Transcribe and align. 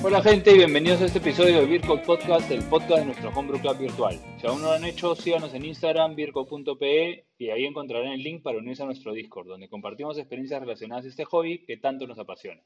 Hola 0.00 0.22
gente 0.22 0.52
y 0.52 0.58
bienvenidos 0.58 1.02
a 1.02 1.06
este 1.06 1.18
episodio 1.18 1.60
de 1.60 1.66
Virco 1.66 2.00
Podcast, 2.00 2.48
el 2.52 2.62
podcast 2.68 3.00
de 3.00 3.06
nuestro 3.06 3.30
Homebrew 3.30 3.60
Club 3.60 3.78
virtual. 3.78 4.16
Si 4.40 4.46
aún 4.46 4.62
no 4.62 4.68
lo 4.68 4.74
han 4.74 4.84
hecho, 4.84 5.16
síganos 5.16 5.52
en 5.54 5.64
Instagram, 5.64 6.14
virco.pe 6.14 7.26
y 7.36 7.50
ahí 7.50 7.64
encontrarán 7.64 8.12
el 8.12 8.22
link 8.22 8.42
para 8.44 8.58
unirse 8.58 8.84
a 8.84 8.86
nuestro 8.86 9.12
Discord, 9.12 9.48
donde 9.48 9.68
compartimos 9.68 10.16
experiencias 10.16 10.60
relacionadas 10.60 11.04
a 11.04 11.08
este 11.08 11.24
hobby 11.24 11.64
que 11.64 11.78
tanto 11.78 12.06
nos 12.06 12.16
apasiona. 12.20 12.62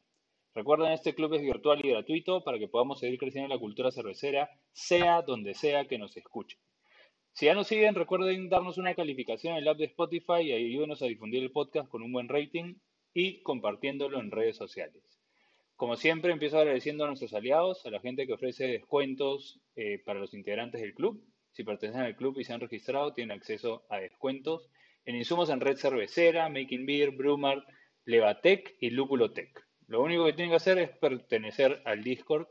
Recuerden, 0.55 0.93
este 0.93 1.15
club 1.15 1.33
es 1.33 1.41
virtual 1.41 1.81
y 1.83 1.89
gratuito 1.89 2.45
para 2.45 2.59
que 2.59 2.69
podamos 2.69 3.01
seguir 3.01 3.19
creciendo 3.19 3.47
en 3.47 3.57
la 3.57 3.59
cultura 3.59 3.91
cervecera, 3.91 4.51
sea 4.73 5.23
donde 5.23 5.55
sea 5.55 5.87
que 5.87 5.97
nos 5.97 6.15
escuchen. 6.19 6.59
Si 7.33 7.47
ya 7.47 7.55
nos 7.55 7.67
siguen, 7.67 7.95
recuerden 7.95 8.51
darnos 8.51 8.77
una 8.77 8.95
calificación 8.95 9.55
en 9.55 9.61
el 9.61 9.69
app 9.69 9.79
de 9.79 9.87
Spotify 9.87 10.43
y 10.43 10.52
ayúdenos 10.52 11.01
a 11.01 11.07
difundir 11.07 11.43
el 11.43 11.51
podcast 11.51 11.89
con 11.89 12.02
un 12.02 12.13
buen 12.13 12.29
rating 12.29 12.74
y 13.15 13.43
compartiéndolo 13.43 14.21
en 14.21 14.30
redes 14.30 14.59
sociales. 14.59 15.12
Como 15.83 15.97
siempre, 15.97 16.30
empiezo 16.30 16.59
agradeciendo 16.59 17.02
a 17.02 17.09
nuestros 17.09 17.35
aliados, 17.35 17.85
a 17.85 17.91
la 17.91 17.99
gente 17.99 18.25
que 18.25 18.35
ofrece 18.35 18.69
descuentos 18.69 19.59
eh, 19.75 20.01
para 20.07 20.21
los 20.21 20.33
integrantes 20.33 20.80
del 20.80 20.95
club. 20.95 21.21
Si 21.51 21.65
pertenecen 21.65 22.02
al 22.02 22.15
club 22.15 22.39
y 22.39 22.45
se 22.45 22.52
han 22.52 22.61
registrado, 22.61 23.15
tienen 23.15 23.37
acceso 23.37 23.85
a 23.89 23.97
descuentos 23.99 24.71
en 25.07 25.16
insumos 25.16 25.51
en 25.51 25.59
red 25.59 25.77
cervecera, 25.77 26.49
Making 26.49 26.87
Beer, 26.87 27.11
Brumar, 27.11 27.66
Levatec 28.05 28.77
y 28.79 28.91
Lúpulotec. 28.91 29.61
Lo 29.89 30.05
único 30.05 30.24
que 30.24 30.35
tienen 30.35 30.51
que 30.51 30.59
hacer 30.59 30.79
es 30.79 30.91
pertenecer 30.99 31.83
al 31.85 32.05
Discord 32.05 32.46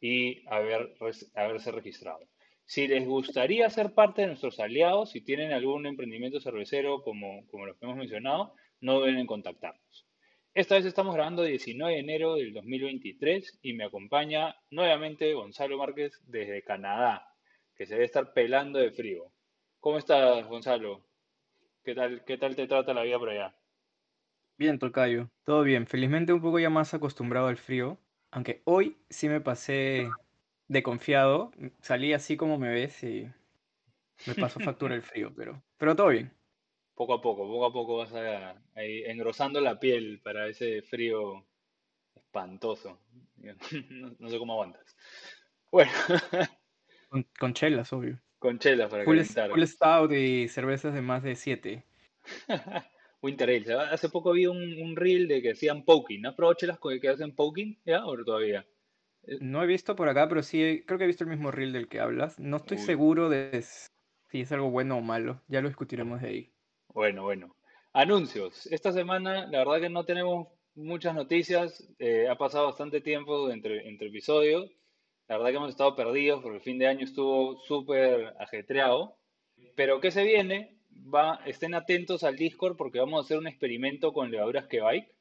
y 0.00 0.46
haber, 0.46 0.94
haberse 1.34 1.72
registrado. 1.72 2.20
Si 2.64 2.86
les 2.86 3.04
gustaría 3.04 3.68
ser 3.70 3.92
parte 3.92 4.20
de 4.20 4.28
nuestros 4.28 4.60
aliados, 4.60 5.10
si 5.10 5.20
tienen 5.20 5.50
algún 5.50 5.84
emprendimiento 5.84 6.40
cervecero 6.40 7.02
como, 7.02 7.42
los 7.66 7.76
que 7.76 7.86
hemos 7.86 7.96
mencionado, 7.96 8.54
no 8.80 9.00
deben 9.00 9.26
contactarnos. 9.26 9.82
Esta 10.58 10.74
vez 10.74 10.86
estamos 10.86 11.14
grabando 11.14 11.44
19 11.44 11.92
de 11.94 12.00
enero 12.00 12.34
del 12.34 12.52
2023 12.52 13.60
y 13.62 13.74
me 13.74 13.84
acompaña 13.84 14.56
nuevamente 14.72 15.32
Gonzalo 15.32 15.78
Márquez 15.78 16.20
desde 16.26 16.64
Canadá, 16.64 17.32
que 17.76 17.86
se 17.86 17.94
debe 17.94 18.06
estar 18.06 18.32
pelando 18.32 18.80
de 18.80 18.90
frío. 18.90 19.30
¿Cómo 19.78 19.98
estás, 19.98 20.44
Gonzalo? 20.48 21.06
¿Qué 21.84 21.94
tal, 21.94 22.24
qué 22.24 22.38
tal 22.38 22.56
te 22.56 22.66
trata 22.66 22.92
la 22.92 23.04
vida 23.04 23.20
por 23.20 23.28
allá? 23.28 23.54
Bien, 24.56 24.80
Tocayo, 24.80 25.30
todo 25.44 25.62
bien. 25.62 25.86
Felizmente 25.86 26.32
un 26.32 26.42
poco 26.42 26.58
ya 26.58 26.70
más 26.70 26.92
acostumbrado 26.92 27.46
al 27.46 27.56
frío, 27.56 27.96
aunque 28.32 28.62
hoy 28.64 28.96
sí 29.08 29.28
me 29.28 29.40
pasé 29.40 30.10
de 30.66 30.82
confiado, 30.82 31.52
salí 31.82 32.14
así 32.14 32.36
como 32.36 32.58
me 32.58 32.70
ves 32.70 33.00
y 33.04 33.30
me 34.26 34.34
pasó 34.34 34.58
factura 34.58 34.96
el 34.96 35.02
frío, 35.02 35.32
pero, 35.36 35.62
pero 35.76 35.94
todo 35.94 36.08
bien 36.08 36.36
poco 36.98 37.14
a 37.14 37.22
poco, 37.22 37.46
poco 37.46 37.64
a 37.64 37.72
poco 37.72 37.96
vas 37.98 38.12
a, 38.12 38.60
engrosando 38.74 39.60
la 39.60 39.78
piel 39.78 40.20
para 40.20 40.48
ese 40.48 40.82
frío 40.82 41.46
espantoso. 42.14 43.00
No, 44.18 44.28
sé 44.28 44.36
cómo 44.36 44.54
aguantas. 44.54 44.96
Bueno. 45.70 45.92
Con, 47.38 47.54
chelas, 47.54 47.92
obvio. 47.92 48.20
Con 48.40 48.58
chelas 48.58 48.90
para 48.90 49.04
full, 49.04 49.16
calentar. 49.16 49.50
Full 49.50 49.62
stout 49.62 50.12
y 50.12 50.48
cervezas 50.48 50.92
de 50.92 51.00
más 51.00 51.22
de 51.22 51.36
7. 51.36 51.84
Winter 53.22 53.48
Ale. 53.48 53.74
Hace 53.92 54.08
poco 54.08 54.32
vi 54.32 54.46
un, 54.46 54.96
reel 54.96 55.28
de 55.28 55.40
que 55.40 55.52
hacían 55.52 55.84
poking. 55.84 56.22
¿no? 56.22 56.34
probado 56.34 56.54
chelas 56.54 56.80
que 57.00 57.08
hacen 57.08 57.32
poking 57.32 57.78
ya 57.86 58.04
o 58.04 58.16
todavía? 58.24 58.66
No 59.40 59.62
he 59.62 59.66
visto 59.68 59.94
por 59.94 60.08
acá, 60.08 60.28
pero 60.28 60.42
sí, 60.42 60.82
creo 60.84 60.98
que 60.98 61.04
he 61.04 61.08
visto 61.08 61.22
el 61.22 61.30
mismo 61.30 61.52
reel 61.52 61.72
del 61.72 61.86
que 61.86 62.00
hablas. 62.00 62.40
No 62.40 62.56
estoy 62.56 62.78
seguro 62.78 63.28
de 63.28 63.64
si 64.30 64.40
es 64.40 64.50
algo 64.50 64.70
bueno 64.70 64.98
o 64.98 65.00
malo. 65.00 65.40
Ya 65.46 65.60
lo 65.60 65.68
discutiremos 65.68 66.20
de 66.20 66.28
ahí. 66.28 66.52
Bueno, 66.94 67.22
bueno. 67.22 67.54
Anuncios. 67.92 68.66
Esta 68.66 68.92
semana, 68.92 69.46
la 69.46 69.58
verdad 69.58 69.80
que 69.80 69.88
no 69.90 70.04
tenemos 70.04 70.48
muchas 70.74 71.14
noticias. 71.14 71.86
Eh, 71.98 72.28
ha 72.28 72.36
pasado 72.36 72.66
bastante 72.66 73.00
tiempo 73.00 73.50
entre, 73.50 73.88
entre 73.88 74.08
episodios. 74.08 74.70
La 75.28 75.36
verdad 75.36 75.50
que 75.50 75.56
hemos 75.56 75.70
estado 75.70 75.94
perdidos 75.96 76.42
porque 76.42 76.56
el 76.58 76.62
fin 76.62 76.78
de 76.78 76.86
año 76.86 77.04
estuvo 77.04 77.58
súper 77.60 78.34
ajetreado. 78.38 79.16
Pero 79.76 80.00
¿qué 80.00 80.10
se 80.10 80.24
viene? 80.24 80.78
Va, 81.14 81.40
estén 81.46 81.74
atentos 81.74 82.24
al 82.24 82.36
Discord 82.36 82.76
porque 82.76 82.98
vamos 83.00 83.20
a 83.20 83.24
hacer 83.24 83.38
un 83.38 83.46
experimento 83.46 84.12
con 84.12 84.30
levaduras 84.30 84.66
Kebike. 84.66 85.14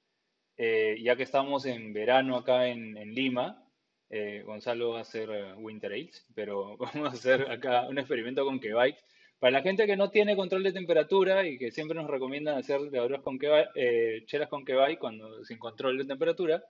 Eh, 0.58 0.98
ya 1.04 1.16
que 1.16 1.24
estamos 1.24 1.66
en 1.66 1.94
verano 1.94 2.38
acá 2.38 2.68
en, 2.68 2.94
Lima. 3.14 3.64
Eh, 4.10 4.44
Gonzalo 4.46 4.92
va 4.92 5.00
a 5.00 5.02
hacer 5.02 5.30
Winter 5.58 5.92
Ales, 5.92 6.26
pero 6.34 6.78
vamos 6.78 7.10
a 7.10 7.14
hacer 7.14 7.52
acá 7.52 7.88
un 7.90 8.00
experimento 8.00 8.46
con 8.46 8.60
Kebike 8.60 9.00
para 9.40 9.52
la 9.52 9.62
gente 9.62 9.86
que 9.86 9.96
no 9.96 10.10
tiene 10.10 10.36
control 10.36 10.64
de 10.64 10.74
temperatura 10.74 11.46
y 11.46 11.58
que 11.58 11.72
siempre 11.72 11.96
nos 11.96 12.10
recomiendan 12.10 12.58
hacer 12.58 12.82
levaduras 12.82 13.22
con 13.22 13.38
eh, 13.76 14.24
chelas 14.26 14.50
con 14.50 14.66
kebab 14.66 14.98
cuando 14.98 15.44
sin 15.46 15.60
control 15.60 15.98
de 15.98 16.06
temperatura. 16.06 16.64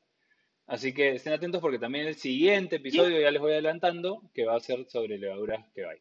Así 0.66 0.94
que 0.94 1.16
estén 1.16 1.32
atentos 1.32 1.62
porque 1.62 1.80
también 1.80 2.08
el 2.08 2.16
siguiente 2.16 2.76
episodio 2.76 3.22
ya 3.22 3.32
les 3.32 3.42
voy 3.42 3.54
adelantando 3.54 4.22
que 4.34 4.46
va 4.46 4.58
a 4.58 4.60
ser 4.60 4.86
sobre 4.90 5.18
levaduras 5.18 5.66
kebab. 5.74 5.98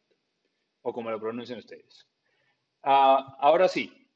O 0.81 0.91
como 0.91 1.09
lo 1.09 1.19
pronuncian 1.19 1.59
ustedes. 1.59 2.07
Ah, 2.83 3.37
ahora 3.39 3.67
sí, 3.67 4.07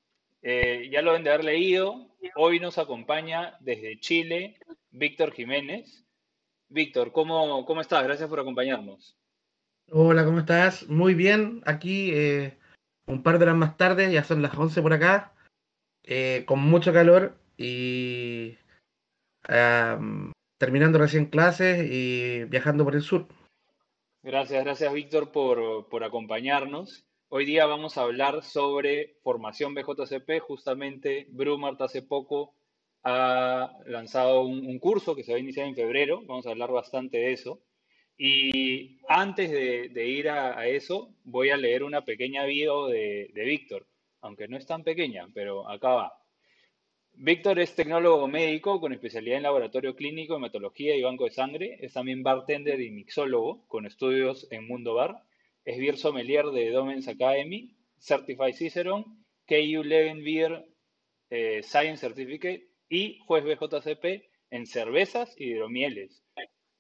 eh, 0.42 0.90
ya 0.92 1.02
lo 1.02 1.12
deben 1.12 1.24
de 1.24 1.30
haber 1.30 1.46
leído. 1.46 2.08
Hoy 2.36 2.60
nos 2.60 2.78
acompaña 2.78 3.58
desde 3.62 4.00
Chile 4.00 4.58
Víctor 4.90 5.32
Jiménez. 5.32 6.06
Víctor, 6.68 7.12
¿cómo, 7.12 7.66
¿cómo 7.66 7.82
estás? 7.82 8.04
Gracias 8.04 8.30
por 8.30 8.40
acompañarnos. 8.40 9.21
Hola, 9.90 10.26
¿cómo 10.26 10.40
estás? 10.40 10.88
Muy 10.88 11.14
bien, 11.14 11.62
aquí 11.66 12.12
eh, 12.14 12.58
un 13.08 13.24
par 13.24 13.38
de 13.38 13.46
horas 13.46 13.58
más 13.58 13.78
tarde, 13.78 14.12
ya 14.12 14.24
son 14.24 14.42
las 14.42 14.58
11 14.58 14.82
por 14.82 14.94
acá, 14.94 15.34
eh, 16.04 16.44
con 16.46 16.60
mucho 16.60 16.94
calor 16.94 17.38
y 17.58 18.58
terminando 20.58 21.00
recién 21.00 21.26
clases 21.26 21.90
y 21.92 22.46
viajando 22.46 22.84
por 22.84 22.96
el 22.96 23.02
sur. 23.02 23.28
Gracias, 24.24 24.64
gracias 24.64 24.94
Víctor 24.94 25.32
por, 25.32 25.90
por, 25.90 26.04
acompañarnos. 26.04 27.04
Hoy 27.30 27.46
día 27.46 27.66
vamos 27.66 27.98
a 27.98 28.04
hablar 28.04 28.44
sobre 28.44 29.16
formación 29.24 29.74
BJCP. 29.74 30.40
Justamente 30.42 31.28
Brumart 31.32 31.82
hace 31.82 32.04
poco 32.04 32.54
ha 33.04 33.72
lanzado 33.88 34.42
un, 34.42 34.68
un 34.68 34.78
curso 34.78 35.16
que 35.16 35.24
se 35.24 35.32
va 35.32 35.38
a 35.38 35.42
iniciar 35.42 35.68
en 35.68 35.76
febrero. 35.76 36.22
Vamos 36.28 36.46
a 36.46 36.52
hablar 36.52 36.72
bastante 36.72 37.18
de 37.18 37.34
eso. 37.34 37.60
Y 38.24 39.00
antes 39.08 39.50
de, 39.50 40.08
ir 40.08 40.30
a, 40.30 40.68
eso, 40.68 41.12
voy 41.24 41.50
a 41.50 41.58
leer 41.58 41.82
una 41.84 42.06
pequeña 42.06 42.46
bio 42.46 42.86
de, 42.86 43.32
Víctor, 43.34 43.88
aunque 44.22 44.48
no 44.48 44.58
es 44.58 44.68
tan 44.68 44.84
pequeña, 44.84 45.28
pero 45.34 45.68
acá 45.68 45.90
va. 45.90 46.14
Víctor 47.14 47.58
es 47.58 47.74
tecnólogo 47.74 48.28
médico 48.28 48.80
con 48.80 48.94
especialidad 48.94 49.38
en 49.38 49.44
laboratorio 49.44 49.96
clínico, 49.96 50.36
hematología 50.36 50.96
y 50.96 51.02
banco 51.02 51.26
de 51.26 51.32
sangre. 51.32 51.80
Es 51.82 51.94
también 51.94 52.22
bartender 52.22 52.80
y 52.80 52.92
mixólogo 52.92 53.68
con 53.68 53.88
estudios 53.88 54.48
en 54.52 54.68
Mundo 54.68 54.94
Bar. 54.94 55.24
Es 55.66 55.80
beer 55.80 55.98
sommelier 55.98 56.46
de 56.52 56.70
Domens 56.70 57.08
Academy, 57.08 57.76
Certified 57.98 58.54
Cicerone, 58.54 59.06
KU 59.48 59.84
Leven 59.84 60.24
Beer 60.24 60.64
eh, 61.32 61.64
Science 61.64 62.02
Certificate 62.02 62.68
y 62.88 63.18
juez 63.26 63.44
BJCP 63.44 64.30
en 64.52 64.68
cervezas 64.68 65.34
y 65.40 65.46
hidromieles. 65.46 66.22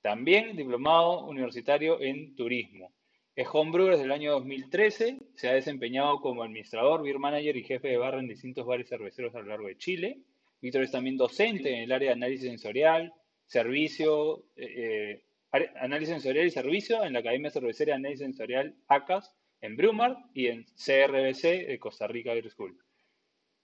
También 0.02 0.56
diplomado 0.56 1.28
universitario 1.28 2.02
en 2.02 2.36
turismo. 2.36 2.92
Es 3.36 3.48
homebrewer 3.52 3.94
desde 3.94 4.06
el 4.06 4.12
año 4.12 4.32
2013. 4.34 5.20
Se 5.36 5.48
ha 5.48 5.54
desempeñado 5.54 6.20
como 6.20 6.44
administrador, 6.44 7.04
beer 7.04 7.20
manager 7.20 7.56
y 7.56 7.64
jefe 7.64 7.90
de 7.90 7.98
barra 7.98 8.20
en 8.20 8.28
distintos 8.28 8.66
bares 8.66 8.90
cerveceros 8.90 9.34
a 9.36 9.40
lo 9.40 9.46
largo 9.46 9.68
de 9.68 9.78
Chile. 9.78 10.20
Víctor 10.62 10.84
es 10.84 10.92
también 10.92 11.18
docente 11.18 11.74
en 11.74 11.84
el 11.84 11.92
área 11.92 12.10
de 12.10 12.16
análisis 12.16 12.48
sensorial, 12.48 13.14
servicio, 13.46 14.46
eh, 14.56 15.24
eh, 15.54 15.70
análisis 15.80 16.14
sensorial 16.14 16.46
y 16.46 16.52
servicio 16.52 17.04
en 17.04 17.14
la 17.14 17.20
Academia 17.20 17.52
Cervecera 17.52 17.92
de 17.92 17.98
Análisis 17.98 18.26
Sensorial 18.26 18.76
ACAS 18.88 19.34
en 19.62 19.76
Brumar 19.76 20.18
y 20.34 20.48
en 20.48 20.66
CRBC 20.76 21.68
de 21.68 21.80
Costa 21.80 22.08
Rica 22.08 22.34
Beer 22.34 22.50
School. 22.50 22.78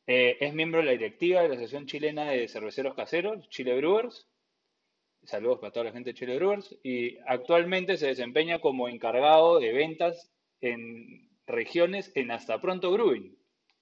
Eh, 0.06 0.38
es 0.40 0.54
miembro 0.54 0.80
de 0.80 0.86
la 0.86 0.92
directiva 0.92 1.42
de 1.42 1.50
la 1.50 1.56
Asociación 1.56 1.86
Chilena 1.86 2.32
de 2.32 2.48
Cerveceros 2.48 2.96
Caseros, 2.96 3.50
Chile 3.50 3.76
Brewers, 3.76 4.28
Saludos 5.28 5.60
para 5.60 5.74
toda 5.74 5.88
la 5.88 5.92
gente 5.92 6.12
de 6.12 6.14
Chile 6.14 6.38
Brewers. 6.38 6.74
Y 6.84 7.18
actualmente 7.28 7.98
se 7.98 8.08
desempeña 8.08 8.60
como 8.60 8.88
encargado 8.88 9.60
de 9.60 9.74
ventas 9.74 10.32
en 10.62 11.30
regiones 11.46 12.14
en 12.16 12.32
Hasta 12.32 12.62
Pronto 12.62 12.90
Brewing, 12.92 13.38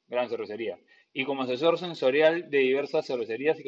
gran 0.07 0.27
cervecería. 0.27 0.79
Y 1.13 1.23
como 1.23 1.43
asesor 1.43 1.77
sensorial 1.77 2.49
de 2.49 2.57
diversas 2.57 3.05
cervecerías 3.05 3.59
y 3.59 3.63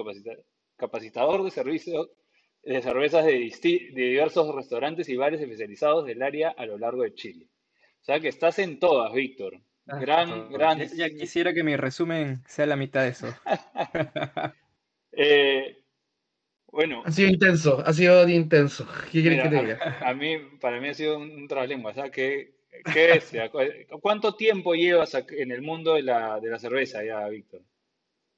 capacitador 0.76 1.44
de 1.44 1.52
servicios 1.52 2.10
de 2.64 2.82
cervezas 2.82 3.26
de, 3.26 3.92
diversos 3.94 4.54
restaurantes 4.54 5.08
y 5.08 5.16
bares 5.16 5.40
especializados 5.40 6.06
del 6.06 6.24
área 6.24 6.50
a 6.50 6.66
lo 6.66 6.80
largo 6.80 7.04
de 7.04 7.14
Chile. 7.14 7.48
O 8.02 8.04
sea 8.04 8.20
que 8.20 8.28
estás 8.28 8.58
en 8.58 8.80
todas, 8.80 9.14
Víctor. 9.14 9.62
Ah, 9.86 10.00
Gran, 10.00 10.30
todo. 10.30 10.50
gran. 10.50 10.80
Ya, 10.80 11.08
ya 11.08 11.10
quisiera 11.12 11.54
que 11.54 11.64
mi 11.64 11.78
resumen 11.78 12.42
sea 12.48 12.66
la 12.66 12.76
mitad 12.76 13.04
de 13.04 13.10
eso. 13.10 13.28
Eh, 15.20 15.76
bueno, 16.72 17.04
Ha 17.06 17.12
sido 17.12 17.30
intenso, 17.30 17.84
ha 17.86 17.94
sido 17.94 18.28
intenso. 18.28 18.88
¿Qué 19.12 19.22
quieres 19.22 19.42
que 19.44 19.50
te 19.50 19.56
diga? 19.56 19.80
a, 20.02 20.10
a 20.10 20.14
mí, 20.14 20.38
para 20.60 20.80
mí 20.80 20.90
ha 20.90 20.94
sido 20.94 21.18
un, 21.18 21.32
un 21.32 21.48
trabalenguas. 21.48 21.98
O 21.98 22.02
sea, 22.02 22.12
¿qué, 22.12 22.52
qué? 22.94 23.20
¿Cu- 23.52 24.00
¿Cuánto 24.02 24.36
tiempo 24.36 24.74
llevas 24.74 25.14
en 25.16 25.52
el 25.52 25.62
mundo 25.62 25.94
de 25.96 26.04
la, 26.04 26.40
de 26.40 26.50
la 26.50 26.60
cerveza 26.60 27.04
ya, 27.04 27.28
Víctor? 27.28 27.62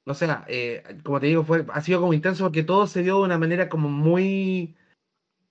O 0.06 0.14
sea, 0.14 0.44
eh, 0.48 0.82
como 1.04 1.20
te 1.20 1.26
digo, 1.26 1.44
fue, 1.44 1.64
ha 1.72 1.80
sido 1.82 2.00
como 2.00 2.14
intenso 2.14 2.44
porque 2.44 2.62
todo 2.62 2.86
se 2.86 3.02
dio 3.02 3.18
de 3.18 3.24
una 3.24 3.38
manera 3.38 3.68
como 3.68 3.88
muy 3.88 4.74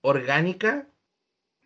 orgánica. 0.02 0.88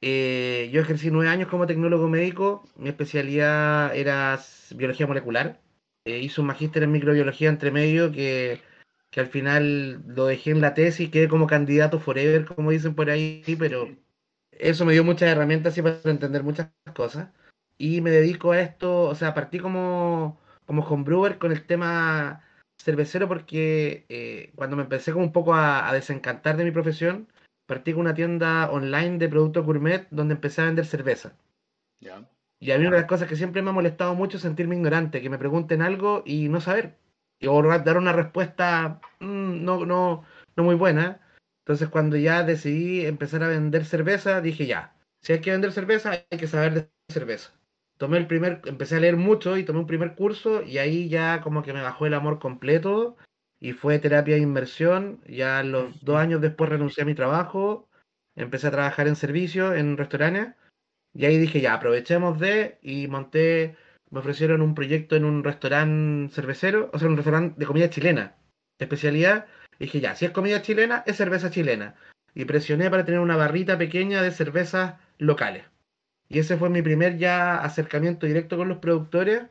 Eh, 0.01 0.71
yo 0.73 0.83
ejercí 0.83 1.11
nueve 1.11 1.31
años 1.31 1.49
como 1.49 1.67
tecnólogo 1.67 2.09
médico. 2.09 2.65
Mi 2.77 2.91
especialidad 2.91 3.97
era 3.97 4.39
biología 4.77 5.07
molecular. 5.07 5.61
Eh, 6.05 6.19
hice 6.21 6.41
un 6.43 6.49
magíster 6.49 6.83
en 6.83 6.93
microbiología 6.93 7.49
entre 7.49 7.71
medio 7.71 8.13
que, 8.13 8.61
que 9.15 9.21
al 9.21 9.29
final 9.29 10.03
lo 10.09 10.27
dejé 10.27 10.51
en 10.51 10.61
la 10.61 10.75
tesis, 10.75 11.09
quedé 11.09 11.29
como 11.29 11.47
candidato 11.47 12.01
forever, 12.01 12.45
como 12.47 12.73
dicen 12.73 12.97
por 12.97 13.11
ahí, 13.11 13.45
pero 13.57 13.97
eso 14.51 14.85
me 14.85 14.93
dio 14.93 15.05
muchas 15.05 15.29
herramientas 15.31 15.73
así 15.73 15.83
para 15.83 16.01
entender 16.03 16.43
muchas 16.43 16.67
cosas. 16.97 17.31
Y 17.79 18.01
me 18.01 18.11
dedico 18.11 18.51
a 18.51 18.61
esto, 18.61 19.03
o 19.05 19.15
sea, 19.15 19.33
partí 19.33 19.61
como, 19.61 20.41
como 20.67 20.83
homebrewer 20.83 21.39
con 21.39 21.53
el 21.53 21.65
tema 21.65 22.43
cervecero 22.83 23.29
porque 23.29 24.05
eh, 24.09 24.51
cuando 24.57 24.75
me 24.75 24.83
empecé 24.83 25.13
como 25.13 25.27
un 25.27 25.33
poco 25.33 25.55
a, 25.55 25.89
a 25.89 25.95
desencantar 25.95 26.57
de 26.57 26.65
mi 26.65 26.73
profesión, 26.73 27.29
partí 27.67 27.93
con 27.93 28.01
una 28.01 28.15
tienda 28.15 28.69
online 28.69 29.19
de 29.19 29.29
productos 29.29 29.65
gourmet 29.65 30.09
donde 30.11 30.35
empecé 30.35 30.63
a 30.63 30.65
vender 30.65 30.87
cerveza. 30.87 31.37
¿Ya? 32.01 32.29
Y 32.59 32.73
a 32.73 32.79
mí 32.79 32.87
una 32.87 32.97
de 32.97 33.03
las 33.03 33.09
cosas 33.09 33.29
que 33.29 33.37
siempre 33.37 33.63
me 33.63 33.71
ha 33.71 33.75
molestado 33.75 34.17
mucho 34.17 34.39
es 34.39 34.43
sentirme 34.43 34.75
ignorante, 34.75 35.23
que 35.23 35.31
me 35.31 35.39
pregunten 35.39 35.83
algo 35.83 36.25
y 36.27 36.49
no 36.49 36.61
saber. 36.61 36.97
O 37.47 37.63
dar 37.63 37.99
una 37.99 38.13
respuesta 38.13 39.01
mm, 39.21 39.65
no, 39.65 39.85
no, 39.87 40.25
no 40.57 40.65
muy 40.65 40.75
buena. 40.75 41.21
Entonces 41.65 41.89
cuando 41.89 42.17
ya 42.17 42.43
decidí 42.43 43.07
empezar 43.07 43.43
a 43.43 43.49
vender 43.49 43.85
cerveza, 43.85 44.41
dije 44.41 44.67
ya, 44.67 44.95
si 45.23 45.33
hay 45.33 45.41
que 45.41 45.51
vender 45.51 45.73
cerveza, 45.73 46.11
hay 46.31 46.39
que 46.39 46.47
saber 46.47 46.75
de 46.75 46.91
cerveza. 47.11 47.53
Tomé 47.97 48.19
el 48.19 48.27
primer, 48.27 48.61
empecé 48.67 48.97
a 48.97 49.01
leer 49.01 49.17
mucho 49.17 49.57
y 49.57 49.65
tomé 49.65 49.79
un 49.79 49.87
primer 49.87 50.15
curso 50.15 50.63
y 50.63 50.79
ahí 50.79 51.09
ya 51.09 51.41
como 51.41 51.63
que 51.63 51.73
me 51.73 51.81
bajó 51.81 52.07
el 52.07 52.15
amor 52.15 52.39
completo 52.39 53.17
y 53.61 53.73
fue 53.73 53.99
terapia 53.99 54.35
de 54.35 54.43
inmersión. 54.43 55.21
Ya 55.27 55.63
los 55.63 56.05
dos 56.05 56.17
años 56.17 56.41
después 56.41 56.69
renuncié 56.69 57.05
a 57.05 57.07
mi 57.07 57.15
trabajo, 57.15 57.89
empecé 58.37 58.67
a 58.67 58.73
trabajar 58.73 59.09
en 59.09 59.17
servicio, 59.17 59.75
en 59.75 59.97
restaurantes. 59.97 60.55
Y 61.15 61.25
ahí 61.25 61.39
dije, 61.39 61.61
ya, 61.61 61.75
aprovechemos 61.75 62.39
de, 62.41 62.79
y 62.83 63.07
monté, 63.07 63.77
me 64.15 64.21
ofrecieron 64.21 64.63
un 64.63 64.77
proyecto 64.77 65.17
en 65.17 65.25
un 65.25 65.43
restaurante 65.43 66.33
cervecero, 66.33 66.89
o 66.93 66.99
sea, 67.01 67.09
un 67.09 67.17
restaurante 67.17 67.59
de 67.59 67.67
comida 67.67 67.91
chilena, 67.91 68.37
especialidad. 68.79 69.47
Y 69.81 69.87
dije, 69.87 70.01
ya, 70.01 70.15
si 70.15 70.25
es 70.25 70.31
comida 70.31 70.63
chilena, 70.63 71.03
es 71.05 71.17
cerveza 71.17 71.51
chilena. 71.51 71.97
Y 72.33 72.45
presioné 72.45 72.89
para 72.91 73.05
tener 73.05 73.19
una 73.19 73.37
barrita 73.37 73.77
pequeña 73.77 74.23
de 74.23 74.31
cervezas 74.31 74.95
locales. 75.19 75.65
Y 76.29 76.39
ese 76.39 76.57
fue 76.57 76.71
mi 76.71 76.81
primer 76.81 77.19
ya 77.19 77.59
acercamiento 77.59 78.27
directo 78.27 78.57
con 78.57 78.69
los 78.69 78.79
productores. 78.79 79.47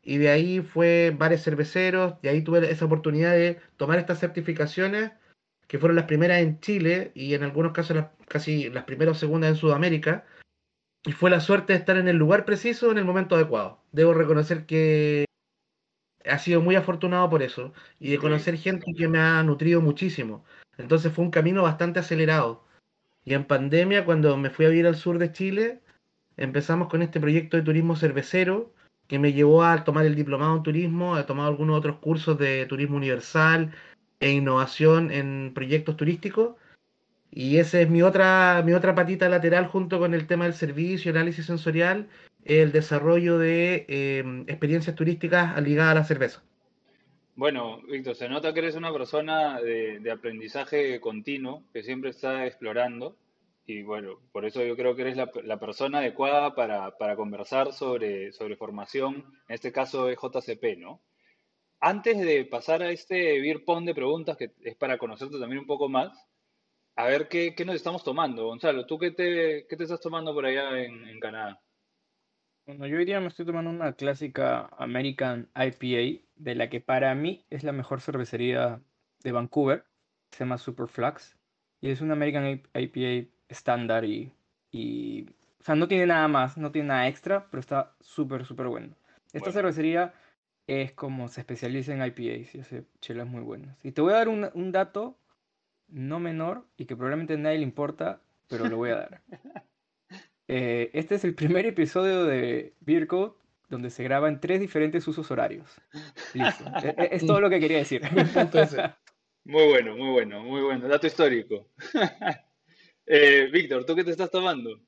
Y 0.00 0.18
de 0.18 0.28
ahí 0.28 0.60
fue 0.60 1.12
bares 1.18 1.42
cerveceros, 1.42 2.14
y 2.22 2.28
ahí 2.28 2.42
tuve 2.42 2.70
esa 2.70 2.84
oportunidad 2.84 3.32
de 3.32 3.58
tomar 3.76 3.98
estas 3.98 4.20
certificaciones, 4.20 5.10
que 5.66 5.78
fueron 5.80 5.96
las 5.96 6.04
primeras 6.04 6.40
en 6.40 6.60
Chile, 6.60 7.10
y 7.14 7.34
en 7.34 7.42
algunos 7.42 7.72
casos 7.72 7.96
las, 7.96 8.06
casi 8.28 8.70
las 8.70 8.84
primeras 8.84 9.16
o 9.16 9.18
segundas 9.18 9.50
en 9.50 9.56
Sudamérica. 9.56 10.24
Y 11.06 11.12
fue 11.12 11.30
la 11.30 11.40
suerte 11.40 11.72
de 11.72 11.78
estar 11.78 11.96
en 11.96 12.08
el 12.08 12.16
lugar 12.16 12.44
preciso 12.44 12.90
en 12.90 12.98
el 12.98 13.04
momento 13.04 13.34
adecuado. 13.34 13.80
Debo 13.92 14.14
reconocer 14.14 14.66
que 14.66 15.26
ha 16.24 16.38
sido 16.38 16.60
muy 16.60 16.76
afortunado 16.76 17.28
por 17.28 17.42
eso 17.42 17.72
y 18.00 18.10
de 18.10 18.18
conocer 18.18 18.56
gente 18.56 18.92
que 18.96 19.08
me 19.08 19.18
ha 19.18 19.42
nutrido 19.42 19.80
muchísimo. 19.80 20.44
Entonces 20.78 21.12
fue 21.12 21.24
un 21.24 21.30
camino 21.30 21.62
bastante 21.62 22.00
acelerado. 22.00 22.64
Y 23.24 23.34
en 23.34 23.44
pandemia, 23.44 24.04
cuando 24.04 24.36
me 24.36 24.50
fui 24.50 24.66
a 24.66 24.70
vivir 24.70 24.86
al 24.86 24.96
sur 24.96 25.18
de 25.18 25.32
Chile, 25.32 25.80
empezamos 26.36 26.88
con 26.88 27.02
este 27.02 27.20
proyecto 27.20 27.56
de 27.56 27.62
turismo 27.62 27.96
cervecero 27.96 28.72
que 29.06 29.18
me 29.18 29.32
llevó 29.32 29.64
a 29.64 29.84
tomar 29.84 30.06
el 30.06 30.14
diplomado 30.14 30.56
en 30.56 30.62
turismo, 30.62 31.14
a 31.14 31.26
tomar 31.26 31.46
algunos 31.46 31.78
otros 31.78 31.98
cursos 31.98 32.38
de 32.38 32.64
turismo 32.66 32.96
universal 32.96 33.72
e 34.20 34.30
innovación 34.30 35.10
en 35.10 35.52
proyectos 35.54 35.96
turísticos. 35.96 36.56
Y 37.36 37.58
esa 37.58 37.80
es 37.80 37.90
mi 37.90 38.00
otra, 38.00 38.62
mi 38.64 38.74
otra 38.74 38.94
patita 38.94 39.28
lateral 39.28 39.66
junto 39.66 39.98
con 39.98 40.14
el 40.14 40.28
tema 40.28 40.44
del 40.44 40.54
servicio, 40.54 41.10
análisis 41.10 41.46
sensorial, 41.46 42.08
el 42.44 42.70
desarrollo 42.70 43.38
de 43.38 43.86
eh, 43.88 44.44
experiencias 44.46 44.94
turísticas 44.94 45.60
ligadas 45.60 45.90
a 45.90 45.94
la 45.96 46.04
cerveza. 46.04 46.44
Bueno, 47.34 47.82
Víctor, 47.88 48.14
se 48.14 48.28
nota 48.28 48.54
que 48.54 48.60
eres 48.60 48.76
una 48.76 48.92
persona 48.92 49.60
de, 49.60 50.08
aprendizaje 50.12 51.00
continuo, 51.00 51.64
que 51.72 51.82
siempre 51.82 52.10
está 52.10 52.46
explorando. 52.46 53.16
Y 53.66 53.82
bueno, 53.82 54.20
por 54.30 54.44
eso 54.44 54.62
yo 54.62 54.76
creo 54.76 54.94
que 54.94 55.02
eres 55.02 55.16
la, 55.16 55.28
la 55.42 55.58
persona 55.58 55.98
adecuada 55.98 56.54
para, 56.54 56.96
para 56.98 57.16
conversar 57.16 57.72
sobre, 57.72 58.30
sobre 58.30 58.54
formación, 58.54 59.24
en 59.48 59.54
este 59.56 59.72
caso 59.72 60.06
de 60.06 60.14
JCP, 60.14 60.78
¿no? 60.78 61.00
Antes 61.80 62.16
de 62.20 62.44
pasar 62.44 62.82
a 62.82 62.92
este 62.92 63.40
beer 63.40 63.64
pong 63.64 63.86
de 63.86 63.94
preguntas, 63.94 64.36
que 64.36 64.52
es 64.62 64.76
para 64.76 64.98
conocerte 64.98 65.40
también 65.40 65.58
un 65.58 65.66
poco 65.66 65.88
más, 65.88 66.12
a 66.96 67.06
ver 67.06 67.28
qué, 67.28 67.54
qué 67.54 67.64
nos 67.64 67.76
estamos 67.76 68.04
tomando. 68.04 68.46
Gonzalo, 68.46 68.86
¿tú 68.86 68.98
qué 68.98 69.10
te, 69.12 69.66
qué 69.68 69.76
te 69.76 69.84
estás 69.84 70.00
tomando 70.00 70.32
por 70.34 70.46
allá 70.46 70.78
en, 70.80 71.06
en 71.08 71.20
Canadá? 71.20 71.62
Bueno, 72.66 72.86
yo 72.86 72.96
hoy 72.96 73.04
día 73.04 73.20
me 73.20 73.26
estoy 73.28 73.44
tomando 73.44 73.70
una 73.70 73.92
clásica 73.94 74.68
American 74.78 75.50
IPA, 75.54 76.24
de 76.36 76.54
la 76.54 76.70
que 76.70 76.80
para 76.80 77.14
mí 77.14 77.44
es 77.50 77.62
la 77.62 77.72
mejor 77.72 78.00
cervecería 78.00 78.82
de 79.22 79.32
Vancouver. 79.32 79.84
Se 80.30 80.40
llama 80.40 80.56
Super 80.58 80.88
Flux. 80.88 81.38
Y 81.80 81.90
es 81.90 82.00
una 82.00 82.14
American 82.14 82.62
IPA 82.74 83.30
estándar 83.48 84.04
y, 84.06 84.32
y... 84.70 85.26
O 85.60 85.64
sea, 85.64 85.74
no 85.74 85.88
tiene 85.88 86.06
nada 86.06 86.26
más, 86.28 86.56
no 86.56 86.72
tiene 86.72 86.88
nada 86.88 87.08
extra, 87.08 87.50
pero 87.50 87.60
está 87.60 87.96
súper, 88.00 88.44
súper 88.46 88.66
bueno. 88.68 88.96
Esta 89.32 89.50
Bueno. 89.50 89.52
cervecería 89.52 90.14
es 90.66 90.92
como 90.92 91.28
se 91.28 91.40
especializa 91.42 91.92
en 91.94 92.02
IPAs 92.04 92.54
y 92.54 92.60
hace 92.60 92.86
chelas 93.00 93.26
muy 93.26 93.42
buenas. 93.42 93.76
Y 93.84 93.92
te 93.92 94.00
voy 94.00 94.12
a 94.12 94.16
dar 94.16 94.28
un, 94.28 94.50
un 94.54 94.72
dato 94.72 95.18
no 95.94 96.18
menor 96.20 96.66
y 96.76 96.84
que 96.86 96.96
probablemente 96.96 97.34
a 97.34 97.36
nadie 97.38 97.58
le 97.58 97.64
importa, 97.64 98.20
pero 98.48 98.68
lo 98.68 98.76
voy 98.76 98.90
a 98.90 98.96
dar. 98.96 99.20
Eh, 100.46 100.90
este 100.92 101.14
es 101.14 101.24
el 101.24 101.34
primer 101.34 101.64
episodio 101.64 102.24
de 102.26 102.74
Beer 102.80 103.06
Code 103.06 103.32
donde 103.70 103.88
se 103.88 104.04
graba 104.04 104.28
en 104.28 104.40
tres 104.40 104.60
diferentes 104.60 105.08
usos 105.08 105.30
horarios. 105.30 105.66
Listo. 106.34 106.64
E- 106.82 106.94
e- 106.98 107.08
Es 107.12 107.24
todo 107.26 107.40
lo 107.40 107.48
que 107.48 107.58
quería 107.60 107.78
decir. 107.78 108.02
Muy 109.44 109.64
bueno, 109.68 109.96
muy 109.96 110.10
bueno, 110.10 110.42
muy 110.42 110.60
bueno. 110.60 110.86
Dato 110.86 111.06
histórico. 111.06 111.68
Eh, 113.06 113.48
Víctor, 113.52 113.84
¿tú 113.86 113.94
qué 113.94 114.04
te 114.04 114.10
estás 114.10 114.30
tomando? 114.30 114.80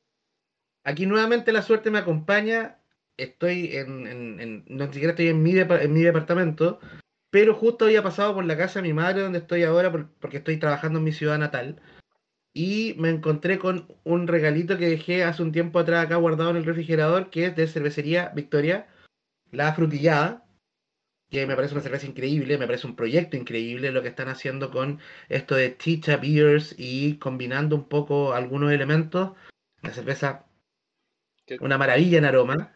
aquí 0.84 1.04
nuevamente 1.06 1.52
la 1.52 1.62
suerte 1.62 1.90
me 1.90 1.98
acompaña. 1.98 2.78
Estoy 3.16 3.76
en, 3.76 4.06
en- 4.06 4.40
en- 4.40 4.64
no 4.68 4.84
siquiera 4.92 5.10
estoy 5.12 5.28
en 5.28 5.42
mi, 5.42 5.52
en 5.58 5.92
mi 5.92 6.02
departamento, 6.02 6.80
pero 7.36 7.52
justo 7.52 7.84
había 7.84 8.02
pasado 8.02 8.32
por 8.34 8.46
la 8.46 8.56
casa 8.56 8.80
de 8.80 8.88
mi 8.88 8.94
madre 8.94 9.20
donde 9.20 9.40
estoy 9.40 9.62
ahora 9.62 9.92
por- 9.92 10.08
porque 10.20 10.38
estoy 10.38 10.56
trabajando 10.56 11.00
en 11.00 11.04
mi 11.04 11.12
ciudad 11.12 11.36
natal. 11.36 11.82
Y 12.54 12.94
me 12.96 13.10
encontré 13.10 13.58
con 13.58 13.88
un 14.04 14.26
regalito 14.26 14.78
que 14.78 14.88
dejé 14.88 15.22
hace 15.22 15.42
un 15.42 15.52
tiempo 15.52 15.78
atrás 15.78 16.06
acá 16.06 16.16
guardado 16.16 16.48
en 16.48 16.56
el 16.56 16.64
refrigerador, 16.64 17.28
que 17.28 17.44
es 17.44 17.54
de 17.54 17.68
cervecería 17.68 18.32
Victoria, 18.34 18.86
la 19.50 19.74
frutillada, 19.74 20.46
que 21.28 21.46
me 21.46 21.54
parece 21.56 21.74
una 21.74 21.82
cerveza 21.82 22.06
increíble, 22.06 22.56
me 22.56 22.66
parece 22.66 22.86
un 22.86 22.96
proyecto 22.96 23.36
increíble 23.36 23.92
lo 23.92 24.00
que 24.00 24.08
están 24.08 24.28
haciendo 24.28 24.70
con 24.70 24.98
esto 25.28 25.56
de 25.56 25.76
chicha 25.76 26.16
beers 26.16 26.74
y 26.78 27.18
combinando 27.18 27.76
un 27.76 27.86
poco 27.86 28.32
algunos 28.32 28.72
elementos. 28.72 29.32
La 29.82 29.90
cerveza, 29.90 30.46
¿Qué, 31.44 31.58
una 31.60 31.76
maravilla 31.76 32.16
en 32.16 32.24
aroma. 32.24 32.75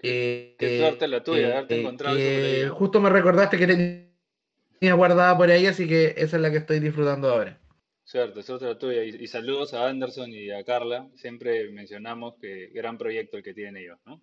Qué- 0.00 0.52
Eh, 0.52 0.56
qué 0.58 0.78
suerte 0.78 1.08
la 1.08 1.22
tuya 1.22 1.38
de 1.48 1.52
haberte 1.54 1.74
eh, 1.76 1.80
encontrado 1.80 2.16
que 2.16 2.68
justo 2.68 3.00
me 3.00 3.10
recordaste 3.10 3.58
que 3.58 3.66
tenía 3.66 4.94
guardada 4.94 5.36
por 5.36 5.50
ahí, 5.50 5.66
así 5.66 5.86
que 5.86 6.14
esa 6.16 6.36
es 6.36 6.42
la 6.42 6.50
que 6.50 6.58
estoy 6.58 6.80
disfrutando 6.80 7.30
ahora. 7.30 7.58
Suerte, 8.04 8.42
suerte 8.42 8.64
la 8.66 8.78
tuya. 8.78 9.04
Y, 9.04 9.10
y 9.22 9.26
saludos 9.28 9.72
a 9.74 9.88
Anderson 9.88 10.30
y 10.32 10.50
a 10.50 10.64
Carla. 10.64 11.08
Siempre 11.14 11.70
mencionamos 11.70 12.34
que 12.40 12.68
gran 12.68 12.98
proyecto 12.98 13.36
el 13.36 13.42
que 13.44 13.54
tienen 13.54 13.76
ellos, 13.76 13.98
¿no? 14.04 14.18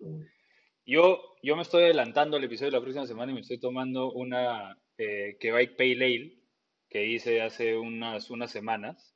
Yo, 0.84 1.20
yo 1.42 1.54
me 1.56 1.62
estoy 1.62 1.84
adelantando 1.84 2.36
al 2.36 2.44
episodio 2.44 2.70
de 2.70 2.76
la 2.78 2.82
próxima 2.82 3.06
semana 3.06 3.32
y 3.32 3.34
me 3.34 3.40
estoy 3.42 3.58
tomando 3.58 4.10
una 4.12 4.76
eh, 4.96 5.36
Quebec 5.38 5.76
Pale 5.76 6.04
Ale 6.04 6.38
que 6.88 7.06
hice 7.06 7.42
hace 7.42 7.76
unas, 7.76 8.30
unas 8.30 8.50
semanas 8.50 9.14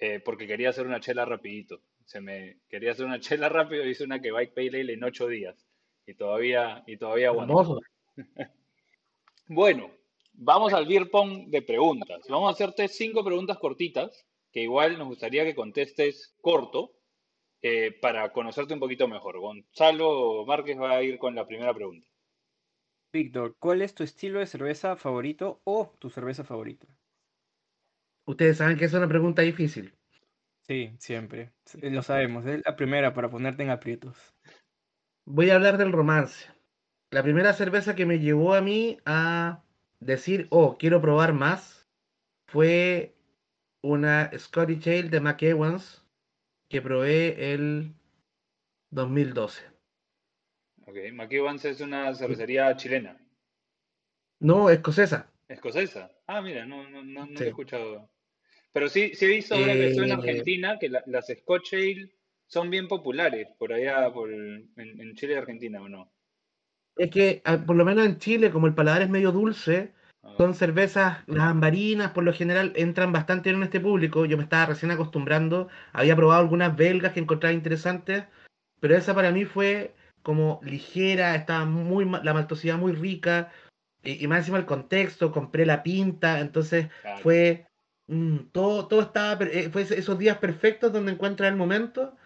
eh, 0.00 0.20
porque 0.24 0.46
quería 0.46 0.70
hacer 0.70 0.86
una 0.86 1.00
chela 1.00 1.24
rapidito. 1.24 1.80
Se 2.04 2.20
me 2.20 2.60
quería 2.68 2.92
hacer 2.92 3.06
una 3.06 3.20
chela 3.20 3.48
rápido 3.48 3.84
y 3.84 3.90
hice 3.90 4.04
una 4.04 4.20
Quebec 4.20 4.54
Pale 4.54 4.80
Ale 4.80 4.92
en 4.94 5.04
ocho 5.04 5.26
días 5.28 5.66
y 6.08 6.14
todavía 6.14 6.82
y 6.86 6.96
todavía 6.96 7.28
aguanto. 7.28 7.52
Hermoso. 7.52 7.80
Bueno, 9.50 9.90
vamos 10.34 10.74
al 10.74 10.86
beer 10.86 11.10
pong 11.10 11.46
de 11.46 11.62
preguntas. 11.62 12.20
Vamos 12.28 12.50
a 12.50 12.52
hacerte 12.52 12.86
cinco 12.86 13.24
preguntas 13.24 13.56
cortitas 13.56 14.26
que 14.52 14.58
que 14.58 14.62
igual 14.62 14.98
nos 14.98 15.08
gustaría 15.08 15.44
que 15.44 15.54
contestes 15.54 16.36
corto 16.40 16.92
eh, 17.62 17.92
para 18.00 18.32
conocerte 18.32 18.74
un 18.74 18.80
poquito 18.80 19.08
mejor. 19.08 19.38
Gonzalo 19.38 20.44
Márquez 20.46 20.78
va 20.78 20.96
a 20.96 21.02
ir 21.02 21.18
con 21.18 21.34
la 21.34 21.46
primera 21.46 21.74
pregunta. 21.74 22.06
Víctor, 23.12 23.56
¿cuál 23.58 23.82
es 23.82 23.94
tu 23.94 24.04
estilo 24.04 24.38
de 24.38 24.46
cerveza 24.46 24.96
favorito 24.96 25.60
o 25.64 25.94
tu 25.98 26.10
cerveza 26.10 26.44
favorita? 26.44 26.86
Ustedes 28.26 28.58
saben 28.58 28.76
que 28.76 28.84
es 28.84 28.92
una 28.92 29.08
pregunta 29.08 29.42
difícil. 29.42 29.94
Sí, 30.66 30.92
siempre. 30.98 31.52
Lo 31.80 32.02
sabemos. 32.02 32.44
Es 32.44 32.60
la 32.64 32.76
primera 32.76 33.14
para 33.14 33.30
ponerte 33.30 33.62
en 33.62 33.70
aprietos. 33.70 34.34
Voy 35.30 35.50
a 35.50 35.56
hablar 35.56 35.76
del 35.76 35.92
romance. 35.92 36.46
La 37.10 37.22
primera 37.22 37.52
cerveza 37.52 37.94
que 37.94 38.06
me 38.06 38.18
llevó 38.18 38.54
a 38.54 38.62
mí 38.62 38.96
a 39.04 39.62
decir, 40.00 40.46
oh, 40.48 40.78
quiero 40.78 41.02
probar 41.02 41.34
más, 41.34 41.86
fue 42.46 43.14
una 43.82 44.30
Scottish 44.38 44.88
Ale 44.88 45.10
de 45.10 45.20
McEwans 45.20 46.02
que 46.70 46.80
probé 46.80 47.52
el 47.52 47.92
2012. 48.90 49.64
Ok, 50.86 50.96
McEwans 51.12 51.62
es 51.66 51.82
una 51.82 52.14
cervecería 52.14 52.74
chilena. 52.76 53.20
No, 54.40 54.70
escocesa. 54.70 55.30
¿Escocesa? 55.46 56.10
Ah, 56.26 56.40
mira, 56.40 56.64
no, 56.64 56.88
no, 56.88 57.02
no, 57.02 57.38
he 57.38 57.48
escuchado. 57.48 58.08
Pero 58.72 58.88
sí, 58.88 59.14
sí 59.14 59.26
he 59.26 59.28
visto 59.28 59.56
ahora 59.56 59.74
que 59.74 59.88
estoy 59.88 60.04
en 60.04 60.10
eh, 60.10 60.14
Argentina 60.14 60.78
que 60.78 60.88
las 60.88 61.26
Scotch 61.26 61.74
Ale 61.74 62.17
son 62.48 62.70
bien 62.70 62.88
populares 62.88 63.48
por 63.58 63.72
allá, 63.72 64.10
por, 64.12 64.32
en, 64.32 65.14
Chile 65.14 65.34
y 65.34 65.36
Argentina, 65.36 65.80
¿o 65.80 65.88
no? 65.88 66.10
Es 66.96 67.10
que, 67.10 67.42
ah, 67.44 67.58
por 67.64 67.76
lo 67.76 67.84
menos 67.84 68.06
en 68.06 68.18
Chile, 68.18 68.50
como 68.50 68.66
el 68.66 68.74
paladar 68.74 69.02
es 69.02 69.10
medio 69.10 69.30
dulce, 69.30 69.92
ah. 70.22 70.34
son 70.36 70.54
cervezas, 70.54 71.18
las 71.26 71.44
ambarinas 71.44 72.10
por 72.10 72.24
lo 72.24 72.32
general 72.32 72.72
entran 72.74 73.12
bastante 73.12 73.50
en 73.50 73.62
este 73.62 73.80
público. 73.80 74.24
Yo 74.24 74.36
me 74.36 74.42
estaba 74.42 74.66
recién 74.66 74.90
acostumbrando, 74.90 75.68
había 75.92 76.16
probado 76.16 76.40
algunas 76.40 76.74
belgas 76.74 77.12
que 77.12 77.20
encontraba 77.20 77.52
interesantes, 77.52 78.24
pero 78.80 78.96
esa 78.96 79.14
para 79.14 79.30
mí 79.30 79.44
fue 79.44 79.94
como 80.22 80.60
ligera, 80.64 81.36
estaba 81.36 81.64
muy, 81.64 82.04
la 82.22 82.34
maltosidad 82.34 82.78
muy 82.78 82.92
rica, 82.92 83.52
y, 84.02 84.26
más 84.26 84.38
encima 84.38 84.58
el 84.58 84.66
contexto, 84.66 85.32
compré 85.32 85.66
la 85.66 85.82
pinta, 85.82 86.40
entonces 86.40 86.88
fue 87.22 87.66
mm, 88.06 88.38
todo, 88.52 88.86
todo 88.88 89.02
estaba, 89.02 89.44
eh, 89.44 89.68
fue 89.70 89.82
esos 89.82 90.18
días 90.18 90.38
perfectos 90.38 90.92
donde 90.92 91.12
encuentras 91.12 91.50
el 91.50 91.56
momento 91.56 92.16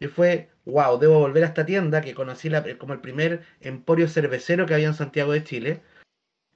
y 0.00 0.06
fue, 0.06 0.50
wow, 0.64 0.98
debo 0.98 1.18
volver 1.18 1.44
a 1.44 1.48
esta 1.48 1.66
tienda 1.66 2.00
que 2.00 2.14
conocí 2.14 2.50
como 2.78 2.92
el 2.92 3.00
primer 3.00 3.42
emporio 3.60 4.08
cervecero 4.08 4.66
que 4.66 4.74
había 4.74 4.88
en 4.88 4.94
Santiago 4.94 5.32
de 5.32 5.44
Chile. 5.44 5.82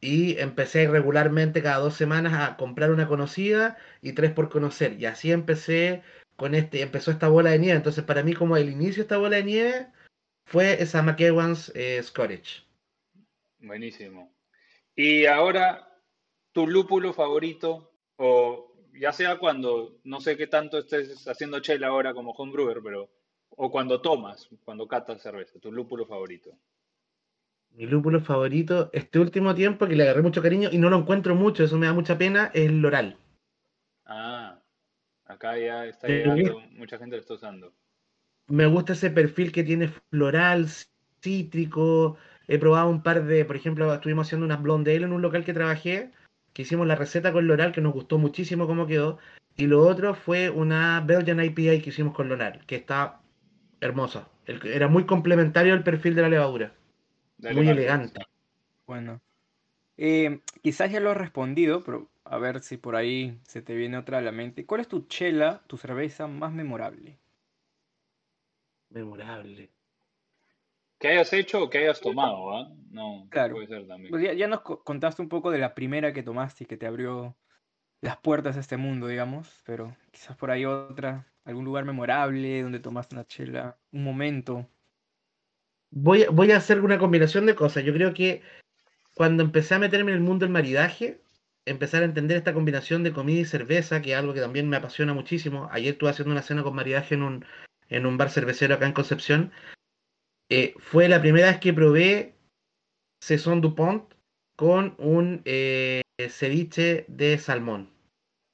Y 0.01 0.39
empecé 0.39 0.89
regularmente 0.89 1.63
cada 1.63 1.79
dos 1.79 1.95
semanas 1.95 2.35
a 2.35 2.57
comprar 2.57 2.91
una 2.91 3.07
conocida 3.07 3.77
y 4.01 4.13
tres 4.13 4.33
por 4.33 4.49
conocer. 4.49 5.01
Y 5.01 5.07
así 5.07 5.31
empecé 5.31 6.03
con 6.37 6.55
este, 6.55 6.83
empezó 6.83 7.11
esta 7.11 7.29
bola 7.29 7.51
de 7.51 7.59
nieve. 7.61 7.77
Entonces 7.77 8.05
para 8.05 8.23
mí 8.23 8.35
como 8.35 8.57
el 8.57 8.71
inicio 8.71 8.97
de 8.97 9.03
esta 9.03 9.19
bola 9.19 9.37
de 9.37 9.45
nieve 9.45 9.87
fue 10.45 10.83
esa 10.83 11.03
McEwan's 11.03 11.71
eh, 11.75 12.03
Scottish. 12.03 12.67
Buenísimo. 13.61 14.35
Y 14.95 15.27
ahora, 15.27 15.89
tu 16.53 16.67
lúpulo 16.67 17.13
favorito, 17.13 17.93
o 18.17 18.75
ya 18.93 19.13
sea 19.13 19.39
cuando, 19.39 20.01
no 20.05 20.21
sé 20.21 20.37
qué 20.37 20.49
tanto 20.49 20.79
estés 20.79 21.27
haciendo 21.27 21.61
chela 21.61 21.89
ahora 21.89 22.13
como 22.13 22.33
homebrewer, 22.33 22.81
pero 22.83 23.09
o 23.57 23.71
cuando 23.71 24.01
tomas, 24.01 24.49
cuando 24.65 24.87
catas 24.87 25.23
cerveza, 25.23 25.59
tu 25.59 25.73
lúpulo 25.73 26.07
favorito. 26.07 26.51
Mi 27.75 27.87
lúpulo 27.87 28.21
favorito, 28.21 28.91
este 28.93 29.19
último 29.19 29.55
tiempo 29.55 29.87
que 29.87 29.97
le 29.97 30.03
agarré 30.03 30.23
mucho 30.23 30.43
cariño 30.43 30.69
y 30.71 30.79
no 30.79 30.91
lo 30.91 30.99
encuentro 30.99 31.35
mucho, 31.35 31.65
eso 31.65 31.79
me 31.79 31.87
da 31.87 31.95
mucha 31.95 32.19
pena, 32.19 32.51
es 32.53 32.67
el 32.67 32.81
Loral. 32.81 33.17
Ah, 34.05 34.61
acá 35.25 35.57
ya 35.57 35.87
está 35.87 36.07
llegando, 36.07 36.61
mucha 36.73 36.99
gente 36.99 37.17
lo 37.17 37.23
está 37.23 37.35
usando. 37.35 37.73
Me 38.49 38.67
gusta 38.67 38.93
ese 38.93 39.11
perfil 39.11 39.53
que 39.53 39.65
tiene 39.65 39.89
floral, 40.11 40.69
cítrico. 41.23 42.19
He 42.49 42.59
probado 42.59 42.91
un 42.91 43.03
par 43.03 43.25
de, 43.25 43.45
por 43.45 43.57
ejemplo, 43.57 43.95
estuvimos 43.95 44.27
haciendo 44.27 44.45
unas 44.45 44.61
blonde 44.61 44.95
ale 44.95 45.07
en 45.07 45.13
un 45.13 45.23
local 45.23 45.45
que 45.45 45.55
trabajé, 45.55 46.11
que 46.53 46.63
hicimos 46.63 46.87
la 46.87 46.97
receta 46.97 47.33
con 47.33 47.47
Loral, 47.47 47.73
que 47.73 47.81
nos 47.81 47.95
gustó 47.95 48.19
muchísimo 48.19 48.67
cómo 48.67 48.87
quedó. 48.87 49.19
Y 49.57 49.67
lo 49.67 49.87
otro 49.87 50.15
fue 50.15 50.51
una 50.51 51.01
Belgian 51.01 51.43
IPA 51.43 51.83
que 51.83 51.91
hicimos 51.91 52.15
con 52.15 52.29
Loral, 52.29 52.67
que 52.67 52.77
está 52.77 53.22
hermosa. 53.83 54.29
Era 54.47 54.89
muy 54.89 55.05
complementario 55.05 55.75
al 55.75 55.85
perfil 55.85 56.15
de 56.15 56.23
la 56.23 56.29
levadura. 56.29 56.73
muy 57.39 57.69
elegante. 57.69 58.21
Bueno. 58.87 59.21
Eh, 59.99 60.41
quizás 60.63 60.91
ya 60.91 61.01
lo 61.01 61.11
has 61.11 61.17
respondido, 61.17 61.83
pero 61.85 62.09
a 62.25 62.39
ver 62.39 62.63
si 62.63 62.77
por 62.77 62.97
ahí 62.97 63.39
se 63.43 63.61
te 63.61 63.75
viene 63.75 63.99
otra 63.99 64.19
a 64.19 64.23
la 64.23 64.33
mente. 64.33 64.65
¿Cuál 64.65 64.81
es 64.81 64.89
tu 64.89 65.07
chela, 65.07 65.63
tu 65.67 65.77
cerveza 65.77 66.27
más 66.27 66.53
memorable? 66.53 67.19
Memorable. 68.91 69.71
Que 70.99 71.09
hayas 71.09 71.33
hecho 71.33 71.65
o 71.65 71.71
que 71.71 71.79
hayas 71.79 72.01
tomado, 72.01 72.57
¿ah? 72.57 72.73
No, 72.91 73.27
claro. 73.31 73.55
puede 73.55 73.67
ser 73.67 73.87
también. 73.89 74.11
Pues 74.11 74.39
ya, 74.39 74.47
nos 74.47 74.61
contaste 74.61 75.21
un 75.21 75.29
poco 75.29 75.51
de 75.51 75.59
la 75.59 75.75
primera 75.75 76.13
que 76.13 76.23
tomaste 76.23 76.65
y 76.65 76.67
que 76.67 76.77
te 76.77 76.87
abrió 76.87 77.37
las 78.01 78.17
puertas 78.19 78.57
a 78.57 78.61
este 78.61 78.77
mundo, 78.77 79.09
digamos, 79.09 79.63
pero 79.65 79.97
quizás 80.13 80.37
por 80.37 80.51
ahí 80.53 80.65
otra 80.65 81.32
algún 81.45 81.65
lugar 81.65 81.85
memorable 81.85 82.63
donde 82.63 82.81
tomaste 82.81 83.15
una 83.15 83.27
chela, 83.27 83.79
un 83.93 84.05
momento. 84.05 84.69
Voy, 85.91 86.27
voy 86.31 86.53
a 86.53 86.57
hacer 86.57 86.81
una 86.81 86.99
combinación 86.99 87.47
de 87.47 87.55
cosas. 87.55 87.85
Yo 87.85 87.93
creo 87.93 88.15
que 88.15 88.43
cuando 89.15 89.43
empecé 89.43 89.75
a 89.75 89.79
meterme 89.79 90.13
en 90.13 90.19
el 90.19 90.23
mundo 90.23 90.45
del 90.45 90.53
maridaje, 90.53 91.21
empezar 91.67 92.03
a 92.03 92.07
entender 92.07 92.37
esta 92.37 92.55
combinación 92.55 93.03
de 93.03 93.13
comida 93.13 93.41
y 93.41 93.45
cerveza, 93.45 94.03
que 94.03 94.13
es 94.13 94.19
algo 94.19 94.35
que 94.35 94.41
también 94.41 94.69
me 94.69 94.77
apasiona 94.77 95.15
muchísimo. 95.15 95.69
Ayer 95.71 95.93
estuve 95.93 96.11
haciendo 96.11 96.33
una 96.33 96.43
cena 96.43 96.63
con 96.63 96.75
maridaje 96.75 97.15
en 97.15 97.23
un, 97.23 97.45
en 97.89 98.07
un 98.07 98.17
bar 98.17 98.31
cervecero 98.31 98.75
acá 98.75 98.87
en 98.87 98.93
Concepción. 98.93 99.53
Eh, 100.49 100.75
fue 100.79 101.09
la 101.09 101.21
primera 101.21 101.49
vez 101.49 101.61
que 101.61 101.73
probé 101.73 102.35
Saison 103.21 103.61
Dupont 103.61 104.13
con 104.57 104.95
un 104.99 105.43
eh, 105.45 106.03
ceviche 106.29 107.05
de 107.09 107.39
salmón. 107.39 107.91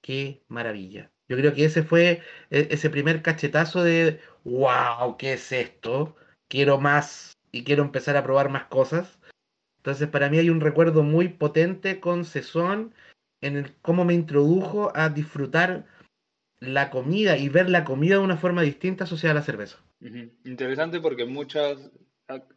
Qué 0.03 0.43
maravilla. 0.49 1.11
Yo 1.29 1.37
creo 1.37 1.55
que 1.55 1.65
ese 1.65 1.83
fue 1.83 2.23
e, 2.51 2.69
ese 2.71 2.91
primer 2.91 3.23
cachetazo 3.23 3.85
de, 3.85 4.21
wow, 4.45 5.17
¿qué 5.19 5.35
es 5.35 5.53
esto? 5.53 6.17
Quiero 6.49 6.81
más 6.81 7.33
y 7.53 7.65
quiero 7.65 7.83
empezar 7.83 8.17
a 8.17 8.25
probar 8.25 8.49
más 8.49 8.65
cosas. 8.65 9.19
Entonces 9.79 10.09
para 10.09 10.31
mí 10.31 10.39
hay 10.39 10.51
un 10.51 10.61
recuerdo 10.61 11.03
muy 11.03 11.29
potente 11.29 12.01
con 12.01 12.25
Cezón 12.25 12.95
en 13.41 13.57
el 13.57 13.75
cómo 13.83 14.05
me 14.05 14.15
introdujo 14.15 14.91
a 14.97 15.11
disfrutar 15.11 15.87
la 16.61 16.91
comida 16.91 17.37
y 17.37 17.49
ver 17.49 17.71
la 17.71 17.85
comida 17.85 18.17
de 18.17 18.25
una 18.25 18.37
forma 18.37 18.63
distinta 18.63 19.05
asociada 19.05 19.33
a 19.33 19.35
la 19.37 19.43
cerveza. 19.43 19.79
Interesante 20.45 21.01
porque 21.01 21.25
muchas, 21.25 21.91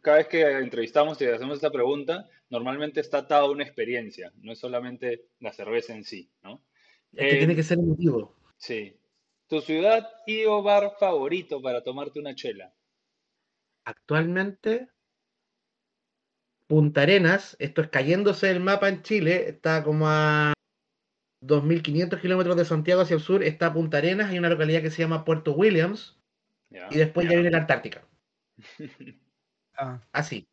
cada 0.00 0.18
vez 0.18 0.28
que 0.28 0.42
entrevistamos 0.58 1.20
y 1.20 1.26
hacemos 1.26 1.56
esta 1.56 1.70
pregunta, 1.70 2.28
normalmente 2.50 3.00
está 3.00 3.18
atada 3.18 3.42
a 3.42 3.50
una 3.50 3.64
experiencia, 3.64 4.32
no 4.42 4.52
es 4.52 4.58
solamente 4.58 5.26
la 5.40 5.52
cerveza 5.52 5.94
en 5.94 6.04
sí, 6.04 6.30
¿no? 6.42 6.64
Es 7.12 7.30
que 7.30 7.38
tiene 7.38 7.56
que 7.56 7.62
ser 7.62 7.78
emotivo. 7.78 8.34
Sí. 8.62 8.96
¿Tu 9.48 9.60
ciudad 9.60 10.08
y 10.24 10.44
o 10.44 10.62
bar 10.62 10.92
favorito 10.98 11.60
para 11.60 11.82
tomarte 11.82 12.20
una 12.20 12.36
chela? 12.36 12.72
Actualmente, 13.84 14.88
Punta 16.68 17.02
Arenas, 17.02 17.56
esto 17.58 17.82
es 17.82 17.88
cayéndose 17.88 18.50
el 18.50 18.60
mapa 18.60 18.88
en 18.88 19.02
Chile, 19.02 19.48
está 19.48 19.82
como 19.82 20.08
a 20.08 20.52
2.500 21.40 22.20
kilómetros 22.20 22.56
de 22.56 22.64
Santiago 22.64 23.02
hacia 23.02 23.16
el 23.16 23.20
sur, 23.20 23.42
está 23.42 23.72
Punta 23.72 23.98
Arenas, 23.98 24.30
hay 24.30 24.38
una 24.38 24.48
localidad 24.48 24.80
que 24.80 24.92
se 24.92 25.02
llama 25.02 25.24
Puerto 25.24 25.52
Williams, 25.54 26.16
y 26.70 26.96
después 26.96 27.28
ya 27.28 27.34
viene 27.34 27.50
la 27.50 27.58
Antártica. 27.58 28.06
ah. 29.76 30.00
Así. 30.12 30.46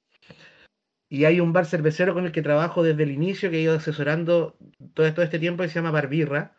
Y 1.09 1.25
hay 1.25 1.39
un 1.39 1.53
bar 1.53 1.67
cervecero 1.67 2.15
con 2.15 2.25
el 2.25 2.31
que 2.31 2.41
trabajo 2.41 2.81
desde 2.81 3.03
el 3.03 3.11
inicio, 3.11 3.51
que 3.51 3.57
he 3.57 3.61
ido 3.61 3.75
asesorando 3.75 4.57
todo, 4.95 5.13
todo 5.13 5.23
este 5.23 5.37
tiempo, 5.37 5.61
que 5.61 5.69
se 5.69 5.75
llama 5.75 5.91
Barbirra 5.91 6.55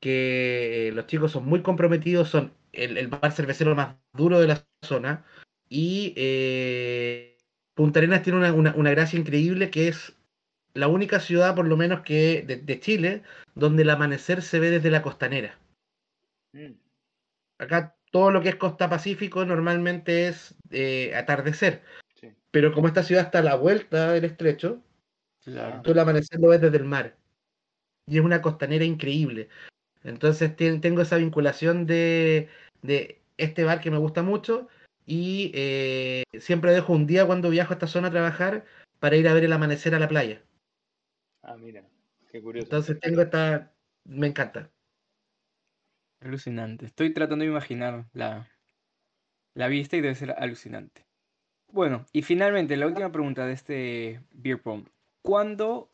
que 0.00 0.90
los 0.94 1.06
chicos 1.06 1.32
son 1.32 1.46
muy 1.46 1.62
comprometidos, 1.62 2.28
son 2.28 2.52
el, 2.72 3.08
bar 3.08 3.32
cervecero 3.32 3.74
más 3.74 3.96
duro 4.12 4.40
de 4.40 4.48
la 4.48 4.66
zona. 4.82 5.24
Y 5.68 6.14
eh, 6.16 7.36
Punta 7.74 8.00
Arenas 8.00 8.22
tiene 8.22 8.50
una, 8.50 8.90
gracia 8.90 9.18
increíble 9.18 9.70
que 9.70 9.88
es 9.88 10.16
la 10.74 10.88
única 10.88 11.20
ciudad, 11.20 11.54
por 11.54 11.66
lo 11.66 11.76
menos 11.76 12.00
que 12.02 12.42
de, 12.42 12.80
Chile, 12.80 13.22
donde 13.54 13.82
el 13.82 13.90
amanecer 13.90 14.42
se 14.42 14.60
ve 14.60 14.70
desde 14.70 14.90
la 14.90 15.02
costanera. 15.02 15.58
Mm. 16.52 16.72
Acá 17.58 17.96
todo 18.10 18.30
lo 18.30 18.42
que 18.42 18.50
es 18.50 18.56
costa 18.56 18.88
pacífico 18.88 19.44
normalmente 19.44 20.28
es 20.28 20.54
eh, 20.70 21.14
atardecer. 21.14 21.82
Pero 22.50 22.72
como 22.72 22.88
esta 22.88 23.02
ciudad 23.02 23.24
está 23.24 23.40
a 23.40 23.42
la 23.42 23.56
vuelta 23.56 24.12
del 24.12 24.24
estrecho, 24.24 24.82
tú 25.44 25.90
el 25.90 25.98
amanecer 25.98 26.40
lo 26.40 26.48
ves 26.48 26.60
desde 26.60 26.78
el 26.78 26.84
mar. 26.84 27.16
Y 28.06 28.18
es 28.18 28.24
una 28.24 28.40
costanera 28.40 28.84
increíble. 28.84 29.48
Entonces 30.04 30.54
tengo 30.56 31.02
esa 31.02 31.16
vinculación 31.16 31.86
de, 31.86 32.48
este 33.36 33.64
bar 33.64 33.80
que 33.80 33.90
me 33.90 33.98
gusta 33.98 34.22
mucho 34.22 34.68
y 35.06 35.50
eh, 35.54 36.24
siempre 36.38 36.72
dejo 36.72 36.92
un 36.92 37.06
día 37.06 37.26
cuando 37.26 37.50
viajo 37.50 37.72
a 37.72 37.74
esta 37.74 37.86
zona 37.86 38.08
a 38.08 38.10
trabajar 38.12 38.64
para 39.00 39.16
ir 39.16 39.28
a 39.28 39.34
ver 39.34 39.44
el 39.44 39.52
amanecer 39.52 39.94
a 39.94 39.98
la 39.98 40.08
playa. 40.08 40.42
Ah, 41.42 41.56
mira, 41.56 41.84
qué 42.30 42.42
curioso. 42.42 42.66
Entonces 42.66 43.00
tengo 43.00 43.22
esta, 43.22 43.72
me 44.04 44.26
encanta. 44.26 44.70
Alucinante. 46.20 46.86
Estoy 46.86 47.12
tratando 47.12 47.44
de 47.44 47.50
imaginar 47.50 48.06
la, 48.12 48.48
la 49.54 49.68
vista 49.68 49.96
y 49.96 50.00
debe 50.00 50.14
ser 50.14 50.32
alucinante. 50.32 51.06
Bueno, 51.70 52.06
y 52.12 52.22
finalmente, 52.22 52.76
la 52.76 52.86
última 52.86 53.12
pregunta 53.12 53.46
de 53.46 53.52
este 53.52 54.20
Beer 54.32 54.60
Pong. 54.60 54.88
¿Cuándo 55.22 55.90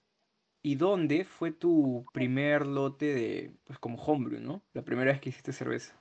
y 0.64 0.76
dónde 0.76 1.26
fue 1.26 1.52
tu 1.52 2.06
primer 2.14 2.66
lote 2.66 3.14
de, 3.14 3.54
pues 3.64 3.78
como 3.78 4.02
homebrew, 4.02 4.40
¿no? 4.40 4.62
La 4.72 4.82
primera 4.82 5.12
vez 5.12 5.20
que 5.20 5.28
hiciste 5.28 5.52
cerveza. 5.52 5.94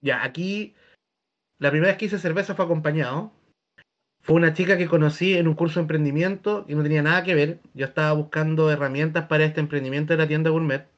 Ya, 0.00 0.24
aquí 0.24 0.74
la 1.58 1.70
primera 1.70 1.92
vez 1.92 1.98
que 1.98 2.06
hice 2.06 2.18
cerveza 2.18 2.54
fue 2.54 2.64
acompañado. 2.64 3.30
Fue 4.22 4.36
una 4.36 4.54
chica 4.54 4.78
que 4.78 4.88
conocí 4.88 5.34
en 5.34 5.46
un 5.48 5.54
curso 5.54 5.74
de 5.74 5.82
emprendimiento 5.82 6.64
y 6.66 6.74
no 6.74 6.82
tenía 6.82 7.02
nada 7.02 7.22
que 7.24 7.34
ver. 7.34 7.60
Yo 7.74 7.84
estaba 7.84 8.14
buscando 8.14 8.70
herramientas 8.70 9.26
para 9.26 9.44
este 9.44 9.60
emprendimiento 9.60 10.14
de 10.14 10.16
la 10.16 10.26
tienda 10.26 10.48
gourmet. 10.48 10.88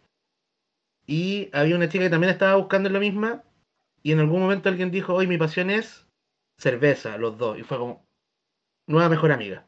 Y 1.09 1.51
había 1.53 1.75
una 1.75 1.89
chica 1.89 2.05
que 2.05 2.11
también 2.11 2.33
estaba 2.33 2.55
buscando 2.55 2.89
lo 2.89 3.01
misma. 3.01 3.43
Y 4.01 4.13
en 4.13 4.21
algún 4.21 4.41
momento 4.41 4.69
alguien 4.69 4.93
dijo, 4.93 5.13
hoy 5.15 5.27
mi 5.27 5.39
pasión 5.39 5.71
es 5.71 6.07
cerveza, 6.57 7.19
los 7.19 7.37
dos. 7.37 7.59
Y 7.59 7.65
fue 7.65 7.79
como, 7.79 8.07
nueva 8.87 9.09
mejor 9.09 9.33
amiga. 9.33 9.67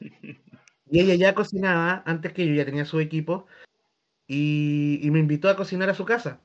Y 0.90 1.00
ella 1.00 1.14
ya 1.14 1.34
cocinaba 1.34 2.02
antes 2.06 2.32
que 2.32 2.46
yo, 2.46 2.54
ya 2.54 2.64
tenía 2.64 2.84
su 2.84 3.00
equipo. 3.00 3.46
Y, 4.26 5.00
y 5.02 5.10
me 5.10 5.20
invitó 5.20 5.48
a 5.48 5.56
cocinar 5.56 5.88
a 5.90 5.94
su 5.94 6.04
casa. 6.04 6.40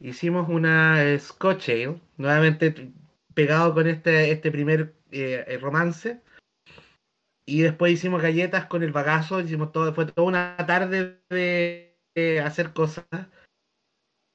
Hicimos 0.00 0.48
una 0.48 1.18
Scotch 1.18 1.70
Ale, 1.70 2.00
nuevamente 2.16 2.92
pegado 3.34 3.74
con 3.74 3.86
este, 3.86 4.30
este 4.30 4.50
primer 4.50 4.94
eh, 5.10 5.44
eh, 5.46 5.58
romance. 5.58 6.20
Y 7.46 7.60
después 7.60 7.92
hicimos 7.92 8.22
galletas 8.22 8.66
con 8.66 8.82
el 8.82 8.92
bagazo, 8.92 9.40
hicimos 9.40 9.72
todo, 9.72 9.92
fue 9.94 10.06
toda 10.06 10.26
una 10.26 10.56
tarde 10.66 11.20
de, 11.28 12.40
hacer 12.42 12.72
cosas. 12.72 13.04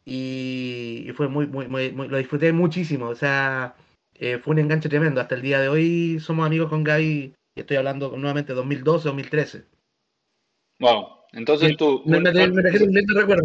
Y, 0.05 1.11
fue 1.15 1.27
muy, 1.27 1.47
muy, 1.47 1.67
muy, 1.67 1.91
lo 1.91 2.17
disfruté 2.17 2.51
muchísimo. 2.53 3.07
O 3.07 3.15
sea, 3.15 3.75
eh, 4.15 4.37
fue 4.39 4.53
un 4.53 4.59
enganche 4.59 4.89
tremendo. 4.89 5.21
Hasta 5.21 5.35
el 5.35 5.41
día 5.41 5.59
de 5.59 5.69
hoy 5.69 6.19
somos 6.19 6.45
amigos 6.45 6.69
con 6.69 6.83
Gaby, 6.83 7.35
y 7.59 7.61
estoy 7.61 7.77
hablando 7.77 8.15
nuevamente 8.15 8.53
de 8.53 8.57
2012, 8.57 9.09
2013. 9.09 9.65
Wow, 10.79 11.07
entonces 11.33 11.75
tú... 11.77 12.01
Me, 12.05 12.19
me, 12.19 12.31
recuerdo, 12.31 13.43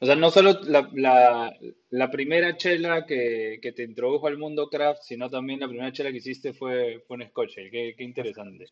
o 0.00 0.06
sea, 0.06 0.16
no 0.16 0.30
solo 0.30 0.60
la, 0.64 2.10
primera 2.10 2.56
chela 2.56 3.04
que, 3.04 3.58
te 3.60 3.82
introdujo 3.82 4.26
al 4.26 4.38
mundo 4.38 4.68
craft, 4.68 5.02
sino 5.02 5.28
también 5.28 5.60
la 5.60 5.68
primera 5.68 5.92
chela 5.92 6.10
que 6.10 6.18
hiciste 6.18 6.52
fue, 6.52 7.02
fue 7.06 7.16
un 7.16 7.28
Scotch. 7.28 7.54
Qué, 7.54 7.94
qué 7.96 8.04
interesante. 8.04 8.66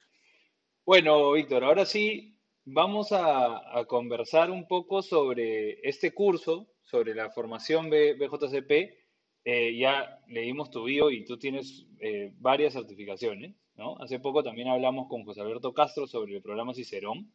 Bueno, 0.85 1.33
Víctor, 1.33 1.65
ahora 1.65 1.85
sí 1.85 2.37
vamos 2.65 3.09
a, 3.13 3.85
conversar 3.87 4.51
un 4.51 4.67
poco 4.67 5.03
sobre 5.03 5.81
este 5.89 6.13
curso, 6.13 6.69
sobre 6.83 7.15
la 7.15 7.31
formación 7.31 7.91
BJCP. 7.91 8.99
Eh, 9.45 9.77
ya 9.79 10.21
leímos 10.29 10.71
tu 10.71 10.85
bio 10.85 11.11
y 11.11 11.25
tú 11.25 11.39
tienes 11.39 11.87
eh, 12.01 12.33
varias 12.39 12.75
certificaciones, 12.75 13.55
Hace 14.01 14.21
poco 14.21 14.43
también 14.43 14.69
hablamos 14.69 15.09
con 15.09 15.25
José 15.25 15.41
Alberto 15.41 15.73
Castro 15.73 16.07
sobre 16.07 16.37
el 16.37 16.43
programa 16.43 16.75
Cicerón, 16.75 17.33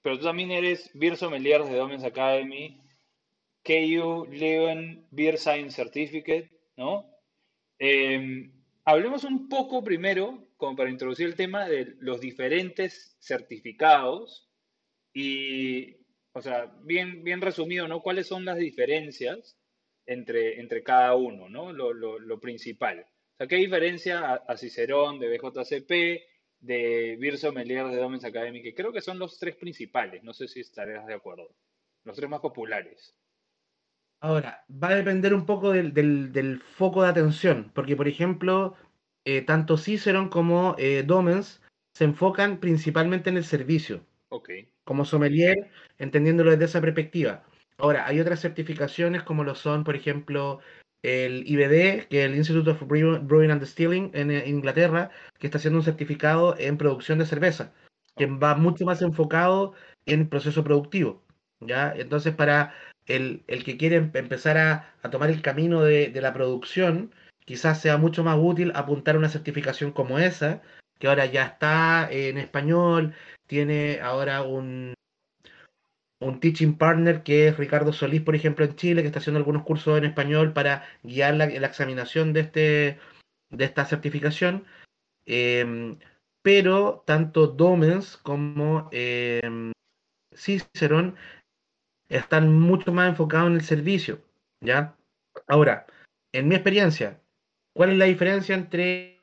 pero 0.00 0.18
tú 0.18 0.24
también 0.24 0.50
eres 0.50 0.90
Beer 0.94 1.16
Sommelier 1.16 1.64
de 1.64 1.76
Domens 1.76 2.04
Academy, 2.04 2.80
KU 3.64 4.26
Leuven 4.30 5.06
Beer 5.10 5.38
Science 5.38 5.76
Certificate, 5.76 6.50
¿no? 6.76 7.06
Em, 7.78 8.52
hablemos 8.84 9.24
un 9.24 9.48
poco 9.48 9.82
primero, 9.82 10.46
como 10.56 10.76
para 10.76 10.90
introducir 10.90 11.26
el 11.26 11.34
tema, 11.34 11.68
de 11.68 11.96
los 11.98 12.20
diferentes 12.20 13.16
certificados 13.20 14.48
y, 15.12 15.96
o 16.32 16.40
sea, 16.40 16.72
bien, 16.84 17.24
bien 17.24 17.40
resumido, 17.40 17.88
¿no? 17.88 18.02
¿Cuáles 18.02 18.26
son 18.26 18.44
las 18.44 18.58
diferencias 18.58 19.58
entre, 20.06 20.60
entre 20.60 20.82
cada 20.82 21.14
uno, 21.14 21.48
¿no? 21.48 21.72
Lo, 21.72 22.40
principal. 22.40 23.06
O 23.32 23.36
sea, 23.38 23.46
¿qué 23.46 23.56
diferencia 23.56 24.34
a, 24.34 24.56
Cicerón 24.56 25.18
de 25.18 25.28
BJCP, 25.28 25.90
de 26.60 27.16
Beer 27.18 27.38
Sommelier 27.38 27.86
de 27.88 27.96
Domens 27.96 28.24
Academy? 28.24 28.62
Que 28.62 28.74
creo 28.74 28.92
que 28.92 29.00
son 29.00 29.18
los 29.18 29.38
tres 29.38 29.56
principales, 29.56 30.22
no 30.22 30.32
sé 30.32 30.48
si 30.48 30.60
estarás 30.60 31.06
de 31.06 31.14
acuerdo. 31.14 31.48
Los 32.04 32.16
tres 32.16 32.28
más 32.28 32.40
populares. 32.40 33.16
Ahora, 34.20 34.64
va 34.70 34.88
a 34.88 34.94
depender 34.94 35.34
un 35.34 35.46
poco 35.46 35.72
del, 35.72 36.62
foco 36.76 37.02
de 37.02 37.08
atención, 37.08 37.72
porque 37.74 37.96
por 37.96 38.06
ejemplo, 38.06 38.76
eh, 39.24 39.42
tanto 39.42 39.76
Cicerón 39.76 40.28
como 40.28 40.76
eh, 40.78 41.02
Domens 41.04 41.60
se 41.94 42.04
enfocan 42.04 42.60
principalmente 42.60 43.30
en 43.30 43.36
el 43.36 43.44
servicio. 43.44 44.06
Como 44.84 45.04
sommelier, 45.04 45.70
entendiéndolo 45.98 46.50
desde 46.52 46.64
esa 46.64 46.80
perspectiva. 46.80 47.44
Ahora, 47.76 48.06
hay 48.06 48.20
otras 48.20 48.40
certificaciones 48.40 49.22
como 49.22 49.44
lo 49.44 49.54
son, 49.54 49.84
por 49.84 49.96
ejemplo, 49.96 50.60
el 51.02 51.44
IBD, 51.46 52.06
que 52.08 52.24
es 52.24 52.30
el 52.30 52.36
Institute 52.36 52.70
of 52.70 52.82
Brewing 52.86 53.50
and 53.50 53.60
Distilling 53.60 54.10
en 54.14 54.30
eh, 54.30 54.44
Inglaterra, 54.48 55.10
que 55.38 55.46
está 55.46 55.58
haciendo 55.58 55.78
un 55.80 55.84
certificado 55.84 56.56
en 56.58 56.78
producción 56.78 57.18
de 57.18 57.26
cerveza, 57.26 57.72
que 58.16 58.26
va 58.26 58.54
mucho 58.54 58.84
más 58.84 59.02
enfocado 59.02 59.74
en 60.06 60.28
proceso 60.28 60.64
productivo. 60.64 61.22
¿ya? 61.60 61.92
Entonces, 61.96 62.34
para 62.34 62.74
el, 63.06 63.44
que 63.46 63.76
quiere 63.76 63.96
em, 63.96 64.10
empezar 64.14 64.58
a, 64.58 65.10
tomar 65.10 65.30
el 65.30 65.42
camino 65.42 65.82
de, 65.82 66.12
la 66.20 66.32
producción, 66.32 67.12
quizás 67.44 67.80
sea 67.80 67.96
mucho 67.98 68.22
más 68.24 68.38
útil 68.40 68.72
apuntar 68.74 69.16
a 69.16 69.18
una 69.18 69.28
certificación 69.28 69.92
como 69.92 70.18
esa, 70.18 70.62
que 70.98 71.08
ahora 71.08 71.26
ya 71.26 71.44
está 71.44 72.08
en 72.10 72.38
español, 72.38 73.14
tiene 73.46 74.00
ahora 74.00 74.42
un, 74.42 74.94
un 76.22 76.40
teaching 76.40 76.74
partner 76.76 77.22
que 77.22 77.48
es 77.48 77.56
Ricardo 77.56 77.92
Solís, 77.92 78.22
por 78.22 78.34
ejemplo, 78.34 78.64
en 78.64 78.76
Chile, 78.76 79.02
que 79.02 79.08
está 79.08 79.18
haciendo 79.18 79.38
algunos 79.38 79.64
cursos 79.64 79.98
en 79.98 80.04
español 80.04 80.52
para 80.52 80.84
guiar 81.02 81.34
la, 81.34 81.46
examinación 81.46 82.32
de, 82.32 82.40
este, 82.40 82.98
de 83.50 83.64
esta 83.64 83.84
certificación. 83.84 84.64
Em, 85.26 85.96
pero 86.42 87.04
tanto 87.06 87.46
Domens 87.46 88.16
como 88.16 88.88
eh, 88.92 89.72
Cicerón 90.34 91.16
están 92.08 92.52
mucho 92.52 92.92
más 92.92 93.08
enfocados 93.08 93.48
en 93.48 93.54
el 93.54 93.62
servicio, 93.62 94.20
¿ya? 94.60 94.96
Ahora, 95.46 95.86
en 96.32 96.48
mi 96.48 96.54
experiencia, 96.54 97.20
¿cuál 97.74 97.90
es 97.90 97.98
la 97.98 98.06
diferencia 98.06 98.54
entre 98.54 99.20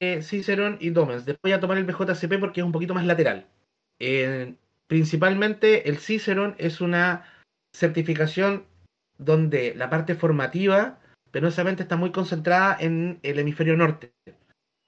eh, 0.00 0.22
Cicerón 0.22 0.76
y 0.80 0.90
Domens? 0.90 1.24
Después 1.24 1.50
voy 1.50 1.52
a 1.52 1.60
tomar 1.60 1.78
el 1.78 1.84
BJCP 1.84 2.38
porque 2.38 2.60
es 2.60 2.66
un 2.66 2.72
poquito 2.72 2.94
más 2.94 3.06
lateral. 3.06 3.46
Principalmente 4.88 5.88
el 5.88 5.98
Cicerón 5.98 6.56
es 6.58 6.80
una 6.80 7.24
certificación 7.72 8.66
donde 9.18 9.74
la 9.74 9.90
parte 9.90 10.14
formativa 10.14 10.98
penosamente 11.30 11.82
está 11.82 11.96
muy 11.96 12.10
concentrada 12.10 12.76
en 12.80 13.20
el 13.22 13.38
hemisferio 13.38 13.76
norte. 13.76 14.12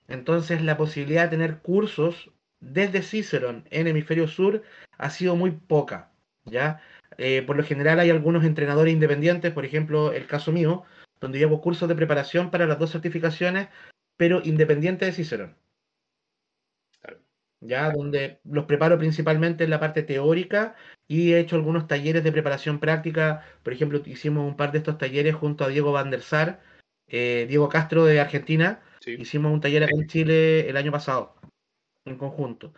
Entonces 0.09 0.63
la 0.63 0.77
posibilidad 0.77 1.25
de 1.25 1.37
tener 1.37 1.59
cursos 1.59 2.31
desde 2.61 3.03
Cicerón 3.03 3.65
en 3.71 3.87
hemisferio 3.87 4.27
sur 4.27 4.63
ha 4.99 5.11
sido 5.11 5.37
muy 5.37 5.53
poca, 5.53 6.11
¿ya? 6.45 6.81
Eh, 7.19 7.43
por 7.43 7.57
lo 7.57 7.65
general 7.65 8.01
hay 8.01 8.11
algunos 8.11 8.45
entrenadores 8.45 8.93
independientes, 8.93 9.53
por 9.53 9.65
ejemplo, 9.65 10.13
el 10.13 10.27
caso 10.27 10.53
mío, 10.53 10.85
donde 11.21 11.39
llevo 11.39 11.61
cursos 11.61 11.89
de 11.89 11.95
preparación 11.95 12.51
para 12.51 12.67
las 12.67 12.79
dos 12.79 12.93
certificaciones, 12.93 13.69
pero 14.17 14.41
independiente 14.45 15.05
de 15.05 15.13
Cicerón. 15.13 15.57
Ya, 17.61 17.91
donde 17.91 18.41
los 18.45 18.65
preparo 18.65 18.99
principalmente 18.99 19.65
en 19.65 19.71
la 19.71 19.81
parte 19.81 20.03
teórica 20.03 20.77
y 21.07 21.33
he 21.33 21.41
hecho 21.41 21.57
algunos 21.57 21.87
talleres 21.87 22.25
de 22.25 22.33
preparación 22.33 22.81
práctica. 22.81 23.45
Por 23.63 23.73
ejemplo, 23.73 24.01
hicimos 24.07 24.47
un 24.47 24.57
par 24.57 24.73
de 24.73 24.79
estos 24.79 24.97
talleres 24.97 25.35
junto 25.35 25.65
a 25.65 25.69
Diego 25.69 25.93
Van 25.93 26.11
der 26.11 26.23
Sar, 26.23 26.61
eh, 27.09 27.47
Diego 27.49 27.69
Castro 27.69 28.05
de 28.05 28.21
Argentina. 28.21 28.81
Hicimos 29.05 29.53
un 29.53 29.61
taller 29.61 29.85
acá 29.85 29.93
en 29.95 30.07
Chile 30.07 30.69
el 30.69 30.77
año 30.77 30.93
pasado, 30.93 31.35
en 32.07 32.17
conjunto. 32.17 32.73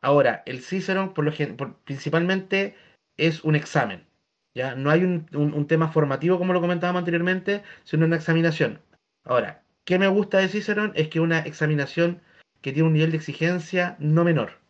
Ahora, 0.00 0.42
el 0.46 0.60
Cicerón, 0.60 1.12
por 1.12 1.24
lo, 1.24 1.32
por, 1.56 1.76
principalmente 1.80 2.74
es 3.16 3.44
un 3.44 3.54
examen. 3.54 4.06
¿ya? 4.54 4.74
No 4.74 4.90
hay 4.90 5.04
un, 5.04 5.66
tema 5.66 5.88
formativo 5.92 6.38
como 6.38 6.52
lo 6.52 6.60
comentábamos 6.60 7.00
anteriormente, 7.00 7.62
sino 7.84 8.06
una 8.06 8.16
examinación. 8.16 8.80
Ahora, 9.24 9.62
¿qué 9.84 9.98
me 9.98 10.08
gusta 10.08 10.38
de 10.38 10.48
Cicerón? 10.48 10.92
Es 10.94 11.08
que 11.08 11.20
una 11.20 11.40
examinación 11.40 12.22
que 12.60 12.72
tiene 12.72 12.88
un 12.88 12.94
nivel 12.94 13.10
de 13.10 13.16
exigencia 13.16 13.96
no 13.98 14.24
menor. 14.24 14.60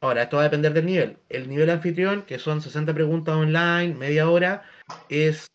Ahora, 0.00 0.22
esto 0.24 0.36
va 0.36 0.42
a 0.42 0.44
depender 0.44 0.72
del 0.74 0.86
nivel. 0.86 1.18
El 1.28 1.48
nivel 1.48 1.70
anfitrión, 1.70 2.22
que 2.22 2.38
son 2.38 2.60
60 2.60 2.92
preguntas 2.94 3.34
online, 3.34 3.94
media 3.94 4.28
hora, 4.28 4.62
es 5.08 5.46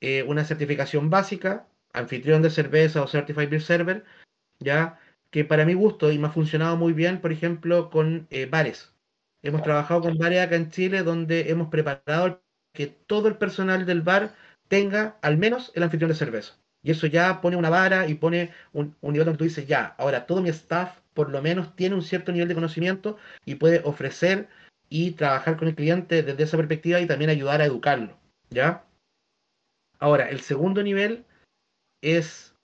eh, 0.00 0.22
una 0.22 0.44
certificación 0.44 1.10
básica, 1.10 1.68
anfitrión 1.92 2.42
de 2.42 2.50
cerveza 2.50 3.02
o 3.02 3.08
Certified 3.08 3.48
Beer 3.50 3.62
Server, 3.62 4.04
ya 4.60 4.98
que 5.30 5.44
para 5.44 5.64
mi 5.64 5.74
gusto 5.74 6.10
y 6.12 6.18
me 6.18 6.28
ha 6.28 6.30
funcionado 6.30 6.76
muy 6.76 6.92
bien, 6.92 7.20
por 7.20 7.32
ejemplo, 7.32 7.90
con 7.90 8.26
eh, 8.30 8.46
bares. 8.46 8.94
Hemos 9.42 9.62
trabajado 9.62 10.02
con 10.02 10.18
varias 10.18 10.46
acá 10.46 10.56
en 10.56 10.70
Chile 10.70 11.02
donde 11.02 11.50
hemos 11.50 11.68
preparado 11.68 12.42
que 12.72 12.86
todo 12.86 13.28
el 13.28 13.36
personal 13.36 13.86
del 13.86 14.02
bar 14.02 14.34
tenga 14.68 15.18
al 15.22 15.36
menos 15.38 15.72
el 15.74 15.82
anfitrión 15.82 16.10
de 16.10 16.16
cerveza. 16.16 16.58
Y 16.82 16.90
eso 16.90 17.06
ya 17.06 17.40
pone 17.40 17.56
una 17.56 17.70
vara 17.70 18.06
y 18.06 18.14
pone 18.14 18.52
un, 18.72 18.96
nivel 19.02 19.24
donde 19.24 19.38
tú 19.38 19.44
dices, 19.44 19.66
ya, 19.66 19.94
ahora 19.98 20.26
todo 20.26 20.40
mi 20.40 20.48
staff 20.50 20.98
por 21.12 21.30
lo 21.30 21.42
menos 21.42 21.74
tiene 21.74 21.96
un 21.96 22.02
cierto 22.02 22.30
nivel 22.30 22.48
de 22.48 22.54
conocimiento 22.54 23.16
y 23.44 23.56
puede 23.56 23.80
ofrecer 23.84 24.48
y 24.88 25.12
trabajar 25.12 25.56
con 25.56 25.68
el 25.68 25.74
cliente 25.74 26.22
desde 26.22 26.44
esa 26.44 26.56
perspectiva 26.56 27.00
y 27.00 27.06
también 27.06 27.30
ayudar 27.30 27.60
a 27.60 27.64
educarlo, 27.64 28.16
¿ya? 28.50 28.84
Ahora, 29.98 30.30
el 30.30 30.40
segundo 30.40 30.82
nivel 30.82 31.24
es 32.00 32.54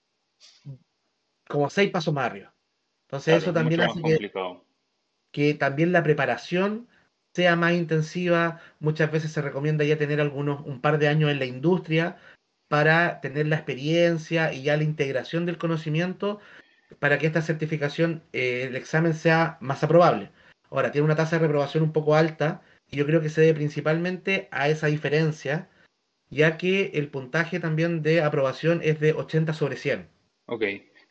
como 1.48 1.68
seis 1.68 1.90
pasos 1.90 2.14
más 2.14 2.26
arriba. 2.26 2.54
Entonces 3.08 3.24
Claro, 3.24 3.38
eso 3.38 3.50
es 3.50 3.54
también 3.54 3.80
hace 3.80 4.00
que, 4.02 4.32
que 5.32 5.54
también 5.54 5.90
la 5.90 6.04
preparación 6.04 6.86
sea 7.34 7.56
más 7.56 7.72
intensiva. 7.72 8.60
Muchas 8.78 9.10
veces 9.10 9.32
se 9.32 9.42
recomienda 9.42 9.84
ya 9.84 9.98
tener 9.98 10.20
algunos, 10.20 10.64
un 10.64 10.80
par 10.80 10.98
de 10.98 11.08
años 11.08 11.30
en 11.30 11.40
la 11.40 11.46
industria 11.46 12.16
para 12.68 13.20
tener 13.20 13.46
la 13.46 13.56
experiencia 13.56 14.52
y 14.52 14.62
ya 14.62 14.76
la 14.76 14.84
integración 14.84 15.46
del 15.46 15.58
conocimiento 15.58 16.40
para 16.98 17.18
que 17.18 17.26
esta 17.26 17.42
certificación, 17.42 18.22
eh, 18.32 18.64
el 18.68 18.76
examen 18.76 19.14
sea 19.14 19.58
más 19.60 19.82
aprobable. 19.82 20.30
Ahora, 20.70 20.90
tiene 20.92 21.04
una 21.04 21.16
tasa 21.16 21.36
de 21.36 21.46
reprobación 21.46 21.82
un 21.82 21.92
poco 21.92 22.14
alta 22.14 22.62
y 22.90 22.96
yo 22.96 23.06
creo 23.06 23.20
que 23.20 23.28
se 23.28 23.40
debe 23.40 23.54
principalmente 23.54 24.48
a 24.50 24.68
esa 24.68 24.86
diferencia, 24.86 25.68
ya 26.30 26.56
que 26.56 26.92
el 26.94 27.08
puntaje 27.08 27.60
también 27.60 28.02
de 28.02 28.22
aprobación 28.22 28.80
es 28.82 29.00
de 29.00 29.12
80 29.12 29.52
sobre 29.54 29.76
100. 29.76 30.08
Ok. 30.46 30.64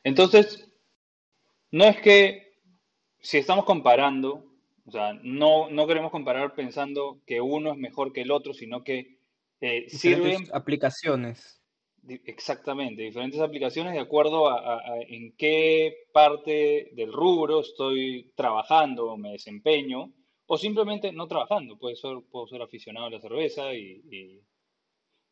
Entonces, 0.04 0.70
no 1.72 1.86
es 1.86 2.00
que 2.02 2.54
si 3.20 3.38
estamos 3.38 3.66
comparando, 3.66 4.46
o 4.86 4.92
sea, 4.92 5.13
no, 5.24 5.70
no 5.70 5.88
queremos 5.88 6.12
comparar 6.12 6.56
pensando 6.56 7.22
que 7.26 7.39
uno 7.42 7.72
es 7.72 7.78
mejor 7.78 8.12
que 8.12 8.22
el 8.22 8.32
otro, 8.32 8.54
sino 8.54 8.84
que 8.84 9.18
eh, 9.65 9.89
sirven 9.89 10.23
Diferentes 10.23 10.54
aplicaciones. 10.54 11.62
exactamente 12.26 13.02
diferentes 13.02 13.39
aplicaciones 13.39 13.93
de 13.93 13.99
acuerdo 13.99 14.49
a, 14.49 14.60
a- 14.60 14.78
a 14.80 15.02
en 15.08 15.34
qué 15.38 15.95
parte 16.12 16.89
del 16.93 17.13
rubro 17.13 17.62
estoy 17.62 18.34
trabajando 18.36 19.12
o 19.12 19.17
me 19.17 19.32
desempeño, 19.32 20.12
o 20.45 20.58
simplemente 20.58 21.13
no 21.13 21.28
trabajando. 21.28 21.78
Puede 21.78 21.95
ser, 21.95 22.17
puedo 22.30 22.45
ser 22.47 22.62
aficionado 22.62 23.06
a 23.08 23.10
la 23.12 23.21
cerveza 23.21 23.73
y, 23.73 24.02
y- 24.12 24.41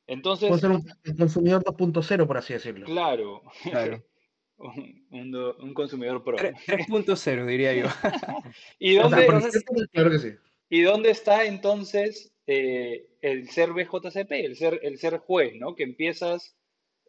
Puede 0.06 0.17
entonces, 0.20 0.60
ser 0.62 0.72
un, 0.72 0.84
consumidor 1.17 1.63
2.0, 1.63 2.28
por 2.28 2.38
así 2.38 2.54
decirlo. 2.54 2.86
claro, 2.86 3.41
Claro. 3.63 4.04
un, 4.58 5.06
un 5.12 5.36
un 5.60 5.74
consumidor 5.74 6.24
pro. 6.24 6.38
Tre- 6.38 6.54
3.0 6.67 7.46
diría 7.46 7.74
yo. 7.74 7.86
¿Y 8.80 8.98
O 8.98 9.10
sea, 9.10 9.10
dónde, 9.10 9.26
por 9.26 9.36
Entonces- 9.36 9.63
cierto, 9.67 9.91
claro 9.91 10.10
que 10.12 10.20
sí. 10.20 10.30
¿Y 10.70 10.82
dónde 10.84 11.10
está 11.12 11.44
entonces 11.46 12.31
eh, 12.47 13.08
el 13.21 13.49
ser 13.49 13.73
BJCP, 13.73 14.32
el 14.32 14.56
ser, 14.56 14.80
el 14.84 14.97
ser 14.97 15.17
juez, 15.19 15.54
¿no? 15.56 15.75
Que 15.75 15.84
empiezas 15.84 16.56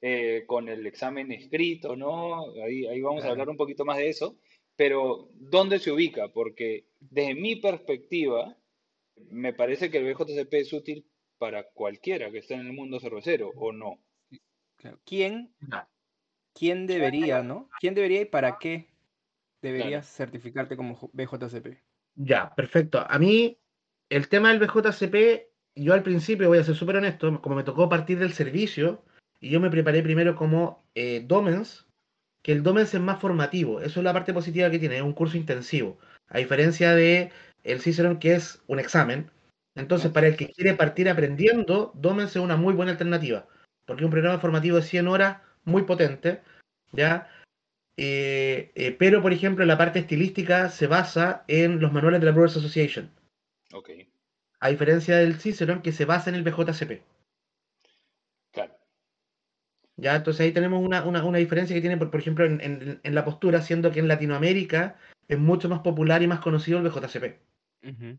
eh, 0.00 0.44
con 0.46 0.68
el 0.68 0.86
examen 0.86 1.32
escrito, 1.32 1.96
¿no? 1.96 2.52
Ahí, 2.62 2.86
ahí 2.86 3.00
vamos 3.00 3.24
a 3.24 3.28
hablar 3.28 3.48
un 3.48 3.56
poquito 3.56 3.84
más 3.84 3.98
de 3.98 4.08
eso, 4.08 4.36
pero 4.76 5.28
¿dónde 5.34 5.78
se 5.78 5.92
ubica? 5.92 6.28
Porque 6.28 6.86
desde 6.98 7.34
mi 7.34 7.56
perspectiva, 7.56 8.56
me 9.30 9.52
parece 9.52 9.90
que 9.90 9.98
el 9.98 10.12
BJCP 10.12 10.54
es 10.54 10.72
útil 10.72 11.06
para 11.38 11.64
cualquiera 11.72 12.30
que 12.30 12.38
esté 12.38 12.54
en 12.54 12.66
el 12.66 12.72
mundo 12.72 13.00
cervecero, 13.00 13.52
¿o 13.56 13.72
no? 13.72 13.98
Claro. 14.76 14.98
¿Quién, 15.04 15.54
quién 16.52 16.86
debería, 16.86 17.42
no? 17.42 17.68
¿Quién 17.80 17.94
debería 17.94 18.20
y 18.20 18.26
para 18.26 18.58
qué 18.58 18.88
deberías 19.60 20.08
certificarte 20.08 20.76
como 20.76 20.98
BJCP? 21.12 21.78
Ya, 22.16 22.52
perfecto. 22.54 23.04
A 23.08 23.18
mí, 23.18 23.58
el 24.12 24.29
tema 24.29 24.51
del 24.51 24.59
BJCP, 24.59 25.48
yo 25.75 25.94
al 25.94 26.03
principio, 26.03 26.48
voy 26.48 26.59
a 26.59 26.64
ser 26.64 26.77
súper 26.77 26.96
honesto, 26.96 27.40
como 27.40 27.57
me 27.57 27.64
tocó 27.64 27.88
partir 27.88 28.18
del 28.18 28.35
servicio, 28.35 29.03
y 29.40 29.48
yo 29.48 29.59
me 29.59 29.70
preparé 29.70 30.03
primero 30.03 30.37
como 30.37 30.85
eh, 30.94 31.25
Domens, 31.27 31.87
que 32.42 32.53
el 32.53 32.62
Domens 32.62 32.92
es 32.92 33.01
más 33.01 33.20
formativo. 33.20 33.81
Eso 33.81 34.01
es 34.01 34.05
la 34.05 34.12
parte 34.12 34.35
positiva 34.35 34.70
que 34.70 34.79
tiene, 34.79 34.96
es 34.96 35.03
un 35.03 35.14
curso 35.14 35.38
intensivo. 35.38 35.98
A 36.29 36.38
diferencia 36.38 36.94
de 36.94 37.33
el 37.64 37.81
Cicerón, 37.81 38.18
que 38.18 38.35
es 38.35 38.62
un 38.66 38.81
examen. 38.81 39.31
Entonces, 39.75 40.11
para 40.11 40.27
el 40.27 40.37
que 40.37 40.48
quiere 40.48 40.75
partir 40.75 41.09
aprendiendo, 41.09 41.92
Domens 41.94 42.37
es 42.37 42.42
una 42.42 42.57
muy 42.57 42.75
buena 42.75 42.92
alternativa. 42.92 43.46
Porque 43.87 44.03
es 44.03 44.05
un 44.05 44.11
programa 44.11 44.40
formativo 44.40 44.77
de 44.77 44.83
100 44.83 45.09
horas, 45.09 45.38
muy 45.64 45.85
potente, 45.85 46.42
¿ya? 46.92 47.31
Eh, 47.96 48.72
eh, 48.75 48.94
pero, 48.98 49.22
por 49.22 49.33
ejemplo, 49.33 49.64
la 49.64 49.79
parte 49.79 50.01
estilística 50.01 50.68
se 50.68 50.87
basa 50.87 51.44
en 51.48 51.81
los 51.81 51.92
manuales 51.94 52.20
de 52.20 52.27
la 52.27 52.33
Brewers 52.33 52.59
Association, 52.59 53.11
Ok, 53.72 53.90
a 54.61 54.68
diferencia 54.68 55.16
del 55.16 55.40
Cicerón 55.40 55.82
que 55.82 55.92
se 55.92 56.04
basa 56.04 56.30
en 56.30 56.37
el 56.37 56.42
BJCP. 56.44 57.02
claro. 58.52 58.74
¿ya? 59.96 60.16
Entonces 60.16 60.40
ahí 60.40 60.52
tenemos 60.52 60.82
una, 60.85 61.04
una- 61.04 61.24
una 61.24 61.38
diferencia 61.38 61.74
que 61.74 61.80
tiene, 61.80 61.96
por, 61.96 62.11
por 62.11 62.20
ejemplo, 62.20 62.44
en, 62.44 62.61
en- 62.61 63.00
en 63.02 63.14
la 63.14 63.24
postura, 63.24 63.62
siendo 63.62 63.90
que 63.90 64.00
en 64.00 64.08
Latinoamérica 64.08 64.96
es 65.28 65.38
mucho 65.38 65.68
más 65.68 65.80
popular 65.80 66.22
y 66.22 66.26
más 66.26 66.40
conocido 66.40 66.78
el 66.78 66.85
BJCP. 66.85 67.38
Ujú. 67.85 68.18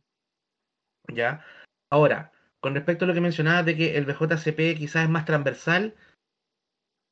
¿ya? 1.13 1.44
Ahora, 1.89 2.32
con 2.60 2.74
respecto 2.76 3.06
a 3.06 3.08
lo 3.08 3.13
que 3.13 3.22
mencionabas 3.22 3.66
de 3.66 3.76
que 3.76 3.98
el 3.98 4.06
BJCP 4.06 4.76
quizás 4.78 5.04
es 5.04 5.10
más 5.10 5.26
transversal, 5.26 5.94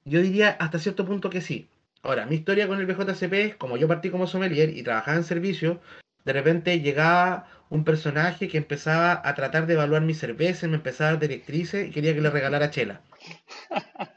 yo 0.06 0.21
diría 0.21 0.49
hasta 0.60 0.80
cierto 0.80 1.06
punto 1.06 1.30
que 1.30 1.41
sí. 1.41 1.69
Ahora, 2.04 2.25
mi 2.25 2.36
historia 2.36 2.67
con 2.67 2.80
el 2.80 2.88
BJCP 2.88 3.34
es 3.43 3.56
como 3.56 3.77
yo 3.77 3.88
partí 3.88 4.10
como 4.10 4.25
sommelier 4.25 4.69
y 4.75 4.82
trabajaba 4.84 5.17
en 5.17 5.23
servicio, 5.23 5.80
de 6.25 6.34
repente 6.34 6.80
llegaba 6.80 7.47
un 7.71 7.86
personaje 7.86 8.49
que 8.49 8.57
empezaba 8.57 9.21
a 9.23 9.34
tratar 9.34 9.65
de 9.65 9.73
evaluar 9.73 10.01
mi 10.01 10.13
cerveza, 10.13 10.67
me 10.67 10.75
empezaba 10.75 11.12
a 11.12 11.13
dar 11.13 11.21
directrices 11.21 11.88
y 11.88 11.91
quería 11.91 12.13
que 12.13 12.19
le 12.19 12.29
regalara 12.29 12.69
chela. 12.69 13.01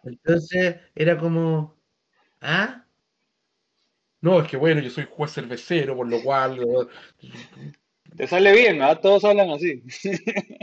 Entonces 0.03 0.77
era 0.97 1.17
como, 1.17 1.77
¿ah? 2.41 2.85
No, 4.21 4.41
es 4.41 4.49
que 4.49 4.57
bueno, 4.57 4.81
yo 4.81 4.91
soy 4.91 5.07
juez 5.09 5.33
cervecero, 5.33 5.95
por 5.95 6.09
lo 6.09 6.21
cual... 6.21 6.89
Te 8.17 8.27
sale 8.27 8.53
bien, 8.53 8.83
¿ah? 8.83 8.97
Todos 9.01 9.25
hablan 9.25 9.51
así. 9.51 9.85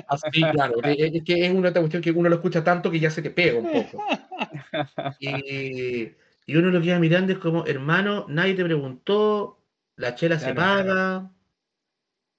Así, 0.10 0.41
claro. 0.51 0.75
Es 0.84 1.23
que 1.23 1.45
es 1.45 1.51
una 1.54 1.69
otra 1.69 1.82
cuestión 1.82 2.04
que 2.04 2.12
uno 2.12 2.27
lo 2.27 2.36
escucha 2.36 2.62
tanto 2.62 2.91
que 2.91 2.99
ya 2.99 3.10
se 3.10 3.21
te 3.21 3.32
pega 3.32 3.58
un 3.58 3.71
poco. 3.71 4.04
Y, 5.19 6.12
y 6.45 6.56
uno 6.56 6.71
lo 6.71 6.82
queda 6.82 6.99
mirando 6.99 7.32
es 7.32 7.39
como, 7.39 7.65
hermano, 7.65 8.25
nadie 8.27 8.56
te 8.56 8.65
preguntó, 8.65 9.63
la 9.95 10.15
chela 10.15 10.39
se 10.39 10.54
Claro. 10.54 11.32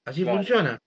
Así 0.05 0.23
Claro. 0.23 0.39
funciona. 0.39 0.79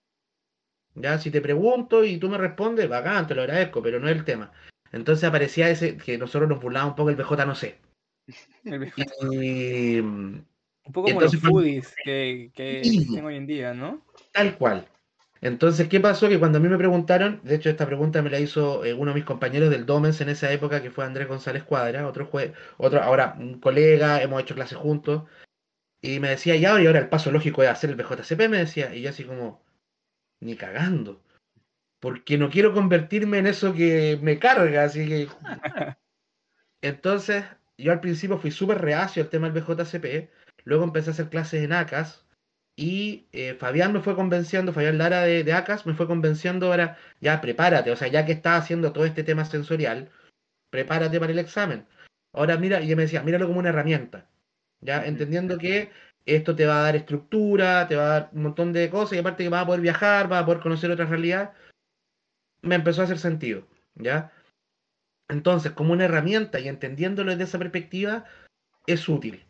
Ya, 0.95 1.17
si 1.19 1.29
te 1.29 1.41
pregunto 1.41 2.03
y 2.03 2.17
tú 2.17 2.29
me 2.29 2.37
respondes, 2.37 2.87
bacán, 2.87 3.27
te 3.27 3.35
lo 3.35 3.41
agradezco, 3.41 3.81
pero 3.81 3.99
no 3.99 4.07
es 4.07 4.15
el 4.15 4.23
tema. 4.23 4.51
Entonces 4.91 5.25
aparecía 5.25 5.69
ese 5.69 5.97
que 5.97 6.17
nosotros 6.17 6.49
nos 6.49 6.61
burlábamos 6.61 6.93
un 6.93 6.95
poco 6.95 7.09
el 7.09 7.17
BJ, 7.17 7.45
no 7.45 7.55
sé. 7.55 7.79
El 8.63 8.79
BJ. 8.79 9.05
Y, 9.31 9.99
Un 9.99 10.45
poco 10.85 11.09
como 11.09 11.21
entonces 11.21 11.43
los 11.43 11.51
foodies 11.51 11.95
que, 12.03 12.51
que 12.53 13.21
hoy 13.23 13.35
en 13.35 13.45
día, 13.45 13.73
¿no? 13.73 14.01
Tal 14.31 14.57
cual. 14.57 14.87
Entonces, 15.41 15.87
¿qué 15.89 15.99
pasó? 15.99 16.29
Que 16.29 16.39
cuando 16.39 16.57
a 16.57 16.61
mí 16.61 16.69
me 16.69 16.77
preguntaron, 16.77 17.41
de 17.43 17.55
hecho 17.55 17.69
esta 17.69 17.85
pregunta 17.85 18.21
me 18.21 18.29
la 18.29 18.39
hizo 18.39 18.85
eh, 18.85 18.93
uno 18.93 19.11
de 19.11 19.15
mis 19.15 19.25
compañeros 19.25 19.69
del 19.69 19.85
Domens 19.85 20.21
en 20.21 20.29
esa 20.29 20.51
época, 20.51 20.81
que 20.81 20.91
fue 20.91 21.05
Andrés 21.05 21.27
González 21.27 21.63
Cuadra, 21.63 22.07
otro 22.07 22.29
jue- 22.31 22.53
otro, 22.77 23.01
ahora 23.01 23.35
un 23.37 23.59
colega, 23.59 24.21
hemos 24.23 24.41
hecho 24.41 24.55
clases 24.55 24.77
juntos, 24.77 25.23
y 26.05 26.19
me 26.19 26.29
decía, 26.29 26.55
ya, 26.55 26.79
y 26.79 26.85
ahora 26.85 26.99
el 26.99 27.09
paso 27.09 27.31
lógico 27.31 27.63
es 27.63 27.69
hacer 27.69 27.89
el 27.89 27.95
BJCP, 27.95 28.47
me 28.47 28.59
decía, 28.59 28.93
y 28.93 29.01
yo 29.01 29.09
así 29.09 29.23
como, 29.23 29.63
ni 30.39 30.55
cagando, 30.55 31.23
porque 31.99 32.37
no 32.37 32.51
quiero 32.51 32.73
convertirme 32.73 33.39
en 33.39 33.47
eso 33.47 33.73
que 33.73 34.19
me 34.21 34.37
carga, 34.37 34.83
así 34.83 35.07
que... 35.07 35.27
Entonces, 36.83 37.43
yo 37.79 37.91
al 37.91 38.01
principio 38.01 38.37
fui 38.37 38.51
súper 38.51 38.81
reacio 38.81 39.23
al 39.23 39.29
tema 39.29 39.49
del 39.49 39.63
BJCP, 39.63 40.29
luego 40.65 40.83
empecé 40.83 41.09
a 41.09 41.13
hacer 41.13 41.29
clases 41.29 41.63
en 41.63 41.73
ACAS, 41.73 42.23
y 42.75 43.27
eh, 43.31 43.55
Fabián 43.55 43.91
me 43.91 44.01
fue 44.01 44.15
convenciendo, 44.15 44.73
Fabián 44.73 44.99
Lara 44.99 45.21
de, 45.23 45.53
ACAS 45.53 45.87
me 45.87 45.95
fue 45.95 46.05
convenciendo 46.05 46.67
ahora, 46.67 46.99
ya 47.19 47.41
prepárate, 47.41 47.89
o 47.89 47.95
sea, 47.95 48.09
ya 48.09 48.25
que 48.27 48.33
estás 48.33 48.61
haciendo 48.61 48.93
todo 48.93 49.05
este 49.05 49.23
tema 49.23 49.43
sensorial, 49.45 50.11
prepárate 50.69 51.19
para 51.19 51.31
el 51.31 51.39
examen. 51.39 51.87
Ahora 52.31 52.57
mira, 52.57 52.81
y 52.81 52.91
él 52.91 52.97
me 52.97 53.03
decía, 53.03 53.23
míralo 53.23 53.47
como 53.47 53.59
una 53.59 53.69
herramienta, 53.69 54.29
ya 54.85 55.05
entendiendo 55.05 55.57
que 55.57 55.91
esto 56.25 56.55
te 56.55 56.65
va 56.65 56.79
a 56.79 56.83
dar 56.83 56.95
estructura, 56.95 57.87
te 57.87 57.95
va 57.95 58.03
a 58.03 58.19
dar 58.19 58.29
un 58.33 58.43
montón 58.43 58.73
de 58.73 58.89
cosas, 58.89 59.13
y 59.13 59.19
aparte 59.19 59.43
que 59.43 59.49
vas 59.49 59.63
a 59.63 59.65
poder 59.65 59.81
viajar, 59.81 60.27
vas 60.27 60.43
a 60.43 60.45
poder 60.45 60.61
conocer 60.61 60.91
otra 60.91 61.05
realidad, 61.05 61.53
me 62.61 62.75
empezó 62.75 63.01
a 63.01 63.03
hacer 63.05 63.19
sentido, 63.19 63.67
¿ya? 63.95 64.31
Entonces, 65.29 65.71
como 65.71 65.93
una 65.93 66.05
herramienta 66.05 66.59
y 66.59 66.67
entendiéndolo 66.67 67.31
desde 67.31 67.43
esa 67.43 67.59
perspectiva, 67.59 68.25
es 68.87 69.09
útil. 69.09 69.43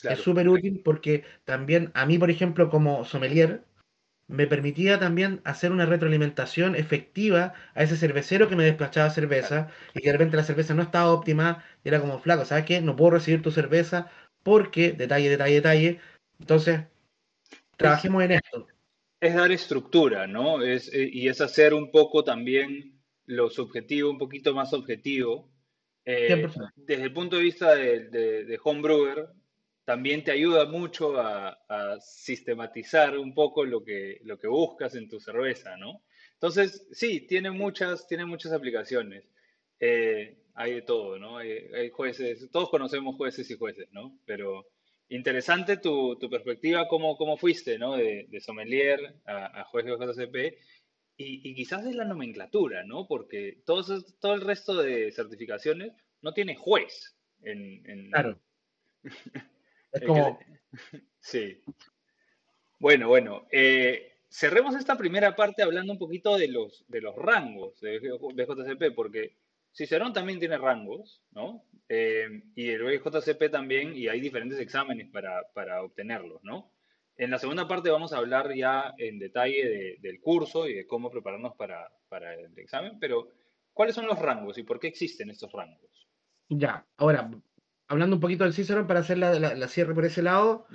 Claro. 0.00 0.16
Es 0.16 0.22
súper 0.22 0.48
útil 0.48 0.80
porque 0.84 1.24
también 1.44 1.90
a 1.94 2.06
mí, 2.06 2.18
por 2.18 2.30
ejemplo, 2.30 2.70
como 2.70 3.04
sommelier, 3.04 3.64
me 4.28 4.46
permitía 4.46 4.98
también 4.98 5.40
hacer 5.44 5.72
una 5.72 5.86
retroalimentación 5.86 6.76
efectiva 6.76 7.52
a 7.74 7.82
ese 7.82 7.96
cervecero 7.96 8.48
que 8.48 8.56
me 8.56 8.64
despachaba 8.64 9.10
cerveza 9.10 9.68
y 9.92 10.00
que 10.00 10.06
de 10.06 10.12
repente 10.12 10.36
la 10.36 10.44
cerveza 10.44 10.72
no 10.72 10.82
estaba 10.82 11.10
óptima 11.10 11.64
y 11.82 11.88
era 11.88 12.00
como 12.00 12.20
flaco, 12.20 12.44
¿sabes 12.44 12.64
qué? 12.64 12.80
No 12.80 12.94
puedo 12.94 13.10
recibir 13.10 13.42
tu 13.42 13.50
cerveza 13.50 14.08
porque, 14.42 14.92
detalle, 14.92 15.28
detalle, 15.28 15.54
detalle. 15.54 16.00
Entonces, 16.38 16.80
trabajemos 17.76 18.24
en 18.24 18.32
esto. 18.32 18.66
es 19.20 19.34
dar 19.34 19.52
estructura, 19.52 20.26
¿no? 20.26 20.62
Es, 20.62 20.92
eh, 20.92 21.08
y 21.12 21.28
es 21.28 21.40
hacer 21.40 21.74
un 21.74 21.90
poco 21.90 22.24
también 22.24 23.00
lo 23.26 23.50
subjetivo, 23.50 24.10
un 24.10 24.18
poquito 24.18 24.54
más 24.54 24.72
objetivo. 24.72 25.50
Eh, 26.04 26.28
100%. 26.28 26.72
desde 26.76 27.04
el 27.04 27.12
punto 27.12 27.36
de 27.36 27.42
vista 27.42 27.74
de, 27.74 28.08
de, 28.08 28.44
de 28.44 28.60
homebrewer, 28.62 29.28
también 29.90 30.22
te 30.22 30.30
ayuda 30.30 30.66
mucho 30.66 31.18
a, 31.18 31.98
sistematizar 32.00 33.18
un 33.18 33.34
poco 33.34 33.64
lo 33.64 33.82
que, 33.82 34.20
lo 34.22 34.38
que 34.38 34.46
buscas 34.46 34.94
en 34.94 35.08
tu 35.08 35.18
cerveza, 35.18 35.76
¿no? 35.76 36.04
Entonces, 36.34 36.86
sí, 36.92 37.22
tiene 37.22 37.50
muchas, 37.50 38.06
tiene 38.06 38.24
muchas 38.24 38.52
aplicaciones. 38.52 39.24
Eh, 39.80 40.39
hay 40.54 40.74
de 40.74 40.82
todo, 40.82 41.18
¿no? 41.18 41.38
Hay, 41.38 41.90
jueces, 41.90 42.50
todos 42.50 42.70
conocemos 42.70 43.16
jueces 43.16 43.50
y 43.50 43.56
jueces, 43.56 43.88
¿no? 43.92 44.18
Pero 44.24 44.66
interesante 45.08 45.76
tu, 45.76 46.18
perspectiva, 46.30 46.88
cómo, 46.88 47.16
cómo 47.16 47.36
fuiste, 47.36 47.78
¿no? 47.78 47.96
De, 47.96 48.28
sommelier 48.40 49.16
a, 49.26 49.64
juez 49.64 49.86
de 49.86 49.92
JCP 49.92 50.58
y, 51.16 51.50
y, 51.50 51.54
quizás 51.54 51.84
de 51.84 51.94
la 51.94 52.04
nomenclatura, 52.04 52.84
¿no? 52.84 53.06
Porque 53.06 53.62
todo, 53.64 54.02
todo 54.20 54.34
el 54.34 54.40
resto 54.40 54.76
de 54.82 55.12
certificaciones 55.12 55.92
no 56.22 56.32
tiene 56.32 56.56
juez. 56.56 57.16
En, 57.42 58.10
Claro. 58.10 58.40
Es 59.92 60.02
como... 60.06 60.38
Sí. 61.18 61.60
Bueno, 62.78 63.08
bueno. 63.08 63.46
Eh, 63.50 64.12
cerremos 64.28 64.76
esta 64.76 64.96
primera 64.96 65.34
parte 65.34 65.62
hablando 65.62 65.92
un 65.92 65.98
poquito 65.98 66.36
de 66.38 66.48
los, 66.48 66.84
de 66.88 67.00
los 67.00 67.16
rangos 67.16 67.80
de 67.80 67.98
BJCP, 67.98 68.94
porque 68.94 69.36
Cicerón 69.72 70.12
también 70.12 70.38
tiene 70.38 70.58
rangos, 70.58 71.22
¿no? 71.30 71.64
Eh, 71.88 72.44
y 72.54 72.68
el 72.68 72.82
BJCP 72.82 73.50
también, 73.50 73.96
y 73.96 74.08
hay 74.08 74.20
diferentes 74.20 74.58
exámenes 74.58 75.08
para, 75.10 75.42
para, 75.54 75.82
obtenerlos, 75.82 76.42
¿no? 76.42 76.72
En 77.16 77.30
la 77.30 77.38
segunda 77.38 77.68
parte 77.68 77.90
vamos 77.90 78.12
a 78.12 78.18
hablar 78.18 78.54
ya 78.54 78.94
en 78.96 79.18
detalle 79.18 79.98
del 80.00 80.20
curso 80.20 80.66
y 80.66 80.74
de 80.74 80.86
cómo 80.86 81.10
prepararnos 81.10 81.54
para, 81.56 81.90
para 82.08 82.34
el 82.34 82.58
examen, 82.58 82.98
pero 82.98 83.28
¿cuáles 83.72 83.94
son 83.94 84.06
los 84.06 84.18
rangos 84.18 84.56
y 84.56 84.62
por 84.62 84.80
qué 84.80 84.88
existen 84.88 85.30
estos 85.30 85.52
rangos? 85.52 86.08
Ya, 86.48 86.86
ahora, 86.96 87.30
hablando 87.88 88.16
un 88.16 88.20
poquito 88.20 88.44
del 88.44 88.54
Cicerón 88.54 88.86
para 88.86 89.00
hacer 89.00 89.18
la, 89.18 89.68
cierre 89.68 89.94
por 89.94 90.04
ese 90.04 90.22
lado, 90.22 90.66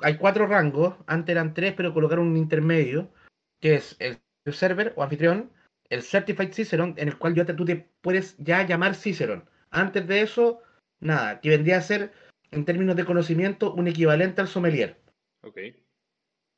hay 0.00 0.16
cuatro 0.16 0.46
rangos, 0.46 0.94
antes 1.06 1.32
eran 1.32 1.52
tres, 1.52 1.74
pero 1.76 1.92
colocaron 1.92 2.26
un 2.26 2.36
intermedio, 2.36 3.12
que 3.60 3.74
es 3.74 3.96
el 3.98 4.20
server 4.52 4.94
o 4.96 5.02
anfitrión, 5.02 5.50
el 5.90 6.02
Certified 6.02 6.52
Cicerón, 6.52 6.94
en 6.96 7.08
el 7.08 7.18
cual 7.18 7.34
yo 7.34 7.44
te, 7.44 7.52
tú 7.52 7.64
te 7.64 7.88
puedes 8.00 8.36
ya 8.38 8.66
llamar 8.66 8.94
Cicerón. 8.94 9.48
Antes 9.70 10.06
de 10.06 10.22
eso, 10.22 10.62
nada, 11.00 11.40
que 11.40 11.50
vendría 11.50 11.78
a 11.78 11.82
ser, 11.82 12.12
en 12.50 12.64
términos 12.64 12.96
de 12.96 13.04
conocimiento, 13.04 13.74
un 13.74 13.88
equivalente 13.88 14.40
al 14.40 14.48
sommelier. 14.48 15.00
Ok. 15.42 15.58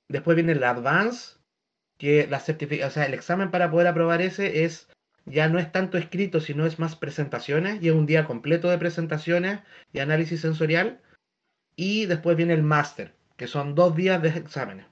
Después 0.09 0.37
viene 0.37 0.53
el 0.53 0.65
Advance, 0.65 1.39
que 1.99 2.27
la 2.27 2.41
certificación, 2.41 2.89
o 2.89 2.93
sea, 2.93 3.07
el 3.07 3.15
examen 3.15 3.51
para 3.51 3.71
poder 3.71 3.87
aprobar 3.87 4.21
ese 4.21 4.65
es 4.65 4.89
ya 5.25 5.49
no 5.49 5.59
es 5.59 5.71
tanto 5.71 5.99
escrito, 5.99 6.41
sino 6.41 6.67
es 6.67 6.79
más 6.79 6.97
presentaciones, 6.97 7.83
y 7.83 7.89
es 7.89 7.95
un 7.95 8.07
día 8.07 8.27
completo 8.27 8.69
de 8.69 8.79
presentaciones 8.79 9.61
y 9.93 10.01
análisis 10.01 10.41
sensorial. 10.41 11.01
Y 11.77 12.07
después 12.07 12.37
viene 12.37 12.55
el 12.55 12.63
máster, 12.63 13.15
que 13.37 13.47
son 13.47 13.75
dos 13.75 13.97
días 13.97 14.21
de 14.21 14.31
exámenes. 14.31 14.87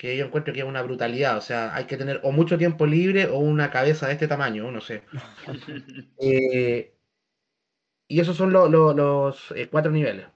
Que 0.00 0.16
yo 0.16 0.24
encuentro 0.24 0.54
que 0.54 0.60
es 0.60 0.64
una 0.64 0.80
brutalidad, 0.80 1.36
o 1.36 1.42
sea, 1.42 1.74
hay 1.74 1.84
que 1.84 1.98
tener 1.98 2.22
o 2.22 2.32
mucho 2.32 2.56
tiempo 2.56 2.86
libre 2.86 3.26
o 3.26 3.36
una 3.36 3.70
cabeza 3.70 4.06
de 4.06 4.14
este 4.14 4.28
tamaño, 4.28 4.72
no 4.72 4.80
sé. 4.80 5.02
Eh, 6.18 6.94
y 8.08 8.20
esos 8.20 8.34
son 8.34 8.50
los 8.50 9.52
eh, 9.54 9.68
cuatro 9.70 9.92
niveles. 9.92 10.26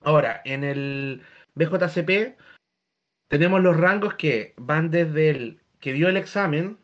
Ahora, 0.00 0.40
en 0.46 0.64
el 0.64 1.20
BJCP 1.54 2.38
tenemos 3.28 3.60
los 3.60 3.76
rangos 3.76 4.14
que 4.14 4.54
van 4.56 4.90
desde 4.90 5.28
el 5.28 5.60
que 5.78 5.92
dio 5.92 6.08
el 6.08 6.16
examen, 6.16 6.78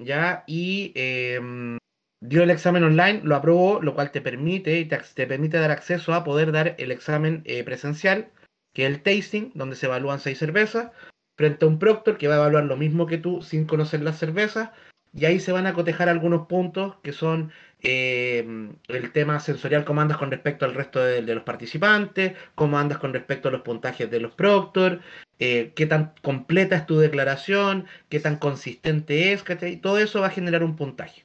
¿ya? 0.00 0.42
Y 0.48 0.92
em, 0.96 1.78
dio 2.20 2.42
el 2.42 2.50
examen 2.50 2.82
online, 2.82 3.20
lo 3.22 3.36
aprobó, 3.36 3.80
lo 3.80 3.94
cual 3.94 4.10
te 4.10 4.20
permite, 4.20 4.84
te, 4.84 5.26
permite 5.28 5.58
dar 5.58 5.70
acceso 5.70 6.14
a 6.14 6.24
poder 6.24 6.50
dar 6.50 6.74
el 6.78 6.90
examen 6.90 7.42
eh, 7.44 7.62
presencial, 7.62 8.32
que 8.74 8.86
es 8.86 8.92
el 8.92 9.02
tasting, 9.04 9.52
donde 9.54 9.76
se 9.76 9.86
evalúan 9.86 10.18
seis 10.18 10.38
cervezas, 10.38 10.90
frente 11.38 11.64
a 11.64 11.68
un 11.68 11.78
proctor 11.78 12.18
que 12.18 12.28
va 12.28 12.34
a 12.34 12.38
evaluar 12.38 12.64
lo 12.64 12.76
mismo 12.76 13.06
que 13.06 13.16
tú 13.16 13.42
sin 13.42 13.64
conocer 13.64 14.02
las 14.02 14.18
cervezas, 14.18 14.70
y 15.14 15.24
ahí 15.24 15.40
se 15.40 15.52
van 15.52 15.66
a 15.66 15.72
cotejar 15.72 16.08
algunos 16.08 16.46
puntos 16.48 16.96
que 17.02 17.12
son 17.12 17.52
em, 17.80 18.74
el 18.88 19.12
tema 19.12 19.40
sensorial, 19.40 19.84
cómo 19.84 20.00
andas 20.00 20.18
con 20.18 20.30
respecto 20.30 20.64
al 20.64 20.74
resto 20.74 21.00
de, 21.00 21.22
los 21.22 21.44
participantes, 21.44 22.36
cómo 22.54 22.78
andas 22.78 22.98
con 22.98 23.12
respecto 23.12 23.48
a 23.48 23.52
los 23.52 23.62
puntajes 23.62 24.10
de 24.10 24.20
los 24.20 24.34
proctor, 24.34 25.00
eh, 25.38 25.72
qué 25.76 25.86
tan 25.86 26.12
completa 26.22 26.76
es 26.76 26.86
tu 26.86 26.98
declaración, 26.98 27.86
qué 28.08 28.20
tan 28.20 28.36
consistente 28.36 29.32
es, 29.32 29.44
Todo 29.80 29.98
eso 29.98 30.20
va 30.20 30.26
a 30.26 30.30
generar 30.30 30.64
un 30.64 30.76
puntaje. 30.76 31.24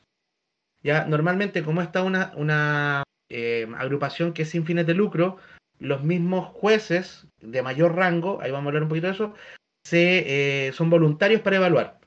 Ya, 0.83 1.05
normalmente, 1.05 1.63
como 1.63 1.81
está 1.81 2.03
una, 2.03 2.33
una 2.35 3.03
eh, 3.29 3.67
agrupación 3.77 4.33
que 4.33 4.43
es 4.43 4.49
sin 4.49 4.65
fines 4.65 4.85
de 4.85 4.93
lucro, 4.93 5.37
los 5.79 6.03
mismos 6.03 6.47
jueces 6.53 7.27
de 7.41 7.61
mayor 7.61 7.95
rango, 7.95 8.39
ahí 8.41 8.51
vamos 8.51 8.67
a 8.67 8.69
hablar 8.69 8.83
un 8.83 8.89
poquito 8.89 9.07
de 9.07 9.13
eso, 9.13 9.33
se, 9.83 10.67
eh, 10.67 10.73
son 10.73 10.89
voluntarios 10.89 11.41
para 11.41 11.57
evaluar. 11.57 11.99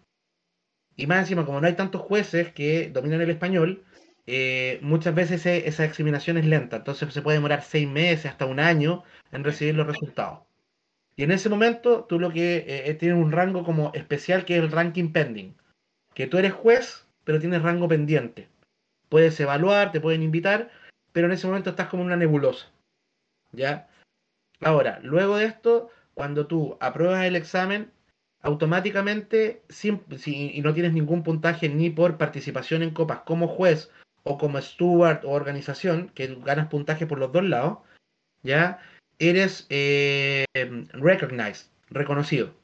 Y 0.97 1.07
más 1.07 1.21
encima, 1.21 1.45
como 1.45 1.61
no 1.61 1.67
hay 1.67 1.75
tantos 1.75 2.03
jueces 2.03 2.53
que 2.53 2.91
dominan 2.91 3.21
el 3.21 3.31
español, 3.31 3.85
muchas 4.81 5.15
veces 5.15 5.47
esa 5.47 5.85
examinación 5.85 6.37
es 6.37 6.47
lenta, 6.47 6.79
entonces 6.79 7.12
se 7.12 7.23
puede 7.23 7.37
demorar 7.37 7.62
seis 7.62 7.87
meses 7.87 8.27
hasta 8.27 8.47
un 8.47 8.59
año 8.59 9.05
en 9.31 9.45
recibir 9.45 9.75
los 9.75 9.87
resultados. 9.87 10.47
Y 11.17 11.25
en 11.25 11.33
ese 11.33 11.49
momento 11.49 12.05
tú 12.05 12.21
lo 12.21 12.31
que 12.31 12.65
eh, 12.69 12.95
tienes 12.95 13.19
un 13.19 13.33
rango 13.33 13.65
como 13.65 13.91
especial 13.95 14.45
que 14.45 14.57
es 14.57 14.62
el 14.62 14.71
ranking 14.71 15.12
pending. 15.12 15.55
Que 16.15 16.27
tú 16.27 16.37
eres 16.37 16.53
juez, 16.53 17.07
pero 17.25 17.41
tienes 17.41 17.62
rango 17.62 17.89
pendiente. 17.89 18.49
Puedes 19.09 19.41
evaluar, 19.41 19.93
te 19.93 20.01
pueden 20.01 20.23
invitar, 20.23 20.71
pero 21.12 21.27
en 21.27 21.33
ese 21.33 21.47
momento 21.47 21.71
estás 21.71 21.89
como 21.89 22.03
en 22.03 22.09
una 22.09 22.17
nebulosa. 22.17 22.71
¿Ya? 23.53 23.89
Ahora, 24.61 25.01
luego 25.03 25.37
de 25.37 25.47
esto, 25.47 25.91
cuando 26.16 26.46
tú 26.46 26.79
apruebas 26.81 27.26
el 27.26 27.37
examen, 27.37 27.92
automáticamente, 28.40 29.62
si, 29.68 30.00
y 30.24 30.62
no 30.62 30.72
tienes 30.72 30.94
ningún 30.94 31.22
puntaje 31.22 31.68
ni 31.68 31.90
por 31.90 32.16
participación 32.16 32.83
en 32.83 32.94
copas 32.94 33.20
como 33.26 33.48
juez 33.48 33.90
o 34.22 34.38
como 34.38 34.61
steward 34.62 35.26
o 35.26 35.33
organización, 35.33 36.09
que 36.14 36.35
ganas 36.37 36.68
puntaje 36.68 37.07
por 37.07 37.18
los 37.18 37.33
dos 37.33 37.44
lados, 37.44 37.79
¿ya? 38.42 38.81
eres 39.18 39.66
eh, 39.68 40.46
recognized, 40.92 41.66
reconocido. 41.90 42.55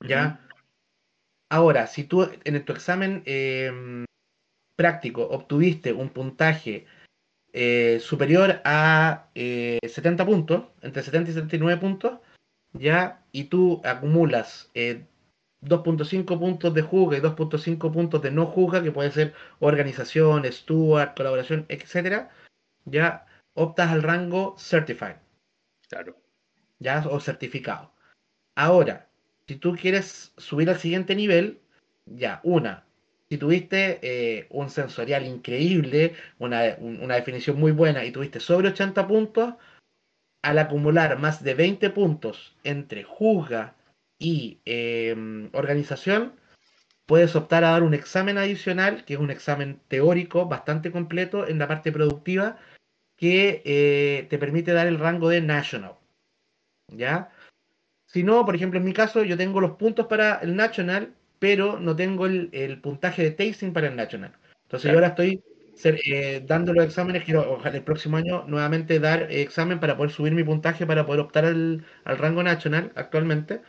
¿Ya? 0.00 0.40
Ahora, 1.48 1.86
si 1.86 2.02
tú 2.04 2.28
en 2.44 2.64
tu 2.64 2.72
examen 2.72 3.22
em, 3.26 4.04
práctico 4.74 5.28
obtuviste 5.28 5.92
un 5.92 6.08
puntaje 6.08 6.86
eh, 7.52 7.98
superior 8.00 8.60
a 8.64 9.28
70 9.34 10.22
eh, 10.22 10.26
puntos, 10.26 10.64
entre 10.82 11.02
70 11.02 11.30
y 11.30 11.34
79 11.34 11.80
puntos, 11.80 12.20
ya, 12.72 13.24
y 13.32 13.44
tú 13.44 13.80
acumulas 13.84 14.70
2.5 14.74 16.38
puntos 16.38 16.74
de 16.74 16.82
juga 16.82 17.18
y 17.18 17.20
2.5 17.20 17.92
puntos 17.92 18.22
de 18.22 18.30
no 18.30 18.46
juga, 18.46 18.82
que 18.82 18.92
puede 18.92 19.10
ser 19.10 19.34
organización, 19.58 20.44
steward, 20.50 21.14
colaboración, 21.16 21.66
etcétera, 21.68 22.30
ya 22.84 23.26
optas 23.54 23.90
al 23.90 24.02
rango 24.02 24.56
Certified. 24.58 25.16
Claro. 25.88 26.16
Ya, 26.78 27.04
o 27.10 27.20
certificado. 27.20 27.92
Ahora, 28.54 29.08
si 29.46 29.56
tú 29.56 29.74
quieres 29.74 30.32
subir 30.36 30.70
al 30.70 30.78
siguiente 30.78 31.14
nivel, 31.14 31.60
ya, 32.06 32.40
una, 32.44 32.86
si 33.30 33.38
tuviste 33.38 34.00
eh, 34.02 34.48
un 34.50 34.70
sensorial 34.70 35.24
increíble, 35.24 36.14
una, 36.40 36.74
definición 37.14 37.60
muy 37.60 37.70
buena 37.70 38.04
y 38.04 38.10
tuviste 38.10 38.40
sobre 38.40 38.68
80 38.68 39.06
puntos, 39.06 39.54
al 40.42 40.58
acumular 40.58 41.16
más 41.18 41.44
de 41.44 41.54
20 41.54 41.90
puntos 41.90 42.56
entre 42.64 43.04
juzga 43.04 43.76
y 44.18 44.58
em, 44.64 45.48
organización, 45.52 46.32
puedes 47.06 47.36
optar 47.36 47.62
a 47.62 47.70
dar 47.70 47.84
un 47.84 47.94
examen 47.94 48.36
adicional, 48.36 49.04
que 49.04 49.14
es 49.14 49.20
un 49.20 49.30
examen 49.30 49.80
teórico 49.86 50.46
bastante 50.46 50.90
completo 50.90 51.46
en 51.46 51.58
la 51.60 51.68
parte 51.68 51.92
productiva, 51.92 52.58
que 53.16 53.62
eh, 53.64 54.26
te 54.28 54.38
permite 54.38 54.72
dar 54.72 54.88
el 54.88 54.98
rango 54.98 55.28
de 55.28 55.40
National. 55.40 55.94
¿Ya? 56.88 57.30
Si 58.06 58.24
no, 58.24 58.44
por 58.44 58.56
ejemplo, 58.56 58.80
en 58.80 58.86
mi 58.86 58.92
caso, 58.92 59.22
yo 59.22 59.36
tengo 59.36 59.60
los 59.60 59.76
puntos 59.76 60.08
para 60.08 60.40
el 60.40 60.56
National, 60.56 61.14
pero 61.40 61.80
no 61.80 61.96
tengo 61.96 62.26
el, 62.26 62.80
puntaje 62.80 63.22
de 63.24 63.30
tasting 63.32 63.72
para 63.72 63.88
el 63.88 63.96
National. 63.96 64.32
Entonces 64.62 64.92
yo 64.92 64.96
ahora 64.96 65.08
estoy 65.08 65.42
eh, 65.84 66.44
dando 66.46 66.72
los 66.72 66.84
exámenes, 66.84 67.24
quiero 67.24 67.54
ojalá 67.54 67.76
el 67.76 67.82
próximo 67.82 68.16
año 68.16 68.44
nuevamente 68.46 69.00
dar 69.00 69.32
examen 69.32 69.80
para 69.80 69.96
poder 69.96 70.12
subir 70.12 70.32
mi 70.32 70.44
puntaje, 70.44 70.86
para 70.86 71.04
poder 71.04 71.22
optar 71.22 71.46
al, 71.46 71.84
rango 72.04 72.44
National 72.44 72.92
actualmente. 72.94 73.62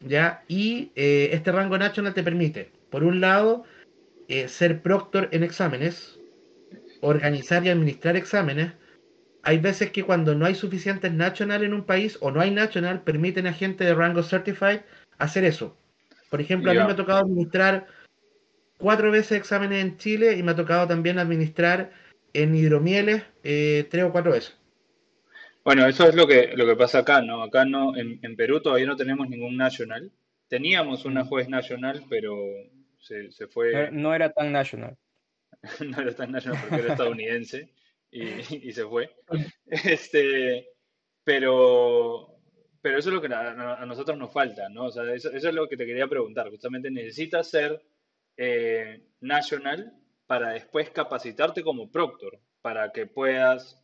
¿Ya? 0.00 0.42
Y 0.48 0.90
eh, 0.96 1.30
este 1.32 1.52
rango 1.52 1.78
National 1.78 2.14
te 2.14 2.24
permite, 2.24 2.72
por 2.90 3.04
un 3.04 3.20
lado, 3.20 3.64
ser 4.48 4.82
proctor 4.82 5.28
en 5.30 5.44
exámenes, 5.44 6.18
organizar 7.00 7.64
y 7.64 7.68
administrar 7.68 8.16
exámenes, 8.16 8.72
hay 9.44 9.58
veces 9.58 9.90
que 9.90 10.04
cuando 10.04 10.34
no 10.34 10.46
hay 10.46 10.54
suficientes 10.54 11.12
national 11.12 11.62
en 11.62 11.74
un 11.74 11.84
país 11.84 12.16
o 12.22 12.30
no 12.30 12.40
hay 12.40 12.50
national, 12.50 13.02
permiten 13.02 13.46
a 13.46 13.52
gente 13.52 13.84
de 13.84 13.94
rango 13.94 14.22
certified 14.22 14.80
hacer 15.18 15.44
eso. 15.44 15.76
Por 16.34 16.40
ejemplo, 16.40 16.72
a 16.72 16.74
mí 16.74 16.80
me 16.80 16.90
ha 16.90 16.96
tocado 16.96 17.20
administrar 17.20 17.86
cuatro 18.76 19.12
veces 19.12 19.38
exámenes 19.38 19.84
en 19.84 19.98
Chile 19.98 20.36
y 20.36 20.42
me 20.42 20.50
ha 20.50 20.56
tocado 20.56 20.88
también 20.88 21.20
administrar 21.20 21.92
en 22.32 22.56
hidromieles 22.56 23.22
eh, 23.44 23.86
tres 23.88 24.02
o 24.02 24.10
cuatro 24.10 24.32
veces. 24.32 24.58
Bueno, 25.62 25.86
eso 25.86 26.08
es 26.08 26.16
lo 26.16 26.26
que, 26.26 26.50
lo 26.56 26.66
que 26.66 26.74
pasa 26.74 26.98
acá, 26.98 27.22
¿no? 27.22 27.40
Acá 27.40 27.64
no, 27.64 27.96
en, 27.96 28.18
en 28.22 28.34
Perú 28.34 28.60
todavía 28.60 28.86
no 28.86 28.96
tenemos 28.96 29.28
ningún 29.28 29.56
national. 29.56 30.10
Teníamos 30.48 31.04
una 31.04 31.22
Mm. 31.22 31.28
juez 31.28 31.48
nacional, 31.48 32.04
pero 32.10 32.36
se, 32.98 33.30
fue, 33.46 33.92
no 33.92 34.12
era 34.12 34.32
tan 34.32 34.50
national. 34.50 34.96
no 35.88 36.02
era 36.02 36.16
tan 36.16 36.32
nacional 36.32 36.60
porque 36.60 36.80
era 36.80 36.94
estadounidense 36.94 37.72
y, 38.10 38.22
y 38.70 38.72
se 38.72 38.84
fue. 38.86 39.08
Este, 39.68 40.66
pero, 41.22 42.33
pero 42.84 42.98
eso 42.98 43.08
es 43.08 43.14
lo 43.14 43.22
que 43.22 43.32
a, 43.32 43.80
a 43.80 43.86
nosotros 43.86 44.18
nos 44.18 44.30
falta, 44.30 44.68
¿no? 44.68 44.84
O 44.84 44.90
sea, 44.90 45.04
eso, 45.14 45.30
eso 45.32 45.48
es 45.48 45.54
lo 45.54 45.66
que 45.66 45.78
te 45.78 45.86
quería 45.86 46.06
preguntar. 46.06 46.50
Justamente 46.50 46.90
necesitas 46.90 47.48
ser 47.48 47.82
eh, 48.36 49.02
national 49.22 49.94
para 50.26 50.50
después 50.50 50.90
capacitarte 50.90 51.62
como 51.62 51.90
proctor, 51.90 52.38
para 52.60 52.92
que 52.92 53.06
puedas, 53.06 53.82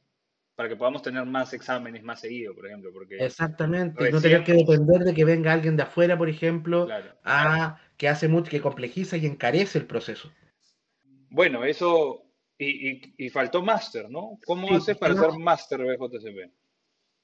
para 0.54 0.68
que 0.68 0.76
podamos 0.76 1.00
tener 1.00 1.24
más 1.24 1.54
exámenes 1.54 2.02
más 2.02 2.20
seguido, 2.20 2.54
por 2.54 2.66
ejemplo, 2.66 2.90
porque 2.92 3.24
Exactamente, 3.24 4.10
no 4.10 4.20
tener 4.20 4.44
que 4.44 4.52
depender 4.52 5.00
de 5.00 5.14
que 5.14 5.24
venga 5.24 5.54
alguien 5.54 5.78
de 5.78 5.84
afuera, 5.84 6.18
por 6.18 6.28
ejemplo, 6.28 6.84
claro. 6.84 7.14
a 7.24 7.80
que 7.96 8.06
hace 8.06 8.28
mucho, 8.28 8.50
que 8.50 8.60
complejiza 8.60 9.16
y 9.16 9.24
encarece 9.24 9.78
el 9.78 9.86
proceso. 9.86 10.30
Bueno, 11.30 11.64
eso, 11.64 12.22
y, 12.58 12.90
y, 12.90 13.14
y 13.16 13.30
faltó 13.30 13.62
máster, 13.62 14.10
¿no? 14.10 14.38
¿Cómo 14.44 14.68
Sí, 14.68 14.74
haces 14.74 14.98
para 14.98 15.14
no, 15.14 15.22
ser 15.22 15.40
máster 15.40 15.80
BJCP? 15.80 16.59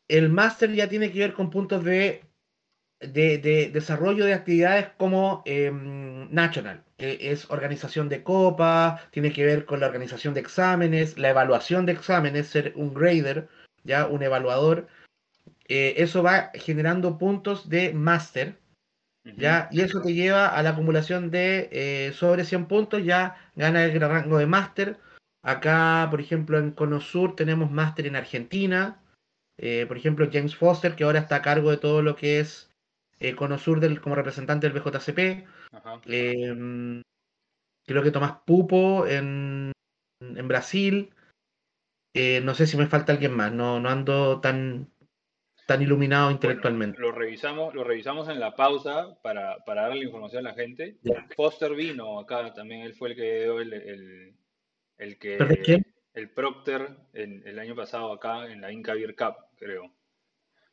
El 0.09 0.29
máster 0.29 0.73
ya 0.73 0.89
tiene 0.89 1.11
que 1.11 1.19
ver 1.19 1.35
con 1.35 1.51
puntos 1.51 1.85
de, 1.85 2.23
de, 3.01 3.39
de 3.39 3.71
desarrollo 3.73 4.25
de 4.25 4.35
actividades 4.35 4.89
como 4.97 5.43
em, 5.45 6.33
National, 6.33 6.85
que 6.97 7.31
es 7.33 7.51
organización 7.51 8.09
de 8.09 8.23
copas, 8.23 9.11
tiene 9.11 9.33
que 9.33 9.45
ver 9.45 9.65
con 9.65 9.81
la 9.81 9.87
organización 9.87 10.35
de 10.35 10.41
exámenes, 10.41 11.19
la 11.19 11.31
evaluación 11.31 11.87
de 11.87 11.93
exámenes, 11.93 12.49
ser 12.49 12.73
un 12.77 12.95
grader, 12.95 13.49
ya 13.85 14.07
un 14.07 14.23
evaluador. 14.23 14.89
Eh, 15.69 15.95
eso 15.99 16.23
va 16.23 16.51
generando 16.55 17.19
puntos 17.19 17.69
de 17.69 17.93
máster, 17.93 18.59
¿ya? 19.25 19.69
Y 19.73 19.81
eso 19.81 20.01
te 20.01 20.15
lleva 20.15 20.49
a 20.49 20.63
la 20.63 20.71
acumulación 20.71 21.31
de 21.31 21.69
eh, 21.73 22.13
sobre 22.13 22.45
100 22.45 22.67
puntos, 22.67 23.05
ya 23.05 23.37
gana 23.57 23.85
el 23.85 24.01
rango 24.01 24.39
de 24.39 24.47
máster. 24.47 24.99
Acá, 25.43 26.07
por 26.11 26.21
ejemplo, 26.21 26.59
en 26.59 26.71
Conosur 26.71 27.35
tenemos 27.37 27.71
máster 27.71 28.07
en 28.07 28.17
Argentina. 28.17 29.01
Eh, 29.59 29.87
por 29.87 29.97
ejemplo, 29.97 30.29
James 30.31 30.55
Foster, 30.55 30.95
que 30.95 31.05
ahora 31.05 31.21
está 31.21 31.37
a 31.37 31.43
cargo 31.43 31.71
de 31.71 31.79
todo 31.79 32.03
lo 32.03 32.15
que 32.17 32.41
es 32.41 32.71
eh, 33.21 33.35
Conosur 33.35 33.81
del, 33.81 34.01
como 34.01 34.15
representante 34.15 34.69
del 34.69 34.79
BJCP. 34.79 35.47
Ajá. 35.73 36.01
Eh, 36.07 37.03
creo 37.87 38.03
que 38.03 38.11
Tomás 38.11 38.39
Pupo 38.45 39.07
en, 39.07 39.73
en 40.21 40.49
Brasil. 40.49 41.11
Eh, 42.15 42.41
no 42.43 42.55
sé 42.55 42.67
si 42.67 42.77
me 42.77 42.87
falta 42.87 43.13
alguien 43.13 43.33
más, 43.35 43.53
no, 43.53 43.79
no 43.79 43.91
ando 43.91 44.41
tan, 44.41 44.89
tan 45.67 45.83
iluminado 45.83 46.25
Bueno, 46.27 46.37
intelectualmente. 46.37 46.99
lo 46.99 47.13
revisamos, 47.13 47.75
lo 47.75 47.85
revisamos 47.85 48.29
en 48.31 48.41
la 48.41 48.57
pausa 48.57 49.19
para, 49.23 49.59
para 49.67 49.83
darle 49.83 49.99
la 50.01 50.05
información 50.07 50.47
a 50.47 50.51
la 50.51 50.55
gente. 50.55 50.97
Ya. 51.03 51.27
Foster 51.37 51.75
vino 51.75 52.19
acá 52.19 52.55
también, 52.55 52.81
él 52.83 52.95
fue 52.95 53.11
el 53.11 53.17
que 53.17 53.43
dio 53.43 53.61
el, 53.61 53.73
el, 53.75 54.35
el 54.99 55.19
¿Perdón, 55.19 55.59
que 55.63 55.83
el 56.15 56.31
Procter 56.31 56.89
en- 57.13 57.43
el 57.47 57.59
año 57.59 57.75
pasado 57.77 58.11
acá 58.13 58.51
en 58.51 58.63
la 58.63 58.73
Inca 58.73 58.95
Beer 58.95 59.15
Cup, 59.15 59.35
creo. 59.57 59.93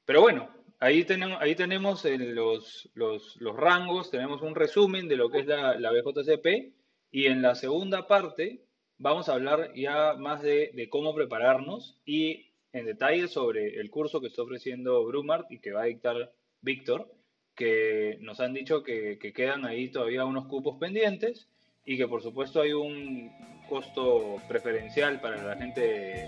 Pero 0.05 0.21
bueno, 0.21 0.49
ahí 0.79 1.03
tenemos, 1.05 1.41
ahí 1.41 1.55
tenemos 1.55 2.05
el- 2.05 2.35
los, 2.35 2.89
los, 2.93 3.35
los 3.41 3.55
rangos, 3.55 4.11
tenemos 4.11 4.41
un 4.41 4.55
resumen 4.55 5.07
de 5.07 5.15
lo 5.17 5.29
que 5.29 5.39
es 5.39 5.45
la, 5.47 5.75
la 5.79 5.91
BJCP 5.91 6.73
y 7.11 7.25
en 7.27 7.41
la 7.41 7.55
segunda 7.55 8.07
parte 8.07 8.61
vamos 8.97 9.29
a 9.29 9.33
hablar 9.33 9.71
ya 9.75 10.13
más 10.15 10.41
de, 10.41 10.87
cómo 10.89 11.13
prepararnos 11.15 11.99
y 12.05 12.47
en 12.73 12.85
detalle 12.85 13.27
sobre 13.27 13.79
el 13.79 13.89
curso 13.89 14.19
que 14.19 14.27
está 14.27 14.41
ofreciendo 14.41 15.03
Brumart 15.05 15.51
y 15.51 15.59
que 15.59 15.71
va 15.71 15.83
a 15.83 15.85
dictar 15.85 16.31
Víctor, 16.61 17.11
que 17.55 18.17
nos 18.21 18.39
han 18.39 18.53
dicho 18.53 18.83
que 18.83 19.17
quedan 19.35 19.65
ahí 19.65 19.89
todavía 19.89 20.25
unos 20.25 20.47
cupos 20.47 20.77
pendientes 20.79 21.47
y 21.85 21.97
que 21.97 22.07
por 22.07 22.21
supuesto 22.21 22.61
hay 22.61 22.73
un 22.73 23.31
costo 23.73 24.39
preferencial 24.47 25.19
para 25.19 25.41
la 25.41 25.55
gente 25.55 25.81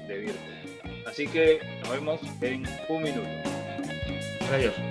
de, 0.08 0.18
Virgo. 0.18 0.40
Así 1.06 1.28
que 1.28 1.60
nos 1.82 1.92
vemos 1.92 2.20
en 2.42 2.66
un 2.90 3.04
minuto. 3.04 3.28
Maravilloso. 4.42 4.82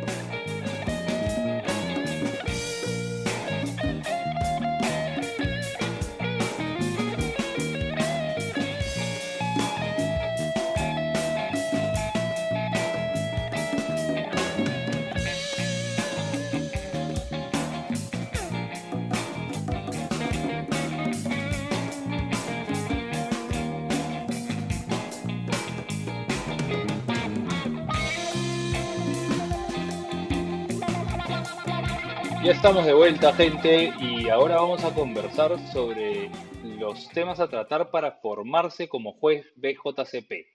Estamos 32.55 32.87
de 32.87 32.95
vuelta, 32.95 33.33
gente, 33.35 33.93
y 34.01 34.29
ahora 34.29 34.57
vamos 34.57 34.85
a 34.85 34.95
conversar 34.95 35.59
sobre 35.73 36.31
los 36.63 37.09
temas 37.09 37.41
a 37.41 37.49
tratar 37.49 37.91
para 37.91 38.13
formarse 38.13 38.89
como 38.89 39.13
juez 39.15 39.45
BJCP. 39.57 40.47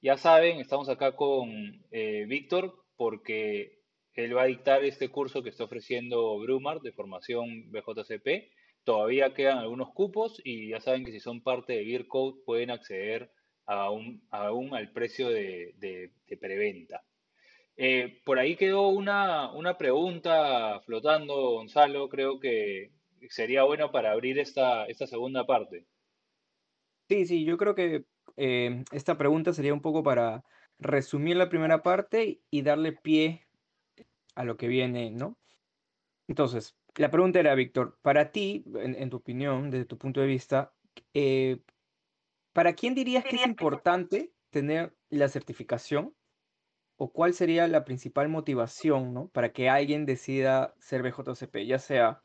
Ya 0.00 0.16
saben, 0.16 0.58
estamos 0.58 0.88
acá 0.88 1.14
con 1.14 1.84
eh, 1.90 2.24
Víctor 2.26 2.74
porque 2.96 3.82
él 4.14 4.34
va 4.34 4.42
a 4.42 4.46
dictar 4.46 4.84
este 4.84 5.10
curso 5.10 5.42
que 5.42 5.50
está 5.50 5.64
ofreciendo 5.64 6.38
Brumar 6.38 6.80
de 6.80 6.92
formación 6.92 7.70
BJCP. 7.70 8.50
Todavía 8.82 9.34
quedan 9.34 9.58
algunos 9.58 9.92
cupos 9.92 10.40
y 10.44 10.70
ya 10.70 10.80
saben 10.80 11.04
que 11.04 11.12
si 11.12 11.20
son 11.20 11.42
parte 11.42 11.74
de 11.74 11.84
Beer 11.84 12.08
Code 12.08 12.40
pueden 12.46 12.70
acceder 12.70 13.30
aún, 13.66 14.22
al 14.30 14.92
precio 14.92 15.28
de 15.28 16.10
preventa. 16.40 17.02
Eh, 17.76 18.20
por 18.24 18.38
ahí 18.38 18.56
quedó 18.56 18.88
una, 18.88 19.52
una 19.52 19.76
pregunta 19.76 20.80
flotando, 20.80 21.34
Gonzalo. 21.52 22.08
Creo 22.08 22.38
que 22.38 22.90
sería 23.28 23.64
bueno 23.64 23.90
para 23.90 24.12
abrir 24.12 24.38
esta, 24.38 24.86
esta 24.86 25.06
segunda 25.06 25.44
parte. 25.46 25.86
Sí, 27.08 27.26
sí, 27.26 27.44
yo 27.44 27.56
creo 27.58 27.74
que 27.74 28.04
eh, 28.36 28.84
esta 28.92 29.18
pregunta 29.18 29.52
sería 29.52 29.74
un 29.74 29.82
poco 29.82 30.02
para 30.02 30.44
resumir 30.78 31.36
la 31.36 31.48
primera 31.48 31.82
parte 31.82 32.40
y 32.50 32.62
darle 32.62 32.92
pie 32.92 33.46
a 34.34 34.44
lo 34.44 34.56
que 34.56 34.68
viene, 34.68 35.10
¿no? 35.10 35.38
Entonces, 36.26 36.76
la 36.96 37.10
pregunta 37.10 37.40
era, 37.40 37.54
Víctor, 37.54 37.98
para 38.02 38.32
ti, 38.32 38.64
en, 38.76 38.94
en 38.94 39.10
tu 39.10 39.18
opinión, 39.18 39.70
desde 39.70 39.84
tu 39.84 39.98
punto 39.98 40.20
de 40.20 40.26
vista, 40.26 40.72
eh, 41.12 41.60
¿para 42.52 42.72
quién 42.74 42.94
dirías 42.94 43.24
que 43.24 43.36
es 43.36 43.46
importante 43.46 44.32
tener 44.50 44.96
la 45.10 45.28
certificación? 45.28 46.14
¿O 46.96 47.12
cuál 47.12 47.34
sería 47.34 47.66
la 47.66 47.84
principal 47.84 48.28
motivación, 48.28 49.12
¿no? 49.12 49.28
Para 49.28 49.52
que 49.52 49.68
alguien 49.68 50.06
decida 50.06 50.74
ser 50.78 51.02
BJCP, 51.02 51.66
ya 51.66 51.78
sea, 51.78 52.22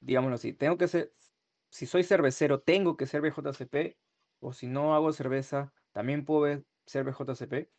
digámoslo 0.00 0.34
así, 0.34 0.52
tengo 0.52 0.76
que 0.76 0.88
ser, 0.88 1.12
si 1.70 1.86
soy 1.86 2.04
cervecero, 2.04 2.60
tengo 2.60 2.96
que 2.96 3.06
ser 3.06 3.22
BJCP, 3.22 3.96
o 4.40 4.52
si 4.52 4.66
no 4.66 4.94
hago 4.94 5.12
cerveza, 5.12 5.72
también 5.92 6.24
puedo 6.24 6.62
ser 6.86 7.04
BJCP. 7.04 7.70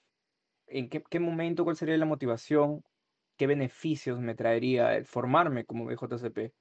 ¿En 0.68 0.90
qué, 0.90 1.04
qué 1.08 1.20
momento, 1.20 1.64
cuál 1.64 1.76
sería 1.76 1.98
la 1.98 2.06
motivación? 2.06 2.84
¿Qué 3.38 3.48
beneficios 3.48 4.20
me 4.20 4.36
traería 4.36 4.96
el 4.96 5.06
formarme 5.06 5.66
como 5.66 5.86
BJCP? 5.86 6.54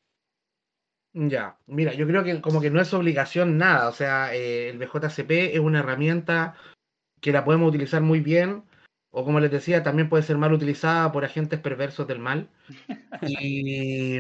Ya, 1.15 1.59
mira, 1.67 1.93
yo 1.93 2.07
creo 2.07 2.25
que 2.25 2.41
como 2.41 2.61
que 2.61 2.71
no 2.71 2.81
es 2.81 2.95
obligación 2.95 3.59
nada, 3.59 3.89
o 3.89 3.93
sea, 3.93 4.35
eh, 4.35 4.71
el 4.71 4.79
BJCP 4.79 5.55
es 5.55 5.61
una 5.61 5.81
herramienta 5.81 6.55
que 7.21 7.33
la 7.33 7.45
podemos 7.45 7.69
utilizar 7.69 8.01
muy 8.01 8.21
bien, 8.21 8.65
o 9.13 9.25
como 9.25 9.39
les 9.39 9.51
decía, 9.51 9.83
también 9.83 10.09
puede 10.09 10.25
ser 10.25 10.39
mal 10.39 10.53
utilizada 10.53 11.13
por 11.13 11.25
agentes 11.25 11.61
perversos 11.61 12.07
del 12.09 12.19
mal. 12.19 12.49
Y, 13.39 14.19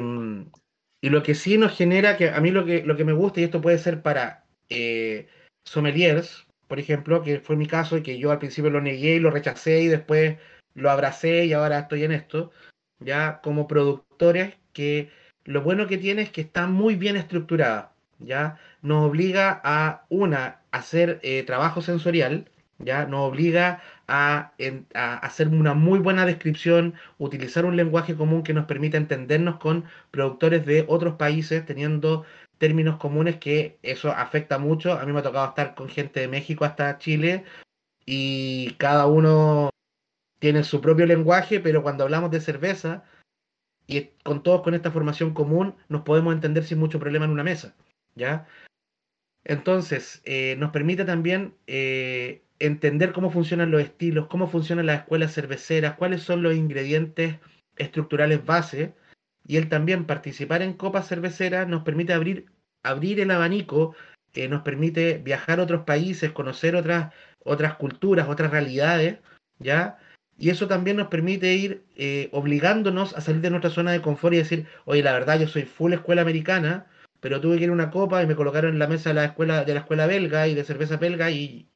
y 1.05 1.09
lo 1.11 1.25
que 1.25 1.35
sí 1.35 1.59
nos 1.59 1.77
genera, 1.77 2.17
que 2.17 2.31
a 2.31 2.41
mí 2.41 2.53
lo 2.53 2.65
que, 2.65 2.85
lo 2.85 2.97
que 2.97 3.05
me 3.05 3.13
gusta, 3.13 3.41
y 3.41 3.45
esto 3.45 3.61
puede 3.61 3.79
ser 3.79 4.03
para 4.03 4.45
eh, 4.69 5.27
sommeliers, 5.65 6.47
por 6.69 6.79
ejemplo, 6.79 7.23
que 7.23 7.41
fue 7.41 7.57
mi 7.57 7.67
caso 7.67 7.97
y 7.97 8.03
que 8.03 8.19
yo 8.19 8.31
al 8.31 8.39
principio 8.39 8.71
lo 8.71 8.81
negué 8.81 9.17
y 9.17 9.21
lo 9.21 9.33
rechacé 9.33 9.83
y 9.83 9.89
después 9.89 10.39
lo 10.75 10.91
abracé 10.91 11.45
y 11.45 11.53
ahora 11.53 11.81
estoy 11.81 12.05
en 12.05 12.13
esto, 12.13 12.53
ya 13.01 13.41
como 13.43 13.67
productores 13.67 14.55
que 14.73 15.11
lo 15.45 15.63
bueno 15.63 15.89
que 15.89 15.99
tiene 15.99 16.23
es 16.23 16.31
que 16.31 16.41
está 16.41 16.69
muy 16.69 16.95
bien 16.95 17.17
estructurada, 17.17 17.95
ya 18.21 18.59
nos 18.81 19.05
obliga 19.09 19.61
a 19.65 20.07
una 20.09 20.63
hacer 20.71 21.19
eh, 21.23 21.43
trabajo 21.43 21.83
sensorial, 21.83 22.49
ya 22.83 23.07
nos 23.07 23.29
obliga 23.31 23.81
a, 24.09 24.53
a 24.95 25.17
hacer 25.19 25.49
una 25.49 25.75
muy 25.75 25.99
buena 25.99 26.27
descripción, 26.27 26.95
utilizar 27.19 27.65
un 27.65 27.77
lenguaje 27.77 28.15
común 28.17 28.43
que 28.43 28.55
nos 28.55 28.67
permita 28.67 28.97
entendernos 28.97 29.59
con 29.59 29.85
productores 30.11 30.67
de 30.67 30.85
otros 30.89 31.15
países, 31.15 31.65
teniendo 31.65 32.25
términos 32.59 32.99
comunes 32.99 33.39
que 33.39 33.79
eso 33.83 34.11
afecta 34.11 34.59
mucho. 34.59 34.93
A 34.93 35.05
mí 35.05 35.13
me 35.13 35.21
ha 35.21 35.23
tocado 35.23 35.49
estar 35.49 35.75
con 35.75 35.89
gente 35.89 36.21
de 36.21 36.29
México 36.29 36.65
hasta 36.65 36.99
Chile 36.99 37.45
y 38.07 38.75
cada 38.75 39.07
uno 39.07 39.71
tienen 40.39 40.65
su 40.65 40.81
propio 40.81 41.07
lenguaje, 41.07 41.61
pero 41.61 41.83
cuando 41.83 42.05
hablamos 42.05 42.31
de 42.31 42.41
cerveza, 42.41 43.05
y 43.87 44.11
con 44.25 44.43
todos 44.43 44.63
con 44.63 44.75
esta 44.75 44.91
formación 44.91 45.35
común, 45.35 45.75
nos 45.89 46.03
podemos 46.03 46.35
entender 46.35 46.65
sin 46.65 46.79
mucho 46.79 46.99
problema 46.99 47.25
en 47.25 47.31
una 47.31 47.45
mesa, 47.45 47.75
¿ya? 48.15 48.47
Entonces, 49.45 50.23
eh, 50.25 50.57
nos 50.59 50.71
permite 50.71 51.05
también 51.05 51.55
eh, 51.67 52.43
entender 52.59 53.13
cómo 53.13 53.31
funcionan 53.31 53.71
los 53.71 53.83
estilos, 53.83 54.29
cómo 54.29 54.49
funcionan 54.49 54.87
las 54.87 55.01
escuelas 55.01 55.35
cerveceras, 55.35 55.97
cuáles 55.97 56.23
son 56.23 56.43
los 56.43 56.55
ingredientes 56.55 57.39
estructurales 57.77 58.45
base, 58.45 58.95
y 59.47 59.57
él 59.57 59.69
también 59.69 60.07
participar 60.07 60.63
en 60.63 60.75
copas 60.75 61.09
cerveceras 61.09 61.67
nos 61.67 61.83
permite 61.83 62.13
abrir, 62.13 62.47
abrir 62.85 63.19
el 63.19 63.33
abanico, 63.33 63.97
eh, 64.35 64.49
nos 64.49 64.63
permite 64.63 65.19
viajar 65.19 65.59
a 65.59 65.65
otros 65.65 65.83
países, 65.85 66.31
conocer 66.31 66.77
otras, 66.77 67.13
otras 67.45 67.75
culturas, 67.75 68.29
otras 68.29 68.53
realidades, 68.53 69.19
¿ya? 69.59 69.99
Y 70.39 70.51
eso 70.51 70.69
también 70.69 70.97
nos 70.97 71.09
permite 71.09 71.55
ir 71.55 71.85
obligándonos 72.33 73.15
a 73.15 73.21
salir 73.21 73.43
de 73.43 73.51
nuestra 73.51 73.71
zona 73.71 73.93
de 73.93 74.01
confort 74.03 74.35
y 74.35 74.39
decir, 74.39 74.67
oye, 74.87 75.03
la 75.03 75.13
verdad 75.13 75.39
yo 75.39 75.47
soy 75.47 75.63
full 75.63 75.93
escuela 75.93 76.23
americana, 76.23 76.87
pero 77.23 77.41
tuve 77.41 77.57
que 77.57 77.65
ir 77.65 77.71
a 77.71 77.73
una 77.73 77.93
copa 77.93 78.21
y 78.21 78.27
me 78.27 78.35
colocaron 78.35 78.73
en 78.73 78.81
la 78.81 78.89
mesa 78.89 79.11
de 79.11 79.15
la 79.15 79.25
escuela, 79.27 79.65
de 79.65 79.75
la 79.75 79.81
escuela 79.81 80.09
belga 80.09 80.49
y 80.49 80.57
de 80.57 80.65
cerveza 80.65 80.97
belga 80.97 81.31
y, 81.31 81.69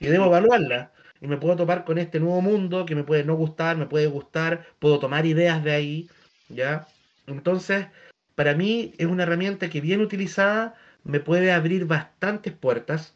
y 0.00 0.06
debo 0.06 0.24
evaluarla. 0.24 0.90
Y 1.20 1.26
me 1.26 1.36
puedo 1.36 1.54
topar 1.54 1.84
con 1.84 1.98
este 1.98 2.18
nuevo 2.18 2.40
mundo 2.40 2.86
que 2.86 2.94
me 2.94 3.04
puede 3.04 3.22
no 3.22 3.34
gustar, 3.34 3.76
me 3.76 3.84
puede 3.84 4.06
gustar, 4.06 4.64
puedo 4.78 4.98
tomar 4.98 5.26
ideas 5.26 5.62
de 5.62 5.72
ahí, 5.72 6.10
¿ya? 6.48 6.86
Entonces, 7.26 7.88
para 8.34 8.54
mí 8.54 8.94
es 8.96 9.06
una 9.06 9.24
herramienta 9.24 9.68
que 9.68 9.82
bien 9.82 10.00
utilizada 10.00 10.76
me 11.04 11.20
puede 11.20 11.52
abrir 11.52 11.84
bastantes 11.84 12.54
puertas, 12.54 13.14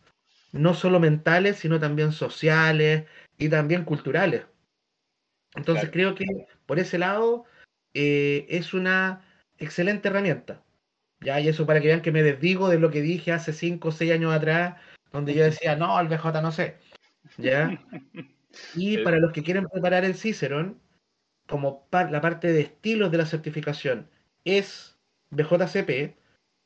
no 0.53 0.75
solo 0.75 1.01
mentales, 1.01 1.57
sino 1.57 1.81
también 1.81 2.13
sociales 2.13 3.07
y 3.39 3.49
también 3.49 3.85
culturales. 3.85 4.45
Entonces 5.55 5.89
creo 5.91 6.15
que 6.15 6.27
por 6.67 6.79
ese 6.79 6.99
lado 6.99 7.47
eh, 7.95 8.45
es 8.51 8.75
una 8.75 9.25
excelente 9.59 10.09
herramienta. 10.09 10.63
Ya, 11.23 11.39
y 11.41 11.49
eso 11.49 11.67
para 11.67 11.81
que 11.81 11.89
vean 11.89 12.03
que 12.03 12.13
me 12.13 12.23
desdigo 12.23 12.69
de 12.69 12.79
lo 12.79 12.91
que 12.91 13.03
dije 13.03 13.33
hace 13.33 13.53
5 13.53 13.89
o 13.89 13.93
6 13.93 14.13
años 14.13 14.33
atrás, 14.33 14.81
donde 15.13 15.35
yo 15.35 15.45
decía, 15.45 15.77
no, 15.77 15.99
el 16.01 16.09
BJ 16.09 16.41
no 16.41 16.53
sé. 16.53 16.77
¿Ya? 17.37 17.79
Y 18.75 18.99
para 19.05 19.19
los 19.19 19.33
que 19.33 19.43
quieren 19.43 19.67
preparar 19.67 20.05
el 20.05 20.15
Cicerón, 20.15 20.81
como 21.47 21.87
la 21.93 22.21
parte 22.21 22.53
de 22.53 22.61
estilos 22.61 23.11
de 23.11 23.19
la 23.19 23.27
certificación 23.27 24.09
es 24.45 24.97
BJCP, 25.31 26.17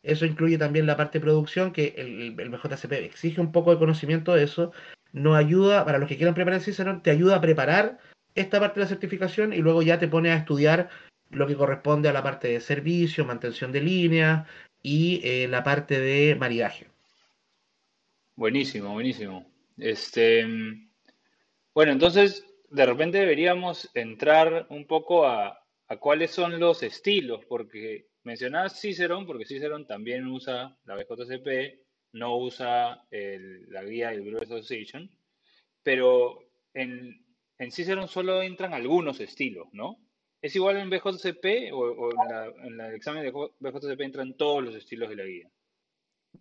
eso 0.03 0.27
incluye 0.27 0.59
también 0.59 0.87
la 0.87 0.97
parte 0.97 1.19
de 1.19 1.25
producción, 1.25 1.73
que 1.73 1.95
el, 1.97 2.39
el, 2.39 2.51
BJCP 2.51 2.93
exige 2.93 3.41
un 3.41 3.51
poco 3.51 3.73
de 3.73 3.79
conocimiento 3.79 4.35
de 4.35 4.45
eso, 4.45 4.73
nos 5.13 5.37
ayuda, 5.37 5.85
para 5.85 5.99
los 5.99 6.09
que 6.09 6.17
quieran 6.17 6.35
preparar 6.35 6.59
el 6.59 6.65
Cicerón, 6.65 7.03
te 7.03 7.11
ayuda 7.11 7.37
a 7.37 7.41
preparar 7.41 7.99
esta 8.35 8.61
parte 8.61 8.79
de 8.79 8.85
la 8.85 8.89
certificación 8.89 9.53
y 9.53 9.59
luego 9.59 9.83
ya 9.83 9.99
te 9.99 10.09
pone 10.09 10.31
a 10.31 10.37
estudiar 10.37 10.91
lo 11.31 11.47
que 11.47 11.57
corresponde 11.57 12.09
a 12.09 12.13
la 12.13 12.23
parte 12.23 12.49
de 12.49 12.61
servicio, 12.61 13.25
mantención 13.25 13.73
de 13.73 13.81
línea 13.81 14.47
y 14.83 15.21
eh, 15.25 15.49
la 15.49 15.65
parte 15.65 16.01
de 16.01 16.35
maridaje. 16.35 16.89
Buenísimo, 18.37 18.93
buenísimo. 18.93 19.47
Este, 19.79 20.45
bueno, 21.73 21.93
entonces 21.93 22.45
de 22.71 22.87
repente 22.87 23.19
deberíamos 23.19 23.91
entrar 23.95 24.67
un 24.71 24.87
poco 24.87 25.27
a, 25.27 25.61
cuáles 26.01 26.33
son 26.33 26.59
los 26.59 26.83
estilos, 26.83 27.45
porque 27.47 28.09
mencionabas 28.25 28.81
Cicerón, 28.81 29.27
porque 29.27 29.47
Cicerón 29.47 29.87
también 29.87 30.27
usa 30.27 30.77
la 30.85 30.97
BJCP, 30.97 31.81
no 32.13 32.37
usa 32.37 33.07
la 33.11 33.85
guía 33.85 34.11
del 34.11 34.23
Brew 34.23 34.43
Association, 34.43 35.09
pero 35.85 36.41
en, 36.73 37.25
en 37.59 37.71
Cicerón 37.71 38.09
solo 38.09 38.43
entran 38.43 38.75
algunos 38.75 39.21
estilos, 39.21 39.69
¿no? 39.73 40.04
¿Es 40.45 40.55
igual 40.57 40.77
en 40.77 40.91
BJCP 40.91 41.73
o, 41.73 42.11
en, 42.63 42.79
el 42.79 42.95
examen 42.95 43.23
de 43.23 43.31
BJCP 43.31 43.99
entran 44.03 44.35
todos 44.35 44.63
los 44.63 44.75
estilos 44.75 45.09
de 45.09 45.17
la 45.17 45.25
guía? 45.25 45.49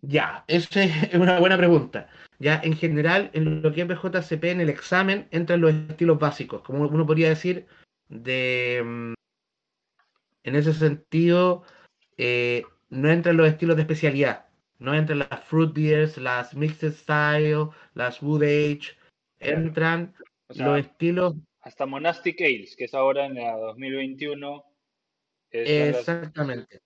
Ya, 0.02 0.44
esa 0.50 0.84
es 0.84 1.14
una 1.14 1.40
buena 1.40 1.58
pregunta. 1.58 2.10
Ya, 2.38 2.60
en 2.66 2.76
general, 2.76 3.32
en 3.32 3.62
lo 3.62 3.72
que 3.72 3.84
es 3.84 3.88
BJCP, 3.88 4.44
en 4.44 4.60
el 4.60 4.70
examen 4.70 5.30
entran 5.32 5.62
los 5.62 5.74
estilos 5.74 6.20
básicos, 6.20 6.64
como 6.64 6.86
uno 6.86 7.06
podría 7.06 7.30
decir, 7.30 7.66
de. 8.10 8.82
Mm, 8.84 9.14
en 10.44 10.56
ese 10.56 10.74
sentido, 10.74 11.64
eh, 12.18 12.66
no 12.90 13.10
entran 13.10 13.38
los 13.38 13.48
estilos 13.48 13.78
de 13.78 13.84
especialidad. 13.84 14.48
No 14.80 14.94
entran 14.94 15.20
las 15.20 15.46
fruit 15.46 15.74
beers, 15.74 16.18
las 16.18 16.54
mixed 16.54 16.92
style, 16.92 17.70
las 17.94 18.22
wood 18.22 18.44
age. 18.44 18.98
Entran 19.40 20.14
los 20.50 20.78
estilos. 20.78 21.36
Hasta 21.64 21.86
Monastic 21.86 22.42
Ales, 22.42 22.76
que 22.76 22.86
es 22.86 22.94
ahora 22.94 23.26
en 23.26 23.36
la 23.36 23.54
2021. 23.54 24.64
Exactamente. 25.52 26.82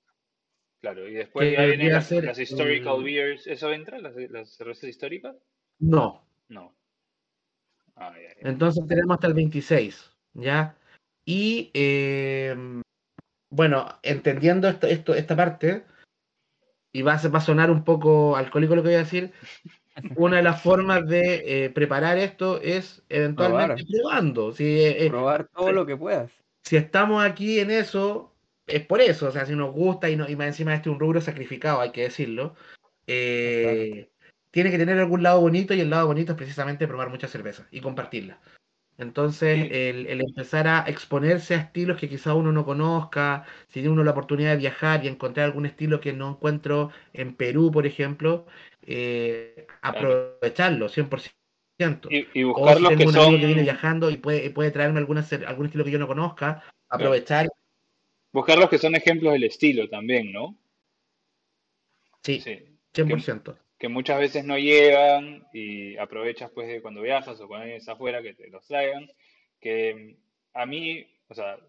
Claro, 0.79 1.07
y 1.07 1.13
después 1.13 1.51
ya 1.51 1.65
vienen 1.65 1.91
las, 1.91 2.39
historical 2.39 3.03
beers. 3.03 3.47
¿Eso 3.47 3.71
entra, 3.71 3.99
las, 3.99 4.15
las 4.15 4.55
cervezas 4.55 4.89
históricas? 4.89 5.35
No. 5.79 6.23
No. 6.49 6.77
Entonces 8.41 8.85
tenemos 8.87 9.15
hasta 9.15 9.27
el 9.27 9.33
26, 9.33 10.11
¿ya? 10.33 10.75
Y 11.25 11.71
em, 11.73 12.81
bueno, 13.49 13.87
entendiendo 14.03 14.67
esto, 14.67 14.87
esto, 14.87 15.15
esta 15.15 15.35
parte, 15.35 15.83
y 16.91 17.01
va 17.01 17.15
a, 17.15 17.27
va 17.29 17.39
a 17.39 17.41
sonar 17.41 17.71
un 17.71 17.83
poco 17.83 18.37
alcohólico 18.37 18.75
lo 18.75 18.83
que 18.83 18.89
voy 18.89 18.95
a 18.95 18.99
decir, 18.99 19.33
una 20.15 20.37
de 20.37 20.43
las 20.43 20.61
formas 20.61 21.07
de 21.07 21.65
eh, 21.65 21.69
preparar 21.69 22.17
esto 22.17 22.61
es 22.61 23.03
eventualmente 23.09 23.85
probando. 23.85 24.51
Si, 24.51 24.63
eh, 24.63 25.05
eh, 25.05 25.09
Probar 25.09 25.47
todo 25.47 25.71
lo 25.71 25.85
que 25.85 25.97
puedas. 25.97 26.31
Si 26.63 26.75
estamos 26.75 27.23
aquí 27.23 27.59
en 27.59 27.71
eso, 27.71 28.33
es 28.65 28.85
por 28.85 29.01
eso. 29.01 29.27
O 29.27 29.31
sea, 29.31 29.45
si 29.45 29.55
nos 29.55 29.73
gusta 29.73 30.09
y, 30.09 30.15
no, 30.15 30.29
y 30.29 30.35
más 30.35 30.47
encima 30.47 30.73
este 30.73 30.89
es 30.89 30.93
un 30.93 30.99
rubro 30.99 31.21
sacrificado, 31.21 31.81
hay 31.81 31.91
que 31.91 32.03
decirlo. 32.03 32.55
tiene 33.05 34.71
que 34.71 34.77
tener 34.77 34.97
algún 34.99 35.23
lado 35.23 35.41
bonito 35.41 35.73
y 35.73 35.81
el 35.81 35.89
lado 35.89 36.07
bonito 36.07 36.33
es 36.33 36.37
precisamente 36.37 36.87
probar 36.87 37.09
mucha 37.09 37.27
cerveza 37.27 37.67
y 37.71 37.81
compartirla. 37.81 38.39
Entonces, 38.97 39.69
el, 39.71 40.07
empezar 40.21 40.67
a 40.67 40.83
exponerse 40.87 41.53
a 41.53 41.59
estilos 41.59 41.99
que 41.99 42.09
quizá 42.09 42.33
uno 42.33 42.51
no 42.51 42.65
conozca, 42.65 43.45
si 43.67 43.73
tiene 43.73 43.89
uno 43.89 44.03
la 44.03 44.11
oportunidad 44.11 44.51
de 44.51 44.57
viajar 44.57 45.05
y 45.05 45.07
encontrar 45.07 45.45
algún 45.45 45.67
estilo 45.67 45.99
que 45.99 46.13
no 46.13 46.31
encuentro 46.31 46.89
en 47.13 47.35
Perú, 47.35 47.69
por 47.71 47.85
ejemplo, 47.85 48.47
eh, 48.87 49.67
aprovecharlo 49.81 50.87
100%. 50.89 51.31
Y, 52.09 52.39
y 52.39 52.43
buscar 52.43 52.81
los 52.81 52.95
que 52.95 53.07
son... 53.07 53.39
que 53.39 53.45
viene 53.45 53.61
viajando 53.61 54.09
y 54.09 54.17
puede, 54.17 54.49
puede 54.49 54.71
traerme 54.71 54.97
alguna, 54.97 55.23
algún 55.45 55.67
estilo 55.67 55.83
que 55.83 55.91
yo 55.91 55.99
no 55.99 56.07
conozca, 56.07 56.63
aprovechar. 56.89 57.47
Buscar 58.33 58.57
los 58.57 58.69
que 58.69 58.79
son 58.79 58.95
ejemplos 58.95 59.33
del 59.33 59.43
estilo 59.43 59.87
también, 59.87 60.31
¿no? 60.31 60.57
Sí, 62.23 62.41
100% 62.93 63.57
que 63.77 63.89
muchas 63.89 64.19
veces 64.19 64.43
no 64.43 64.57
llegan 64.57 65.45
y 65.53 65.97
aprovechas 65.97 66.49
pues 66.51 66.67
de 66.67 66.81
cuando 66.81 67.01
viajas 67.01 67.39
o 67.39 67.47
cuando 67.47 67.67
vienes 67.67 67.87
afuera 67.87 68.21
que 68.21 68.33
te 68.33 68.49
los 68.49 68.65
traigan, 68.65 69.07
que 69.59 70.17
a 70.53 70.65
mí, 70.65 71.05
o 71.27 71.33
sea, 71.33 71.59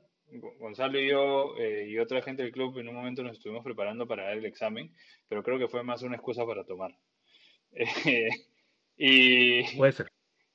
Gonzalo 0.59 0.99
y 1.01 1.09
yo 1.09 1.57
eh, 1.59 1.87
y 1.89 1.99
otra 1.99 2.21
gente 2.23 2.43
del 2.43 2.53
club 2.53 2.79
en 2.79 2.89
un 2.89 2.95
momento 2.95 3.23
nos 3.23 3.37
estuvimos 3.37 3.65
preparando 3.65 4.07
para 4.07 4.25
dar 4.25 4.39
el 4.39 4.45
examen, 4.45 4.95
pero 5.29 5.43
creo 5.43 5.59
que 5.59 5.69
fue 5.69 5.83
más 5.83 6.03
una 6.03 6.17
excusa 6.17 6.45
para 6.47 6.65
tomar. 6.65 6.95
y... 8.97 9.77
Puede 9.77 9.93
ser. 9.93 10.09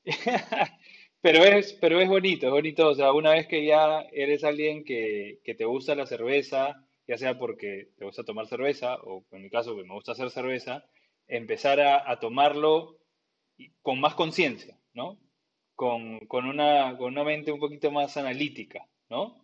pero, 1.22 1.44
es, 1.44 1.74
pero 1.74 2.00
es 2.02 2.10
bonito, 2.10 2.48
es 2.48 2.52
bonito, 2.52 2.90
o 2.90 2.96
sea, 2.96 3.14
una 3.14 3.32
vez 3.32 3.48
que 3.48 3.66
ya 3.66 4.02
eres 4.12 4.44
alguien 4.44 4.84
que, 4.84 5.40
que 5.44 5.56
te 5.56 5.66
gusta 5.66 5.96
la 5.96 6.06
cerveza, 6.06 6.86
ya 7.08 7.18
sea 7.18 7.38
porque 7.38 7.90
te 7.98 8.06
gusta 8.06 8.24
tomar 8.24 8.48
cerveza 8.48 8.96
o 8.96 9.26
en 9.32 9.42
mi 9.42 9.50
caso 9.50 9.76
que 9.76 9.84
me 9.84 9.94
gusta 9.94 10.14
hacer 10.14 10.30
cerveza, 10.30 10.86
empezar 11.28 11.80
a, 11.80 12.20
tomarlo 12.20 12.98
con 13.82 14.00
más 14.00 14.16
conciencia, 14.16 14.78
¿no? 14.94 15.20
Con, 15.76 16.20
una, 16.32 16.98
con 16.98 17.14
una 17.14 17.24
mente 17.24 17.52
un 17.52 17.60
poquito 17.60 17.92
más 17.92 18.16
analítica, 18.18 18.88
¿no? 19.10 19.44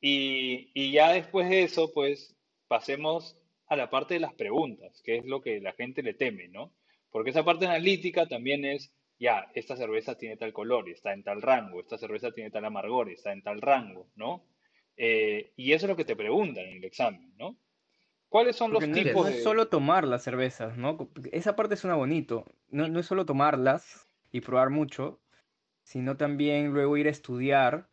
Y, 0.00 0.70
y, 0.74 0.92
ya 0.92 1.12
después 1.12 1.48
de 1.48 1.62
eso, 1.62 1.92
pues 1.92 2.34
pasemos 2.68 3.36
a 3.66 3.76
la 3.76 3.90
parte 3.90 4.14
de 4.14 4.20
las 4.20 4.34
preguntas, 4.34 5.02
que 5.02 5.18
es 5.18 5.24
lo 5.26 5.42
que 5.42 5.60
la 5.60 5.72
gente 5.74 6.02
le 6.02 6.14
teme, 6.14 6.48
¿no? 6.48 6.72
Porque 7.10 7.30
esa 7.30 7.44
parte 7.44 7.66
analítica 7.66 8.26
también 8.26 8.64
es, 8.64 8.92
ya, 9.18 9.50
esta 9.54 9.76
cerveza 9.76 10.16
tiene 10.16 10.36
tal 10.36 10.52
color 10.52 10.88
y 10.88 10.92
está 10.92 11.12
en 11.12 11.22
tal 11.22 11.42
rango, 11.42 11.80
esta 11.80 11.98
cerveza 11.98 12.32
tiene 12.32 12.50
tal 12.50 12.64
amargor 12.64 13.10
y 13.10 13.14
está 13.14 13.32
en 13.32 13.42
tal 13.42 13.60
rango, 13.60 14.08
¿no? 14.16 14.44
Eh, 14.96 15.52
y 15.56 15.72
eso 15.72 15.86
es 15.86 15.90
lo 15.90 15.96
que 15.96 16.04
te 16.04 16.16
preguntan 16.16 16.64
en 16.64 16.78
el 16.78 16.84
examen, 16.84 17.32
¿no? 17.36 17.56
¿Cuáles 18.28 18.54
son 18.54 18.72
los 18.72 18.84
tipos 18.92 19.24
no 19.24 19.28
es 19.28 19.42
solo 19.42 19.68
tomar 19.68 20.06
las 20.06 20.22
cervezas, 20.22 20.76
¿no? 20.76 21.10
Esa 21.32 21.56
parte 21.56 21.76
suena 21.76 21.96
bonito. 21.96 22.44
No, 22.68 22.86
no 22.86 23.00
es 23.00 23.06
solo 23.06 23.26
tomarlas 23.26 24.06
y 24.30 24.40
probar 24.40 24.70
mucho, 24.70 25.20
sino 25.82 26.16
también 26.16 26.72
luego 26.72 26.96
ir 26.96 27.08
a 27.08 27.10
estudiar 27.10 27.88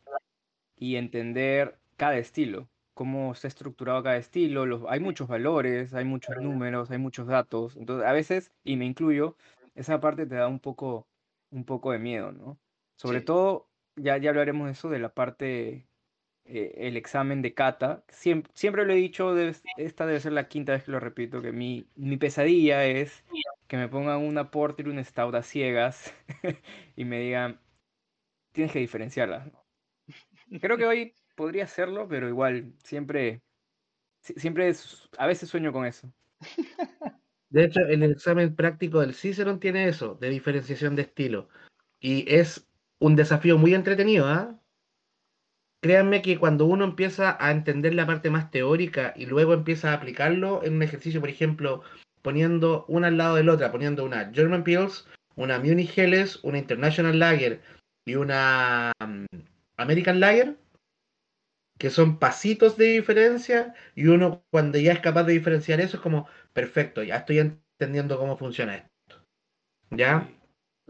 y 0.76 0.98
entender 0.98 1.80
cada 1.96 2.18
estilo, 2.18 2.70
cómo 2.98 3.32
está 3.32 3.48
estructurado 3.48 4.04
cada 4.04 4.18
estilo. 4.18 4.66
Los, 4.66 4.84
hay 4.90 5.00
muchos 5.00 5.28
valores, 5.28 5.94
hay 5.94 6.04
muchos 6.06 6.36
números, 6.38 6.92
hay 6.92 6.98
muchos 6.98 7.28
datos. 7.28 7.78
Entonces, 7.78 8.08
a 8.08 8.12
veces, 8.12 8.52
y 8.64 8.76
me 8.76 8.86
incluyo, 8.86 9.38
esa 9.76 10.02
parte 10.02 10.26
te 10.26 10.36
da 10.36 10.48
un 10.48 10.60
poco, 10.60 11.08
un 11.52 11.64
poco 11.66 11.92
de 11.92 12.00
miedo, 12.00 12.32
¿no? 12.32 12.60
Sobre 12.96 13.22
todo 13.22 13.70
ya, 13.96 14.18
ya 14.18 14.32
hablaremos 14.32 14.66
de 14.68 14.72
eso, 14.74 14.90
de 14.90 15.00
la 15.00 15.14
parte, 15.14 15.88
eh, 16.46 16.74
el 16.78 16.98
examen 16.98 17.42
de 17.44 17.54
cata. 17.54 18.04
Siempre, 18.10 18.52
siempre 18.56 18.86
lo 18.86 18.94
he 18.94 18.96
dicho, 18.96 19.38
esta 19.78 20.06
debe 20.08 20.20
ser 20.20 20.34
la 20.34 20.48
quinta 20.48 20.74
vez 20.74 20.84
que 20.84 20.92
lo 20.92 21.00
repito, 21.00 21.42
que 21.42 21.52
mi, 21.52 21.90
mi 21.96 22.18
pesadilla 22.18 22.86
es 22.86 23.24
que 23.68 23.78
me 23.78 23.90
pongan 23.90 24.20
una 24.24 24.50
porter 24.52 24.88
y 24.88 24.90
un 24.90 25.04
stout 25.06 25.36
a 25.36 25.44
ciegas 25.44 26.14
y 26.96 27.06
me 27.06 27.20
digan, 27.20 27.60
tienes 28.54 28.74
que 28.74 28.80
diferenciarlas. 28.80 29.52
Creo 30.62 30.78
que 30.78 30.86
hoy 30.86 31.14
podría 31.38 31.64
hacerlo, 31.66 32.08
pero 32.10 32.28
igual, 32.28 32.74
siempre, 32.84 33.42
siempre, 34.22 34.74
a 35.18 35.28
veces 35.28 35.48
sueño 35.48 35.72
con 35.72 35.86
eso. 35.86 36.12
De 37.50 37.64
hecho, 37.64 37.80
el 37.80 38.04
examen 38.04 38.54
práctico 38.56 39.00
del 39.00 39.14
Cicerón 39.14 39.62
tiene 39.62 39.88
eso, 39.88 40.16
de 40.16 40.30
diferenciación 40.30 40.98
de 40.98 41.04
estilo. 41.04 41.48
Y 42.02 42.26
es 42.28 42.68
un 43.00 43.16
desafío 43.16 43.58
muy 43.58 43.74
entretenido, 43.74 44.28
¿ah? 44.28 44.60
Créanme 45.82 46.22
que 46.22 46.40
cuando 46.40 46.66
uno 46.66 46.84
empieza 46.84 47.38
a 47.40 47.52
entender 47.52 47.94
la 47.94 48.08
parte 48.08 48.30
más 48.30 48.52
teórica 48.52 49.14
y 49.16 49.28
luego 49.28 49.54
empieza 49.54 49.92
a 49.92 49.94
aplicarlo 49.94 50.62
en 50.64 50.76
un 50.76 50.84
ejercicio, 50.84 51.22
por 51.22 51.30
ejemplo, 51.30 51.84
poniendo 52.22 52.84
una 52.90 53.08
al 53.08 53.18
lado 53.18 53.36
de 53.36 53.44
la 53.44 53.54
otra, 53.54 53.72
poniendo 53.72 54.04
una 54.04 54.30
German 54.34 54.64
Pills, 54.64 55.08
una 55.36 55.60
Munich 55.60 55.98
Helles, 55.98 56.40
una 56.44 56.58
International 56.58 57.18
Lager 57.18 57.62
y 58.06 58.16
una 58.16 58.92
mm, 59.00 59.26
American 59.78 60.20
Lager, 60.20 60.58
que 61.78 61.90
son 61.90 62.20
pasitos 62.20 62.78
de 62.78 62.86
diferencia, 62.86 63.74
y 63.96 64.08
uno 64.08 64.44
cuando 64.52 64.78
ya 64.80 64.94
es 64.94 65.00
capaz 65.00 65.24
de 65.24 65.34
diferenciar 65.34 65.80
eso 65.80 65.98
es 65.98 66.04
como, 66.04 66.28
perfecto, 66.54 67.04
ya 67.04 67.18
estoy 67.18 67.40
entendiendo 67.40 68.18
cómo 68.18 68.38
funciona 68.38 68.76
esto. 68.76 69.24
¿Ya? 69.92 70.30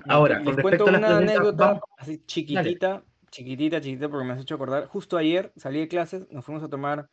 Ahora, 0.06 0.44
con 0.44 0.56
respecto 0.56 0.88
a 0.88 0.98
una 0.98 1.18
anécdota 1.18 1.82
así 1.98 2.24
chiquitita, 2.26 3.04
chiquitita, 3.32 3.82
chiquitita, 3.82 4.10
porque 4.10 4.26
me 4.26 4.34
has 4.34 4.42
hecho 4.42 4.56
acordar. 4.56 4.86
Justo 4.86 5.18
ayer 5.18 5.52
salí 5.56 5.80
de 5.80 5.88
clases, 5.88 6.30
nos 6.32 6.46
fuimos 6.46 6.64
a 6.64 6.70
tomar 6.70 7.10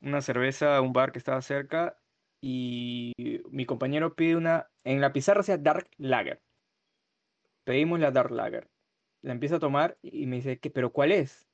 una 0.00 0.20
cerveza 0.20 0.76
a 0.76 0.80
un 0.80 0.92
bar 0.92 1.12
que 1.12 1.18
estaba 1.18 1.40
cerca 1.42 1.96
y 2.42 3.12
mi 3.50 3.64
compañero 3.64 4.14
pide 4.14 4.36
una, 4.36 4.68
en 4.84 5.00
la 5.00 5.12
pizarra 5.12 5.42
sea 5.42 5.58
Dark 5.58 5.88
Lager. 5.96 6.40
Pedimos 7.64 7.98
la 7.98 8.10
Dark 8.10 8.30
Lager. 8.30 8.68
La 9.22 9.32
empiezo 9.32 9.56
a 9.56 9.60
tomar 9.60 9.98
y 10.02 10.26
me 10.26 10.36
dice, 10.36 10.58
¿qué, 10.58 10.70
¿pero 10.70 10.92
cuál 10.92 11.10
es? 11.10 11.48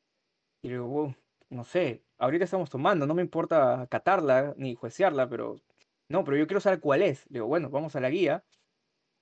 Y 0.62 0.68
le 0.68 0.74
digo, 0.74 1.14
no 1.52 1.64
sé, 1.64 2.04
ahorita 2.18 2.44
estamos 2.44 2.70
tomando, 2.70 3.06
no 3.06 3.14
me 3.14 3.22
importa 3.22 3.86
catarla 3.90 4.54
ni 4.56 4.74
juecearla, 4.74 5.28
pero 5.28 5.56
no, 6.08 6.24
pero 6.24 6.36
yo 6.36 6.46
quiero 6.46 6.60
saber 6.60 6.80
cuál 6.80 7.02
es. 7.02 7.24
Le 7.30 7.34
digo, 7.34 7.46
bueno, 7.46 7.70
vamos 7.70 7.94
a 7.96 8.00
la 8.00 8.10
guía 8.10 8.44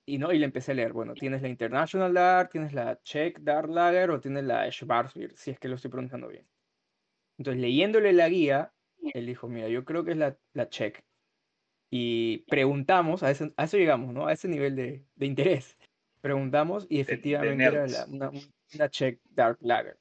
y 0.05 0.17
no, 0.17 0.31
y 0.31 0.39
le 0.39 0.45
empecé 0.45 0.71
a 0.71 0.75
leer, 0.75 0.93
bueno, 0.93 1.13
tienes 1.13 1.41
la 1.41 1.49
International 1.49 2.13
Lager, 2.13 2.49
tienes 2.49 2.73
la 2.73 2.99
Czech 3.03 3.39
Dark 3.39 3.69
Lager 3.69 4.11
o 4.11 4.19
tienes 4.19 4.43
la 4.45 4.69
Schwarzbier, 4.71 5.35
si 5.35 5.51
es 5.51 5.59
que 5.59 5.67
lo 5.67 5.75
estoy 5.75 5.91
pronunciando 5.91 6.27
bien. 6.27 6.47
Entonces, 7.37 7.61
leyéndole 7.61 8.13
la 8.13 8.29
guía, 8.29 8.73
él 9.13 9.25
dijo, 9.25 9.47
mira, 9.47 9.67
yo 9.67 9.85
creo 9.85 10.03
que 10.03 10.11
es 10.11 10.17
la, 10.17 10.37
la 10.53 10.69
Czech. 10.69 11.03
Y 11.89 12.39
preguntamos, 12.49 13.23
a, 13.23 13.31
ese, 13.31 13.53
a 13.57 13.65
eso 13.65 13.77
llegamos, 13.77 14.13
¿no? 14.13 14.27
A 14.27 14.33
ese 14.33 14.47
nivel 14.47 14.75
de, 14.75 15.05
de 15.15 15.25
interés. 15.25 15.77
Preguntamos 16.21 16.87
y 16.89 16.99
efectivamente 16.99 17.63
era 17.63 17.85
una, 18.07 18.31
una, 18.73 18.89
Czech 18.89 19.19
Dark 19.31 19.57
Lager. 19.61 20.00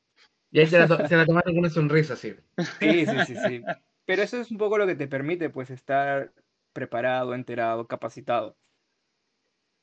Y 0.53 0.61
ahí 0.61 0.67
se 0.67 0.79
la, 0.79 1.09
se 1.09 1.17
la 1.17 1.27
tomaron 1.27 1.53
con 1.53 1.59
una 1.59 1.71
sonrisa, 1.71 2.17
sí. 2.17 2.35
Sí, 2.81 3.07
sí, 3.07 3.17
sí, 3.27 3.37
sí. 3.37 3.63
Pero 4.05 4.23
eso 4.23 4.41
es 4.41 4.51
un 4.51 4.59
poco 4.59 4.79
lo 4.79 4.87
que 4.87 4.97
te 4.97 5.07
permite, 5.07 5.51
pues, 5.51 5.71
estar 5.71 6.33
preparado, 6.73 7.35
enterado, 7.35 7.87
capacitado. 7.87 8.57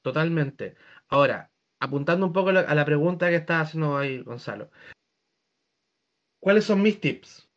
Totalmente. 0.02 0.76
Ahora, 1.10 1.52
apuntando 1.80 2.26
un 2.26 2.34
poco 2.34 2.50
a 2.50 2.76
la 2.76 2.86
pregunta 2.86 3.30
que 3.30 3.36
está 3.36 3.62
haciendo 3.62 3.98
ahí 3.98 4.22
Gonzalo. 4.22 4.70
¿Cuáles 6.40 6.66
son 6.66 6.82
mis 6.82 7.00
tips? 7.00 7.50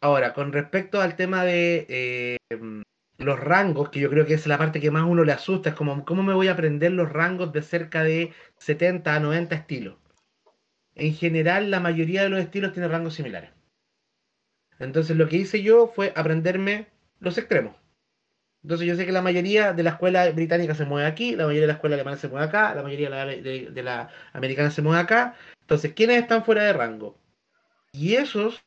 Ahora, 0.00 0.34
con 0.34 0.52
respecto 0.52 1.00
al 1.00 1.16
tema 1.16 1.44
de 1.44 1.86
eh, 1.88 2.38
los 3.18 3.40
rangos, 3.40 3.90
que 3.90 4.00
yo 4.00 4.10
creo 4.10 4.26
que 4.26 4.34
es 4.34 4.46
la 4.46 4.58
parte 4.58 4.80
que 4.80 4.90
más 4.90 5.04
uno 5.04 5.24
le 5.24 5.32
asusta, 5.32 5.70
es 5.70 5.74
como, 5.74 6.04
¿cómo 6.04 6.22
me 6.22 6.34
voy 6.34 6.48
a 6.48 6.52
aprender 6.52 6.92
los 6.92 7.12
rangos 7.12 7.52
de 7.52 7.62
cerca 7.62 8.02
de 8.02 8.32
70 8.58 9.14
a 9.14 9.20
90 9.20 9.54
estilos? 9.54 10.03
En 10.94 11.14
general, 11.14 11.70
la 11.70 11.80
mayoría 11.80 12.22
de 12.22 12.28
los 12.28 12.40
estilos 12.40 12.72
tienen 12.72 12.90
rangos 12.90 13.14
similares. 13.14 13.50
Entonces, 14.78 15.16
lo 15.16 15.28
que 15.28 15.36
hice 15.36 15.62
yo 15.62 15.88
fue 15.88 16.12
aprenderme 16.16 16.88
los 17.20 17.38
extremos. 17.38 17.76
Entonces 18.64 18.86
yo 18.86 18.96
sé 18.96 19.04
que 19.04 19.12
la 19.12 19.20
mayoría 19.20 19.74
de 19.74 19.82
la 19.82 19.90
escuela 19.90 20.28
británica 20.30 20.74
se 20.74 20.86
mueve 20.86 21.06
aquí, 21.06 21.36
la 21.36 21.44
mayoría 21.44 21.60
de 21.62 21.66
la 21.66 21.72
escuela 21.74 21.96
alemana 21.96 22.16
se 22.16 22.28
mueve 22.28 22.46
acá, 22.46 22.74
la 22.74 22.82
mayoría 22.82 23.10
de 23.10 23.82
la, 23.82 24.08
americana 24.32 24.70
se 24.70 24.80
mueve 24.80 25.02
acá. 25.02 25.36
Entonces, 25.60 25.92
¿quiénes 25.92 26.22
están 26.22 26.44
fuera 26.44 26.64
de 26.64 26.72
rango? 26.72 27.18
Y 27.92 28.14
esos 28.14 28.64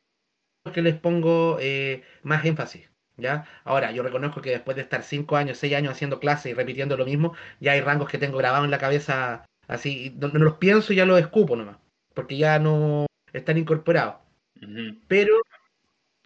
los 0.64 0.74
que 0.74 0.82
les 0.82 0.94
pongo 0.94 1.58
eh, 1.60 2.04
más 2.22 2.44
énfasis. 2.44 2.88
¿Ya? 3.16 3.46
Ahora, 3.64 3.90
yo 3.90 4.04
reconozco 4.04 4.40
que 4.40 4.50
después 4.50 4.76
de 4.76 4.82
estar 4.82 5.02
5 5.02 5.36
años, 5.36 5.58
6 5.58 5.74
años 5.74 5.92
haciendo 5.92 6.20
clases 6.20 6.52
y 6.52 6.54
repitiendo 6.54 6.96
lo 6.96 7.04
mismo, 7.04 7.34
ya 7.58 7.72
hay 7.72 7.80
rangos 7.80 8.08
que 8.08 8.18
tengo 8.18 8.38
grabados 8.38 8.66
en 8.66 8.70
la 8.70 8.78
cabeza 8.78 9.44
así, 9.66 10.14
no, 10.20 10.28
los 10.28 10.58
pienso 10.58 10.92
y 10.92 10.96
ya 10.96 11.06
los 11.06 11.18
escupo 11.18 11.56
nomás, 11.56 11.78
porque 12.18 12.36
ya 12.36 12.58
no 12.58 13.06
están 13.32 13.58
incorporados. 13.58 14.16
Pero 15.06 15.40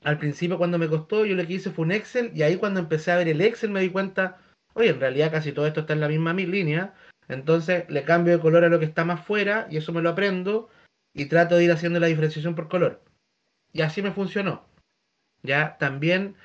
al 0.03 0.17
principio 0.17 0.57
cuando 0.57 0.79
me 0.79 0.89
costó, 0.89 1.27
yo 1.27 1.37
lo 1.37 1.47
que 1.47 1.53
hice 1.53 1.71
fue 1.71 1.85
un 1.85 1.93
Excel 1.93 2.33
y 2.35 2.41
ahí 2.41 2.57
cuando 2.57 2.81
empecé 2.81 3.13
a 3.13 3.19
ver 3.19 3.29
el 3.29 3.43
Excel 3.43 3.69
me 3.69 3.83
di 3.83 3.91
cuenta, 3.91 4.41
oye, 4.73 4.89
en 4.89 5.01
realidad 5.01 5.31
casi 5.31 5.53
todo 5.53 5.67
esto 5.67 5.81
está 5.81 5.93
en 5.93 6.01
la 6.01 6.09
misma 6.09 6.33
línea, 6.33 6.95
entonces 7.29 7.85
le 7.91 8.05
cambio 8.05 8.33
de 8.33 8.41
color 8.41 8.65
a 8.65 8.71
lo 8.71 8.79
que 8.79 8.87
está 8.87 9.05
más 9.05 9.23
fuera 9.27 9.67
y 9.71 9.77
eso 9.77 9.93
me 9.93 10.01
lo 10.01 10.09
aprendo 10.09 10.71
y 11.13 11.27
trato 11.27 11.57
de 11.57 11.65
ir 11.65 11.73
haciendo 11.73 12.01
la 12.01 12.07
diferenciación 12.07 12.55
por 12.55 12.71
color. 12.71 13.03
Y 13.75 13.83
así 13.83 14.01
me 14.01 14.13
funcionó. 14.13 14.65
Ya 15.43 15.77
también 15.77 16.37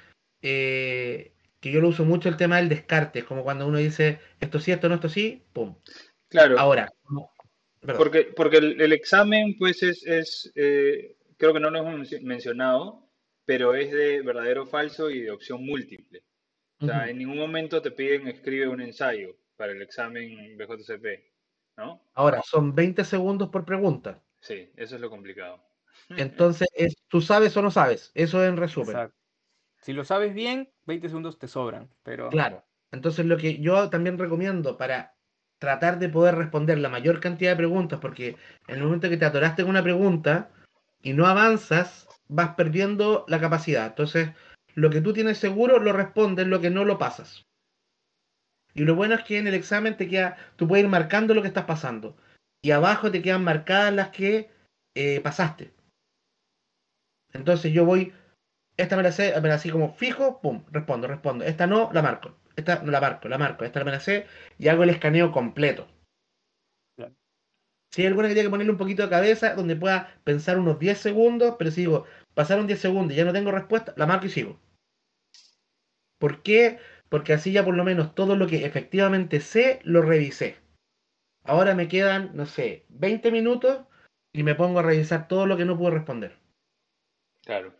eh, 0.42 1.32
que 1.62 1.72
yo 1.72 1.80
lo 1.80 1.88
uso 1.88 2.04
mucho 2.04 2.28
el 2.28 2.36
tema 2.36 2.58
del 2.58 2.68
descarte, 2.68 3.24
como 3.24 3.44
cuando 3.46 3.66
uno 3.66 3.78
dice 3.78 4.20
esto 4.42 4.60
sí, 4.60 4.74
esto 4.74 4.90
no, 4.90 4.96
esto 4.96 5.08
sí, 5.08 5.46
pum. 5.54 5.78
Claro. 6.28 6.60
Ahora. 6.60 6.92
Porque, 7.82 8.24
porque 8.36 8.58
el, 8.58 8.92
examen, 8.94 9.56
pues 9.58 9.84
es, 9.84 10.06
es 10.06 10.52
eh, 10.56 11.18
creo 11.38 11.54
que 11.54 11.60
no 11.60 11.70
lo 11.70 11.80
hemos 11.80 12.12
mencionado, 12.22 13.08
pero 13.46 13.76
es 13.76 13.92
de 13.92 14.22
verdadero 14.22 14.66
falso 14.66 15.10
y 15.10 15.22
de 15.22 15.32
opción 15.32 15.66
múltiple. 15.66 16.24
O 16.80 16.86
sea, 16.86 17.10
en 17.10 17.18
ningún 17.18 17.38
momento 17.38 17.82
te 17.82 17.92
piden 17.92 18.28
escribe 18.28 18.68
un 18.68 18.82
ensayo 18.82 19.36
para 19.56 19.72
el 19.72 19.82
examen 19.82 20.56
BJCP, 20.58 21.06
¿no? 21.78 22.04
Ahora, 22.14 22.42
son 22.44 22.76
20 22.76 23.04
segundos 23.04 23.50
por 23.50 23.66
pregunta. 23.66 24.22
Sí, 24.42 24.72
eso 24.76 24.96
es 24.96 25.02
lo 25.02 25.10
complicado. 25.10 25.64
Entonces, 26.10 26.68
es, 26.74 26.96
tú 27.08 27.22
sabes 27.22 27.58
o 27.58 27.62
no 27.62 27.72
sabes, 27.72 28.12
eso 28.14 28.44
es 28.44 28.50
en 28.50 28.58
resumen. 28.58 29.12
Si 29.82 29.94
lo 29.94 30.06
sabes 30.06 30.34
bien, 30.34 30.70
20 30.86 31.08
segundos 31.08 31.40
te 31.40 31.48
sobran, 31.48 31.90
pero... 32.04 32.30
Claro, 32.30 32.64
entonces 32.92 33.26
lo 33.26 33.38
que 33.38 33.60
yo 33.60 33.90
también 33.90 34.18
recomiendo 34.18 34.78
para 34.78 35.17
tratar 35.60 36.00
de 36.00 36.10
poder 36.10 36.36
responder 36.36 36.78
la 36.78 36.90
mayor 36.90 37.20
cantidad 37.20 37.52
de 37.52 37.58
preguntas, 37.58 38.00
porque 38.00 38.36
en 38.68 38.76
el 38.76 38.84
momento 38.84 39.10
que 39.10 39.18
te 39.18 39.26
atoraste 39.26 39.64
con 39.64 39.72
una 39.72 39.84
pregunta 39.84 40.50
y 41.02 41.14
no 41.14 41.26
avanzas, 41.26 42.08
vas 42.28 42.56
perdiendo 42.56 43.26
la 43.28 43.40
capacidad. 43.40 43.88
Entonces, 43.88 44.30
lo 44.76 44.90
que 44.90 45.02
tú 45.02 45.14
tienes 45.14 45.38
seguro 45.38 45.80
lo 45.80 45.94
respondes, 45.94 46.48
lo 46.48 46.62
que 46.62 46.70
no 46.70 46.86
lo 46.86 46.98
pasas. 46.98 47.46
Y 48.74 48.84
lo 48.84 48.96
bueno 48.96 49.16
es 49.16 49.24
que 49.24 49.40
en 49.40 49.48
el 49.48 49.56
examen 49.56 49.98
te 49.98 50.08
queda, 50.08 50.38
tú 50.56 50.68
puedes 50.68 50.84
ir 50.84 50.90
marcando 50.90 51.34
lo 51.34 51.42
que 51.42 51.48
estás 51.48 51.66
pasando. 51.66 52.16
Y 52.62 52.72
abajo 52.72 53.10
te 53.10 53.22
quedan 53.22 53.44
marcadas 53.44 53.94
las 53.94 54.10
que 54.10 54.52
eh, 54.94 55.20
pasaste. 55.22 55.74
Entonces 57.34 57.74
yo 57.74 57.86
voy, 57.86 58.14
esta 58.78 58.96
me 58.96 59.04
la 59.04 59.12
sé, 59.12 59.34
me 59.42 59.50
la 59.50 59.58
sé 59.58 59.72
como 59.72 59.94
fijo, 59.94 60.42
pum, 60.42 60.64
respondo, 60.72 61.08
respondo. 61.08 61.44
Esta 61.46 61.66
no, 61.66 61.90
la 61.92 62.04
marco. 62.04 62.36
Esta 62.58 62.82
no 62.84 62.92
la 62.92 63.00
marco, 63.00 63.30
la 63.30 63.38
marco. 63.38 63.64
Esta 63.64 63.84
la 63.84 64.00
sé 64.00 64.26
y 64.58 64.68
hago 64.68 64.84
el 64.84 64.90
escaneo 64.90 65.32
completo. 65.32 65.88
Si 67.92 68.02
hay 68.02 68.08
alguna 68.08 68.28
que 68.28 68.34
tiene 68.34 68.48
que 68.48 68.52
ponerle 68.52 68.72
un 68.72 68.78
poquito 68.78 69.04
de 69.04 69.10
cabeza, 69.10 69.56
donde 69.56 69.76
pueda 69.76 70.14
pensar 70.26 70.60
unos 70.60 70.78
10 70.78 71.00
segundos, 71.00 71.56
pero 71.58 71.72
si 71.72 71.82
digo, 71.82 72.06
pasaron 72.34 72.68
10 72.68 72.80
segundos 72.80 73.14
y 73.14 73.18
ya 73.18 73.26
no 73.26 73.32
tengo 73.32 73.52
respuesta, 73.52 73.94
la 73.96 74.06
marco 74.06 74.26
y 74.26 74.30
sigo. 74.30 74.60
¿Por 76.20 76.44
qué? 76.44 76.80
Porque 77.10 77.34
así 77.34 77.54
ya 77.54 77.64
por 77.64 77.76
lo 77.76 77.86
menos 77.86 78.14
todo 78.14 78.36
lo 78.36 78.48
que 78.48 78.66
efectivamente 78.66 79.40
sé, 79.40 79.80
lo 79.84 80.02
revisé. 80.02 80.58
Ahora 81.44 81.76
me 81.76 81.88
quedan, 81.88 82.36
no 82.36 82.46
sé, 82.46 82.86
20 82.90 83.32
minutos 83.32 83.86
y 84.34 84.44
me 84.44 84.56
pongo 84.56 84.80
a 84.80 84.84
revisar 84.84 85.28
todo 85.30 85.46
lo 85.46 85.56
que 85.56 85.66
no 85.66 85.78
puedo 85.78 85.92
responder. 85.92 86.38
Claro. 87.46 87.74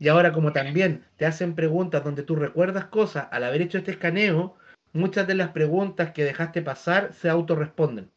Y 0.00 0.08
ahora 0.08 0.32
como 0.32 0.52
también 0.52 1.04
te 1.18 1.26
hacen 1.26 1.54
preguntas 1.54 2.02
donde 2.02 2.22
tú 2.22 2.34
recuerdas 2.34 2.86
cosas 2.86 3.28
al 3.30 3.44
haber 3.44 3.60
hecho 3.60 3.76
este 3.78 3.92
escaneo, 3.92 4.56
muchas 4.94 5.26
de 5.26 5.34
las 5.34 5.50
preguntas 5.50 6.12
que 6.12 6.24
dejaste 6.24 6.62
pasar 6.62 7.12
se 7.12 7.28
autorresponden. 7.28 8.10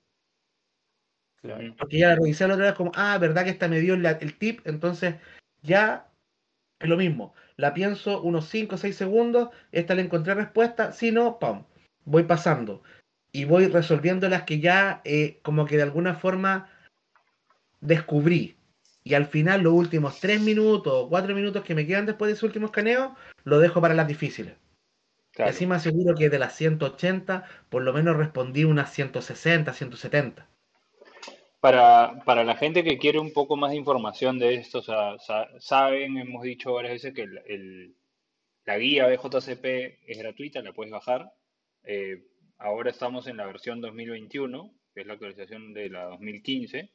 Porque 1.77 1.99
ya 1.99 2.07
la 2.07 2.15
revisé 2.15 2.47
la 2.47 2.53
otra 2.53 2.67
vez 2.67 2.75
como, 2.75 2.93
ah, 2.95 3.17
verdad 3.17 3.43
que 3.43 3.49
esta 3.49 3.67
me 3.67 3.81
dio 3.81 3.95
el, 3.95 4.37
tip, 4.37 4.65
entonces 4.65 5.15
ya 5.61 6.09
es 6.79 6.87
lo 6.87 6.95
mismo. 6.95 7.33
La 7.57 7.73
pienso 7.73 8.21
unos 8.21 8.47
5 8.47 8.75
o 8.75 8.77
6 8.77 8.95
segundos, 8.95 9.49
esta 9.73 9.93
le 9.93 10.03
encontré 10.03 10.33
respuesta, 10.35 10.93
si 10.93 11.11
no, 11.11 11.37
pum, 11.37 11.65
voy 12.05 12.23
pasando. 12.23 12.81
Y 13.33 13.43
voy 13.43 13.67
resolviendo 13.67 14.29
las 14.29 14.43
que 14.43 14.61
ya, 14.61 15.01
eh, 15.03 15.41
como 15.43 15.65
que 15.65 15.75
de 15.75 15.83
alguna 15.83 16.15
forma 16.15 16.69
descubrí. 17.81 18.55
Y 19.03 19.15
al 19.15 19.25
final, 19.25 19.61
los 19.61 19.73
últimos 19.73 20.19
tres 20.19 20.39
minutos 20.41 20.93
o 20.95 21.09
cuatro 21.09 21.35
minutos 21.35 21.63
que 21.63 21.75
me 21.75 21.85
quedan 21.85 22.05
después 22.05 22.29
de 22.29 22.33
ese 22.35 22.45
último 22.45 22.67
escaneo, 22.67 23.15
lo 23.43 23.59
dejo 23.59 23.81
para 23.81 23.93
las 23.93 24.07
difíciles. 24.07 24.53
Claro. 25.31 25.49
Así 25.49 25.65
me 25.65 25.75
aseguro 25.75 26.15
que 26.15 26.29
de 26.29 26.39
las 26.39 26.55
180, 26.55 27.43
por 27.69 27.81
lo 27.81 27.91
menos 27.91 28.15
respondí 28.15 28.63
unas 28.63 28.93
160, 28.93 29.73
170. 29.73 30.47
Para, 31.59 32.21
para 32.25 32.43
la 32.43 32.55
gente 32.55 32.83
que 32.83 32.97
quiere 32.97 33.19
un 33.19 33.31
poco 33.31 33.55
más 33.55 33.71
de 33.71 33.77
información 33.77 34.37
de 34.37 34.55
esto, 34.55 34.79
o 34.79 34.81
sea, 34.81 35.17
sa- 35.19 35.47
saben, 35.59 36.17
hemos 36.17 36.43
dicho 36.43 36.73
varias 36.73 36.93
veces 36.93 37.13
que 37.13 37.21
el, 37.23 37.37
el- 37.47 37.95
la 38.65 38.77
guía 38.77 39.07
BJCP 39.07 39.99
es 40.07 40.17
gratuita, 40.17 40.61
la 40.61 40.73
puedes 40.73 40.91
bajar. 40.91 41.33
Eh, 41.83 42.23
ahora 42.57 42.91
estamos 42.91 43.27
en 43.27 43.37
la 43.37 43.45
versión 43.45 43.81
2021, 43.81 44.73
que 44.93 45.01
es 45.01 45.07
la 45.07 45.13
actualización 45.13 45.73
de 45.73 45.89
la 45.89 46.03
2015. 46.05 46.89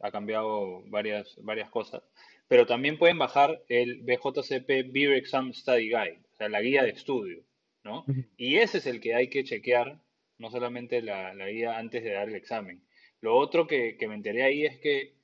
Ha 0.00 0.10
cambiado 0.10 0.82
varias, 0.86 1.36
varias 1.42 1.70
cosas. 1.70 2.02
Pero 2.48 2.66
también 2.66 2.98
pueden 2.98 3.18
bajar 3.18 3.62
el 3.68 4.02
BJCP 4.02 4.92
Beer 4.92 5.12
Exam 5.12 5.52
Study 5.52 5.88
Guide, 5.88 6.20
o 6.32 6.36
sea, 6.36 6.48
la 6.48 6.60
guía 6.60 6.82
de 6.82 6.90
estudio, 6.90 7.44
¿no? 7.84 8.04
Y 8.36 8.56
ese 8.56 8.78
es 8.78 8.86
el 8.86 9.00
que 9.00 9.14
hay 9.14 9.28
que 9.28 9.44
chequear, 9.44 10.00
no 10.38 10.50
solamente 10.50 11.02
la, 11.02 11.32
la 11.34 11.48
guía 11.48 11.78
antes 11.78 12.02
de 12.02 12.12
dar 12.12 12.28
el 12.28 12.34
examen. 12.34 12.82
Lo 13.20 13.36
otro 13.36 13.66
que, 13.66 13.96
que 13.96 14.08
me 14.08 14.14
enteré 14.14 14.42
ahí 14.42 14.64
es 14.64 14.78
que 14.78 15.14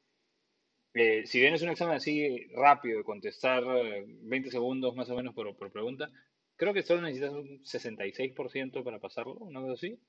eh, 0.98 1.26
si 1.26 1.40
bien 1.40 1.52
es 1.52 1.60
un 1.60 1.68
examen 1.68 1.96
así 1.96 2.46
rápido 2.54 2.98
de 2.98 3.04
contestar 3.04 3.62
eh, 3.64 4.04
20 4.06 4.50
segundos 4.50 4.94
más 4.94 5.10
o 5.10 5.14
menos 5.14 5.34
por, 5.34 5.54
por 5.54 5.70
pregunta, 5.70 6.10
creo 6.56 6.72
que 6.72 6.82
solo 6.82 7.02
necesitas 7.02 7.32
un 7.32 7.62
66% 7.64 8.82
para 8.82 8.98
pasarlo, 8.98 9.34
una 9.34 9.60
cosa 9.60 9.74
así. 9.74 10.00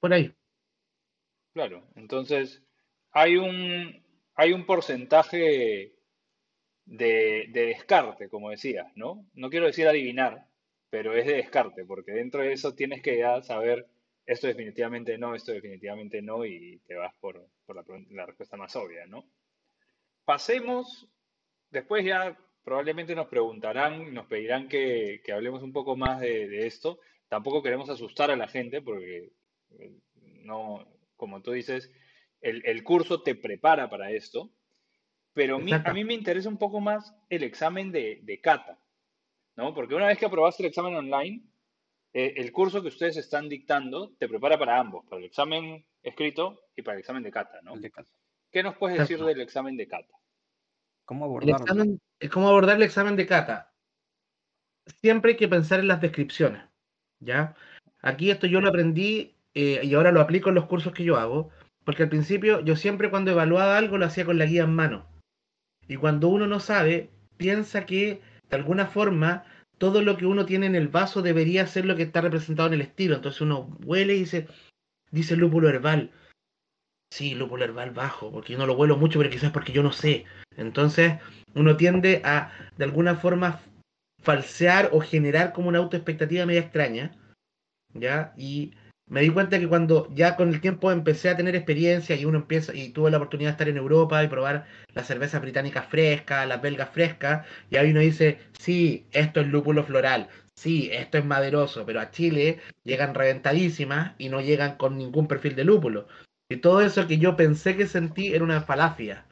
Por 0.00 0.12
ahí. 0.12 0.30
Claro, 1.54 1.88
entonces 1.96 2.62
hay 3.12 3.36
un, 3.36 4.04
hay 4.34 4.52
un 4.52 4.66
porcentaje 4.66 5.94
de, 6.84 7.46
de 7.50 7.66
descarte, 7.66 8.28
como 8.28 8.50
decías, 8.50 8.90
¿no? 8.96 9.26
No 9.34 9.50
quiero 9.50 9.66
decir 9.66 9.86
adivinar, 9.86 10.46
pero 10.90 11.14
es 11.14 11.26
de 11.26 11.34
descarte, 11.34 11.84
porque 11.84 12.12
dentro 12.12 12.42
de 12.42 12.52
eso 12.52 12.74
tienes 12.74 13.02
que 13.02 13.22
saber 13.42 13.86
esto 14.28 14.46
definitivamente 14.46 15.16
no, 15.16 15.34
esto 15.34 15.52
definitivamente 15.52 16.20
no, 16.20 16.44
y 16.44 16.80
te 16.86 16.94
vas 16.94 17.14
por, 17.18 17.48
por 17.64 17.76
la, 18.10 18.26
respuesta 18.26 18.58
más 18.58 18.76
obvia, 18.76 19.06
¿no? 19.06 19.24
Pasemos, 20.26 21.08
después 21.70 22.04
ya 22.04 22.38
probablemente 22.62 23.14
nos 23.14 23.28
preguntarán, 23.28 24.12
nos 24.12 24.26
pedirán 24.26 24.68
que, 24.68 25.22
que 25.24 25.32
hablemos 25.32 25.62
un 25.62 25.72
poco 25.72 25.96
más 25.96 26.20
de, 26.20 26.46
de 26.46 26.66
esto. 26.66 27.00
Tampoco 27.28 27.62
queremos 27.62 27.88
asustar 27.88 28.30
a 28.30 28.36
la 28.36 28.48
gente 28.48 28.82
porque 28.82 29.32
eh, 29.78 29.92
no, 30.42 30.86
como 31.16 31.40
tú 31.40 31.52
dices, 31.52 31.90
el, 32.40 32.62
el 32.64 32.82
curso 32.84 33.22
te 33.22 33.34
prepara 33.34 33.88
para 33.90 34.10
esto, 34.10 34.50
pero 35.32 35.56
a 35.56 35.92
mí 35.92 36.04
me 36.04 36.14
interesa 36.14 36.48
un 36.48 36.58
poco 36.58 36.80
más 36.80 37.14
el 37.28 37.42
examen 37.42 37.92
de, 37.92 38.20
de 38.22 38.40
cata, 38.40 38.78
¿no? 39.56 39.74
Porque 39.74 39.94
una 39.94 40.08
vez 40.08 40.18
que 40.18 40.26
aprobaste 40.26 40.62
el 40.62 40.68
examen 40.68 40.94
online, 40.96 41.44
eh, 42.12 42.34
el 42.36 42.50
curso 42.52 42.82
que 42.82 42.88
ustedes 42.88 43.16
están 43.16 43.48
dictando 43.48 44.14
te 44.18 44.28
prepara 44.28 44.58
para 44.58 44.78
ambos, 44.78 45.04
para 45.06 45.20
el 45.20 45.26
examen 45.26 45.84
escrito 46.02 46.60
y 46.74 46.82
para 46.82 46.94
el 46.94 47.00
examen 47.00 47.22
de 47.22 47.30
cata, 47.30 47.60
¿no? 47.62 47.74
El 47.74 47.82
de 47.82 47.90
cata. 47.90 48.10
¿Qué 48.50 48.62
nos 48.62 48.76
puedes 48.76 48.98
decir 48.98 49.16
Exacto. 49.16 49.28
del 49.28 49.40
examen 49.40 49.76
de 49.76 49.86
cata? 49.86 50.14
¿Cómo 51.04 51.24
El 51.24 51.30
abordarlo? 51.30 51.64
examen, 51.64 52.00
es 52.18 52.30
¿Cómo 52.30 52.48
abordar 52.48 52.76
el 52.76 52.82
examen 52.82 53.14
de 53.16 53.26
cata? 53.26 53.74
Siempre 54.86 55.32
hay 55.32 55.36
que 55.36 55.48
pensar 55.48 55.80
en 55.80 55.88
las 55.88 56.00
descripciones, 56.00 56.62
¿ya? 57.20 57.54
Aquí 58.00 58.30
esto 58.30 58.46
yo 58.46 58.60
lo 58.60 58.70
aprendí 58.70 59.36
eh, 59.54 59.80
y 59.82 59.94
ahora 59.94 60.12
lo 60.12 60.20
aplico 60.20 60.48
en 60.48 60.54
los 60.54 60.66
cursos 60.66 60.92
que 60.94 61.04
yo 61.04 61.16
hago, 61.16 61.50
porque 61.88 62.02
al 62.02 62.10
principio 62.10 62.60
yo 62.60 62.76
siempre 62.76 63.08
cuando 63.08 63.30
evaluaba 63.30 63.78
algo 63.78 63.96
lo 63.96 64.04
hacía 64.04 64.26
con 64.26 64.36
la 64.36 64.44
guía 64.44 64.64
en 64.64 64.74
mano. 64.74 65.06
Y 65.88 65.96
cuando 65.96 66.28
uno 66.28 66.46
no 66.46 66.60
sabe, 66.60 67.08
piensa 67.38 67.86
que 67.86 68.20
de 68.50 68.56
alguna 68.58 68.88
forma 68.88 69.44
todo 69.78 70.02
lo 70.02 70.18
que 70.18 70.26
uno 70.26 70.44
tiene 70.44 70.66
en 70.66 70.74
el 70.74 70.88
vaso 70.88 71.22
debería 71.22 71.66
ser 71.66 71.86
lo 71.86 71.96
que 71.96 72.02
está 72.02 72.20
representado 72.20 72.68
en 72.68 72.74
el 72.74 72.82
estilo. 72.82 73.14
Entonces 73.14 73.40
uno 73.40 73.74
huele 73.86 74.16
y 74.16 74.18
dice, 74.18 74.48
dice 75.12 75.34
lúpulo 75.34 75.70
herbal. 75.70 76.12
Sí, 77.10 77.34
lúpulo 77.34 77.64
herbal 77.64 77.92
bajo, 77.92 78.30
porque 78.30 78.52
yo 78.52 78.58
no 78.58 78.66
lo 78.66 78.76
huelo 78.76 78.98
mucho, 78.98 79.18
pero 79.18 79.30
quizás 79.30 79.50
porque 79.50 79.72
yo 79.72 79.82
no 79.82 79.92
sé. 79.92 80.26
Entonces 80.58 81.14
uno 81.54 81.78
tiende 81.78 82.20
a 82.22 82.52
de 82.76 82.84
alguna 82.84 83.14
forma 83.14 83.62
falsear 84.22 84.90
o 84.92 85.00
generar 85.00 85.54
como 85.54 85.70
una 85.70 85.78
autoexpectativa 85.78 86.44
media 86.44 86.60
extraña. 86.60 87.16
¿Ya? 87.94 88.34
Y 88.36 88.74
me 89.08 89.22
di 89.22 89.30
cuenta 89.30 89.58
que 89.58 89.68
cuando 89.68 90.08
ya 90.14 90.36
con 90.36 90.48
el 90.50 90.60
tiempo 90.60 90.92
empecé 90.92 91.30
a 91.30 91.36
tener 91.36 91.56
experiencia 91.56 92.16
y 92.16 92.24
uno 92.24 92.38
empieza 92.38 92.74
y 92.74 92.90
tuve 92.90 93.10
la 93.10 93.16
oportunidad 93.16 93.50
de 93.50 93.52
estar 93.52 93.68
en 93.68 93.76
Europa 93.76 94.22
y 94.22 94.28
probar 94.28 94.66
las 94.94 95.06
cervezas 95.06 95.40
británicas 95.40 95.86
frescas, 95.86 96.46
las 96.46 96.60
belgas 96.60 96.90
frescas, 96.90 97.46
y 97.70 97.76
ahí 97.76 97.90
uno 97.90 98.00
dice, 98.00 98.38
sí, 98.58 99.06
esto 99.12 99.40
es 99.40 99.48
lúpulo 99.48 99.84
floral, 99.84 100.28
sí, 100.54 100.90
esto 100.92 101.18
es 101.18 101.24
maderoso, 101.24 101.86
pero 101.86 102.00
a 102.00 102.10
Chile 102.10 102.58
llegan 102.84 103.14
reventadísimas 103.14 104.12
y 104.18 104.28
no 104.28 104.40
llegan 104.40 104.76
con 104.76 104.98
ningún 104.98 105.26
perfil 105.26 105.56
de 105.56 105.64
lúpulo. 105.64 106.06
Y 106.50 106.56
todo 106.56 106.80
eso 106.80 107.06
que 107.06 107.18
yo 107.18 107.36
pensé 107.36 107.76
que 107.76 107.86
sentí 107.86 108.34
era 108.34 108.44
una 108.44 108.62
falacia. 108.62 109.26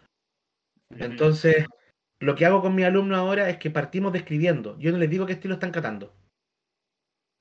Entonces, 0.90 1.66
lo 2.20 2.34
que 2.34 2.46
hago 2.46 2.62
con 2.62 2.74
mis 2.74 2.84
alumnos 2.84 3.18
ahora 3.18 3.48
es 3.50 3.58
que 3.58 3.70
partimos 3.70 4.12
describiendo. 4.12 4.78
Yo 4.78 4.92
no 4.92 4.98
les 4.98 5.10
digo 5.10 5.26
qué 5.26 5.34
estilo 5.34 5.54
están 5.54 5.72
catando. 5.72 6.14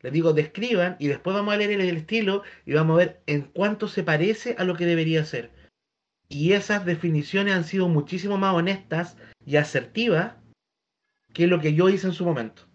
Les 0.05 0.13
digo, 0.13 0.33
describan 0.33 0.97
y 0.99 1.07
después 1.07 1.35
vamos 1.35 1.51
a 1.51 1.57
leer 1.57 1.71
el, 1.71 1.97
estilo 1.97 2.43
y 2.63 2.73
vamos 2.73 2.93
a 2.93 2.97
ver 3.05 3.21
en 3.25 3.41
cuánto 3.41 3.87
se 3.87 4.03
parece 4.03 4.55
a 4.59 4.63
lo 4.63 4.75
que 4.75 4.85
debería 4.85 5.25
ser. 5.25 5.49
Y 6.29 6.53
esas 6.53 6.85
definiciones 6.85 7.55
han 7.55 7.63
sido 7.63 7.87
muchísimo 7.87 8.37
más 8.37 8.53
honestas 8.53 9.17
y 9.47 9.55
asertivas 9.55 10.35
que 11.33 11.47
lo 11.47 11.59
que 11.59 11.73
yo 11.73 11.89
hice 11.89 12.05
en 12.05 12.13
su 12.13 12.23
momento. 12.23 12.67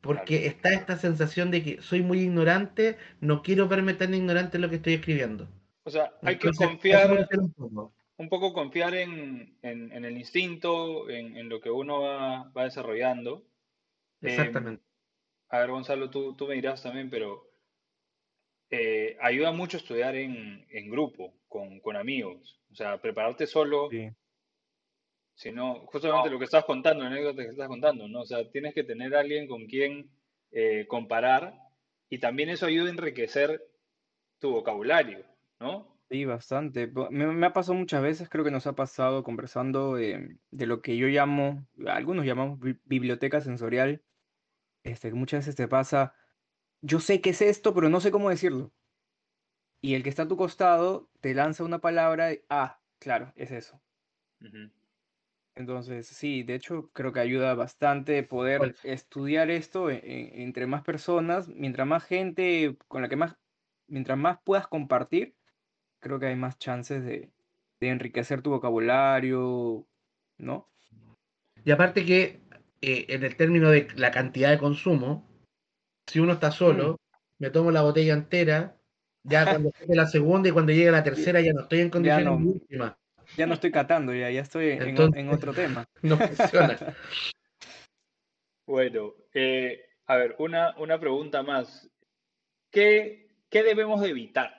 Porque 0.00 0.48
está 0.48 0.72
esta 0.72 0.96
sensación 0.96 1.52
de 1.52 1.62
que 1.62 1.82
soy 1.82 2.02
muy 2.02 2.18
ignorante, 2.18 2.98
no 3.20 3.40
quiero 3.40 3.68
verme 3.68 3.94
tan 3.94 4.12
ignorante 4.12 4.56
en 4.56 4.62
lo 4.62 4.70
que 4.70 4.76
estoy 4.76 4.94
escribiendo. 4.94 5.46
O 5.84 5.90
sea, 5.90 6.14
hay 6.20 6.36
que 6.36 6.48
Entonces, 6.48 6.66
confiar, 6.66 7.28
un 7.38 7.52
poco. 7.52 7.94
un 8.16 8.28
poco 8.28 8.52
confiar 8.52 8.96
en, 8.96 9.56
en- 9.62 9.92
en 9.92 10.04
el 10.04 10.16
instinto, 10.18 11.08
en, 11.08 11.36
en 11.36 11.48
lo 11.48 11.60
que 11.60 11.70
uno 11.70 12.00
va, 12.00 12.50
va 12.50 12.64
desarrollando. 12.64 13.46
Em, 14.20 14.30
Exactamente. 14.30 14.82
A 15.54 15.60
ver, 15.60 15.70
Gonzalo, 15.70 16.10
tú, 16.10 16.34
tú 16.34 16.48
me 16.48 16.54
dirás 16.54 16.82
también, 16.82 17.08
pero 17.10 17.44
eh, 18.70 19.16
ayuda 19.20 19.52
mucho 19.52 19.76
estudiar 19.76 20.16
en, 20.16 20.66
en 20.68 20.90
grupo, 20.90 21.32
con, 21.46 21.78
con 21.80 21.96
amigos. 21.96 22.60
O 22.72 22.74
sea, 22.74 23.00
prepararte 23.00 23.46
solo, 23.46 23.88
Sí. 23.88 24.10
sino 25.34 25.86
justamente 25.86 26.30
lo 26.30 26.38
que 26.38 26.46
estás 26.46 26.64
contando, 26.64 27.04
la 27.04 27.10
anécdota 27.10 27.42
que 27.44 27.50
estás 27.50 27.68
contando, 27.68 28.08
¿no? 28.08 28.22
O 28.22 28.26
sea, 28.26 28.50
tienes 28.50 28.74
que 28.74 28.82
tener 28.82 29.14
a 29.14 29.20
alguien 29.20 29.46
con 29.46 29.66
quien 29.66 30.10
eh, 30.50 30.86
comparar 30.88 31.54
y 32.08 32.18
también 32.18 32.48
eso 32.48 32.66
ayuda 32.66 32.88
a 32.88 32.92
enriquecer 32.92 33.62
tu 34.40 34.50
vocabulario, 34.50 35.24
¿no? 35.60 35.96
Sí, 36.10 36.24
bastante. 36.24 36.88
Me, 37.10 37.26
me 37.28 37.46
ha 37.46 37.52
pasado 37.52 37.78
muchas 37.78 38.02
veces, 38.02 38.28
creo 38.28 38.44
que 38.44 38.50
nos 38.50 38.66
ha 38.66 38.74
pasado 38.74 39.22
conversando 39.22 39.98
eh, 39.98 40.36
de 40.50 40.66
lo 40.66 40.82
que 40.82 40.96
yo 40.96 41.06
llamo, 41.06 41.64
algunos 41.86 42.26
llamamos 42.26 42.58
bi- 42.58 42.78
biblioteca 42.84 43.40
sensorial, 43.40 44.02
este, 44.84 45.12
muchas 45.12 45.40
veces 45.40 45.56
te 45.56 45.68
pasa, 45.68 46.14
yo 46.82 47.00
sé 47.00 47.20
qué 47.22 47.30
es 47.30 47.42
esto, 47.42 47.74
pero 47.74 47.88
no 47.90 48.00
sé 48.00 48.10
cómo 48.12 48.30
decirlo. 48.30 48.74
Y 49.80 49.94
el 49.94 50.02
que 50.02 50.08
está 50.08 50.22
a 50.24 50.28
tu 50.28 50.36
costado 50.36 51.12
te 51.20 51.32
lanza 51.32 51.62
una 51.62 51.78
palabra, 51.78 52.32
y, 52.32 52.40
ah, 52.50 52.82
claro, 52.98 53.32
es 53.36 53.52
eso. 53.52 53.80
Entonces, 55.56 56.08
sí, 56.08 56.42
de 56.42 56.54
hecho 56.56 56.90
creo 56.92 57.12
que 57.12 57.20
ayuda 57.20 57.54
bastante 57.54 58.22
poder 58.24 58.60
Pues, 58.60 58.80
estudiar 58.82 59.50
esto 59.50 59.88
e- 59.90 59.96
e- 60.02 60.42
entre 60.42 60.66
más 60.66 60.82
personas, 60.82 61.48
mientras 61.48 61.86
más 61.86 62.04
gente 62.04 62.76
con 62.88 63.02
la 63.02 63.08
que 63.08 63.16
más, 63.16 63.36
mientras 63.86 64.18
más 64.18 64.38
puedas 64.44 64.66
compartir, 64.66 65.36
creo 66.00 66.20
que 66.20 66.26
hay 66.26 66.36
más 66.36 66.58
chances 66.58 67.04
de, 67.04 67.32
de 67.80 67.88
enriquecer 67.90 68.42
tu 68.42 68.50
vocabulario, 68.50 69.88
¿no? 70.38 70.70
Y 71.64 71.70
aparte 71.72 72.04
que 72.06 72.43
eh, 72.84 73.06
en 73.08 73.24
el 73.24 73.36
término 73.36 73.70
de 73.70 73.88
la 73.96 74.10
cantidad 74.10 74.50
de 74.50 74.58
consumo, 74.58 75.26
si 76.06 76.20
uno 76.20 76.34
está 76.34 76.48
Mm, 76.48 76.52
solo, 76.52 76.96
me 77.38 77.50
tomo 77.50 77.70
la 77.70 77.82
botella 77.82 78.12
entera, 78.14 78.76
ya 79.24 79.44
cuando 79.50 79.70
llegue 79.80 79.94
la 79.96 80.06
segunda 80.06 80.48
y 80.48 80.52
cuando 80.52 80.72
llegue 80.72 80.90
la 80.90 81.02
tercera 81.02 81.40
ya 81.40 81.52
no 81.52 81.62
estoy 81.62 81.80
en 81.80 81.86
Ya 81.86 81.92
condiciones 81.92 82.24
no, 82.24 82.38
de 82.38 82.44
última. 82.52 82.96
ya 83.36 83.46
no 83.46 83.54
estoy 83.54 83.70
catando, 83.70 84.14
ya, 84.14 84.30
ya 84.30 84.42
estoy 84.42 84.70
en, 84.70 84.82
o- 84.82 84.84
Entonces 84.86 85.20
en 85.20 85.28
otro 85.30 85.52
tema. 85.54 85.84
no 86.02 86.16
funciona. 86.16 86.78
Bueno, 88.66 89.14
eh, 89.32 89.80
a 90.06 90.16
ver, 90.16 90.36
una, 90.38 90.74
una 90.78 90.98
pregunta 90.98 91.42
más. 91.42 91.88
¿Qué, 92.70 93.28
qué 93.50 93.62
debemos 93.62 94.00
de 94.00 94.10
evitar, 94.10 94.52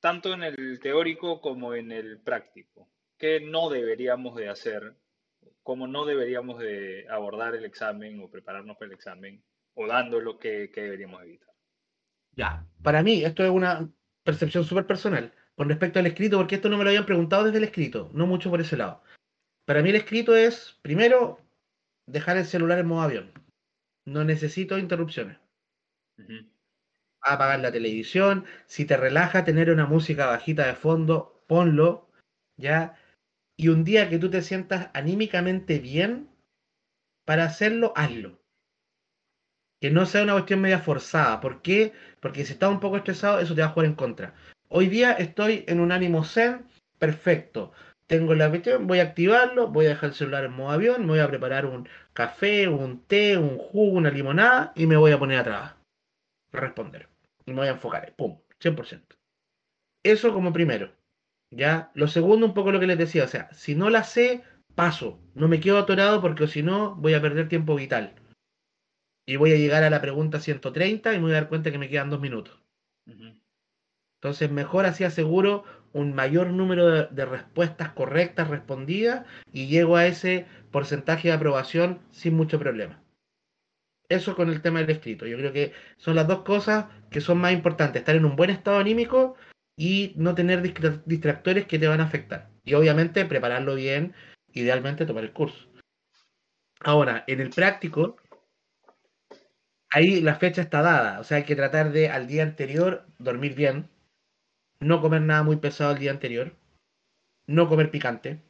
tanto 0.00 0.32
en 0.34 0.42
el 0.42 0.80
teórico 0.80 1.40
como 1.40 1.74
en 1.74 1.92
el 1.92 2.20
práctico? 2.20 2.88
¿Qué 3.16 3.40
no 3.40 3.68
deberíamos 3.70 4.36
de 4.36 4.48
hacer? 4.48 4.94
¿Cómo 5.62 5.86
no 5.86 6.04
deberíamos 6.04 6.58
de 6.58 7.06
abordar 7.08 7.54
el 7.54 7.64
examen 7.64 8.20
o 8.22 8.30
prepararnos 8.30 8.76
para 8.76 8.88
el 8.88 8.94
examen? 8.94 9.42
¿O 9.74 9.86
dándolo, 9.86 10.38
qué, 10.38 10.70
qué 10.72 10.82
deberíamos 10.82 11.22
evitar? 11.22 11.54
Ya, 12.32 12.66
para 12.82 13.02
mí 13.02 13.24
esto 13.24 13.44
es 13.44 13.50
una 13.50 13.90
percepción 14.24 14.64
súper 14.64 14.86
personal. 14.86 15.32
con 15.56 15.68
respecto 15.68 15.98
al 15.98 16.06
escrito, 16.06 16.38
porque 16.38 16.54
esto 16.54 16.70
no 16.70 16.78
me 16.78 16.84
lo 16.84 16.90
habían 16.90 17.04
preguntado 17.04 17.44
desde 17.44 17.58
el 17.58 17.64
escrito, 17.64 18.10
no 18.14 18.26
mucho 18.26 18.48
por 18.48 18.62
ese 18.62 18.78
lado. 18.78 19.02
Para 19.66 19.82
mí 19.82 19.90
el 19.90 19.96
escrito 19.96 20.34
es, 20.34 20.78
primero, 20.80 21.38
dejar 22.06 22.38
el 22.38 22.46
celular 22.46 22.78
en 22.78 22.86
modo 22.86 23.02
avión. 23.02 23.32
No 24.06 24.24
necesito 24.24 24.78
interrupciones. 24.78 25.38
Apagar 27.20 27.60
la 27.60 27.70
televisión. 27.70 28.46
Si 28.66 28.86
te 28.86 28.96
relaja 28.96 29.44
tener 29.44 29.70
una 29.70 29.84
música 29.84 30.26
bajita 30.26 30.66
de 30.66 30.74
fondo, 30.74 31.44
ponlo. 31.46 32.08
¿Ya? 32.56 32.98
Y 33.60 33.68
un 33.68 33.84
día 33.84 34.08
que 34.08 34.18
tú 34.18 34.30
te 34.30 34.40
sientas 34.40 34.88
anímicamente 34.94 35.80
bien 35.80 36.30
para 37.26 37.44
hacerlo, 37.44 37.92
hazlo. 37.94 38.40
Que 39.82 39.90
no 39.90 40.06
sea 40.06 40.22
una 40.22 40.32
cuestión 40.32 40.62
media 40.62 40.78
forzada. 40.78 41.42
¿Por 41.42 41.60
qué? 41.60 41.92
Porque 42.20 42.46
si 42.46 42.54
estás 42.54 42.70
un 42.70 42.80
poco 42.80 42.96
estresado, 42.96 43.38
eso 43.38 43.54
te 43.54 43.60
va 43.60 43.66
a 43.66 43.70
jugar 43.72 43.84
en 43.84 43.96
contra. 43.96 44.32
Hoy 44.70 44.86
día 44.88 45.12
estoy 45.12 45.64
en 45.68 45.80
un 45.80 45.92
ánimo 45.92 46.24
zen, 46.24 46.64
perfecto 46.98 47.74
tengo 48.06 48.34
la 48.34 48.48
cuestión, 48.48 48.86
voy 48.86 49.00
a 49.00 49.04
activarlo, 49.04 49.68
voy 49.68 49.86
a 49.86 49.90
dejar 49.90 50.08
el 50.08 50.16
celular 50.16 50.44
en 50.44 50.52
modo 50.52 50.70
avión, 50.70 51.02
me 51.02 51.12
voy 51.12 51.20
a 51.20 51.28
preparar 51.28 51.66
un 51.66 51.86
café, 52.14 52.66
un 52.66 53.04
té, 53.04 53.36
un 53.36 53.58
jugo, 53.58 53.98
una 53.98 54.10
limonada 54.10 54.72
y 54.74 54.86
me 54.86 54.96
voy 54.96 55.12
a 55.12 55.18
poner 55.18 55.38
a 55.38 55.44
trabajar. 55.44 55.76
Responder. 56.50 57.08
Y 57.44 57.52
me 57.52 57.58
voy 57.58 57.68
a 57.68 57.72
enfocar. 57.72 58.12
Pum, 58.16 58.40
100%. 58.58 59.16
Eso 60.02 60.32
como 60.32 60.50
primero. 60.50 60.90
Ya, 61.50 61.90
lo 61.94 62.06
segundo, 62.06 62.46
un 62.46 62.54
poco 62.54 62.70
lo 62.70 62.78
que 62.78 62.86
les 62.86 62.98
decía, 62.98 63.24
o 63.24 63.28
sea, 63.28 63.52
si 63.52 63.74
no 63.74 63.90
la 63.90 64.04
sé, 64.04 64.44
paso. 64.74 65.20
No 65.34 65.48
me 65.48 65.60
quedo 65.60 65.78
atorado 65.78 66.20
porque 66.20 66.46
si 66.46 66.62
no, 66.62 66.94
voy 66.96 67.14
a 67.14 67.20
perder 67.20 67.48
tiempo 67.48 67.74
vital. 67.74 68.14
Y 69.26 69.36
voy 69.36 69.52
a 69.52 69.56
llegar 69.56 69.82
a 69.82 69.90
la 69.90 70.00
pregunta 70.00 70.40
130 70.40 71.12
y 71.12 71.16
me 71.16 71.22
voy 71.22 71.32
a 71.32 71.34
dar 71.34 71.48
cuenta 71.48 71.70
que 71.70 71.78
me 71.78 71.88
quedan 71.88 72.10
dos 72.10 72.20
minutos. 72.20 72.60
Entonces, 74.22 74.50
mejor 74.50 74.86
así 74.86 75.04
aseguro 75.04 75.64
un 75.92 76.14
mayor 76.14 76.48
número 76.48 77.06
de, 77.06 77.24
respuestas 77.24 77.90
correctas 77.92 78.48
respondidas 78.48 79.26
y 79.52 79.66
llego 79.66 79.96
a 79.96 80.06
ese 80.06 80.46
porcentaje 80.70 81.28
de 81.28 81.34
aprobación 81.34 82.00
sin 82.10 82.34
mucho 82.34 82.58
problema. 82.58 83.02
Eso 84.08 84.34
con 84.34 84.50
el 84.50 84.62
tema 84.62 84.80
del 84.80 84.90
escrito. 84.90 85.26
Yo 85.26 85.36
creo 85.36 85.52
que 85.52 85.72
son 85.96 86.16
las 86.16 86.26
dos 86.26 86.42
cosas 86.42 86.86
que 87.10 87.20
son 87.20 87.38
más 87.38 87.52
importantes. 87.52 88.00
Estar 88.00 88.16
en 88.16 88.24
un 88.24 88.36
buen 88.36 88.50
estado 88.50 88.78
anímico 88.78 89.36
y 89.80 90.12
no 90.16 90.34
tener 90.34 90.60
distractores 91.06 91.64
que 91.64 91.78
te 91.78 91.88
van 91.88 92.02
a 92.02 92.04
afectar. 92.04 92.50
Y 92.64 92.74
obviamente 92.74 93.24
prepararlo 93.24 93.76
bien, 93.76 94.12
idealmente 94.52 95.06
tomar 95.06 95.24
el 95.24 95.32
curso. 95.32 95.70
Ahora, 96.80 97.24
en 97.26 97.40
el 97.40 97.48
práctico, 97.48 98.16
ahí 99.90 100.20
la 100.20 100.34
fecha 100.34 100.60
está 100.60 100.82
dada. 100.82 101.18
O 101.18 101.24
sea, 101.24 101.38
hay 101.38 101.44
que 101.44 101.56
tratar 101.56 101.92
de 101.92 102.10
al 102.10 102.26
día 102.26 102.42
anterior 102.42 103.06
dormir 103.18 103.54
bien, 103.54 103.88
no 104.80 105.00
comer 105.00 105.22
nada 105.22 105.44
muy 105.44 105.56
pesado 105.56 105.92
el 105.92 105.98
día 105.98 106.10
anterior, 106.10 106.54
no 107.46 107.66
comer 107.66 107.90
picante. 107.90 108.42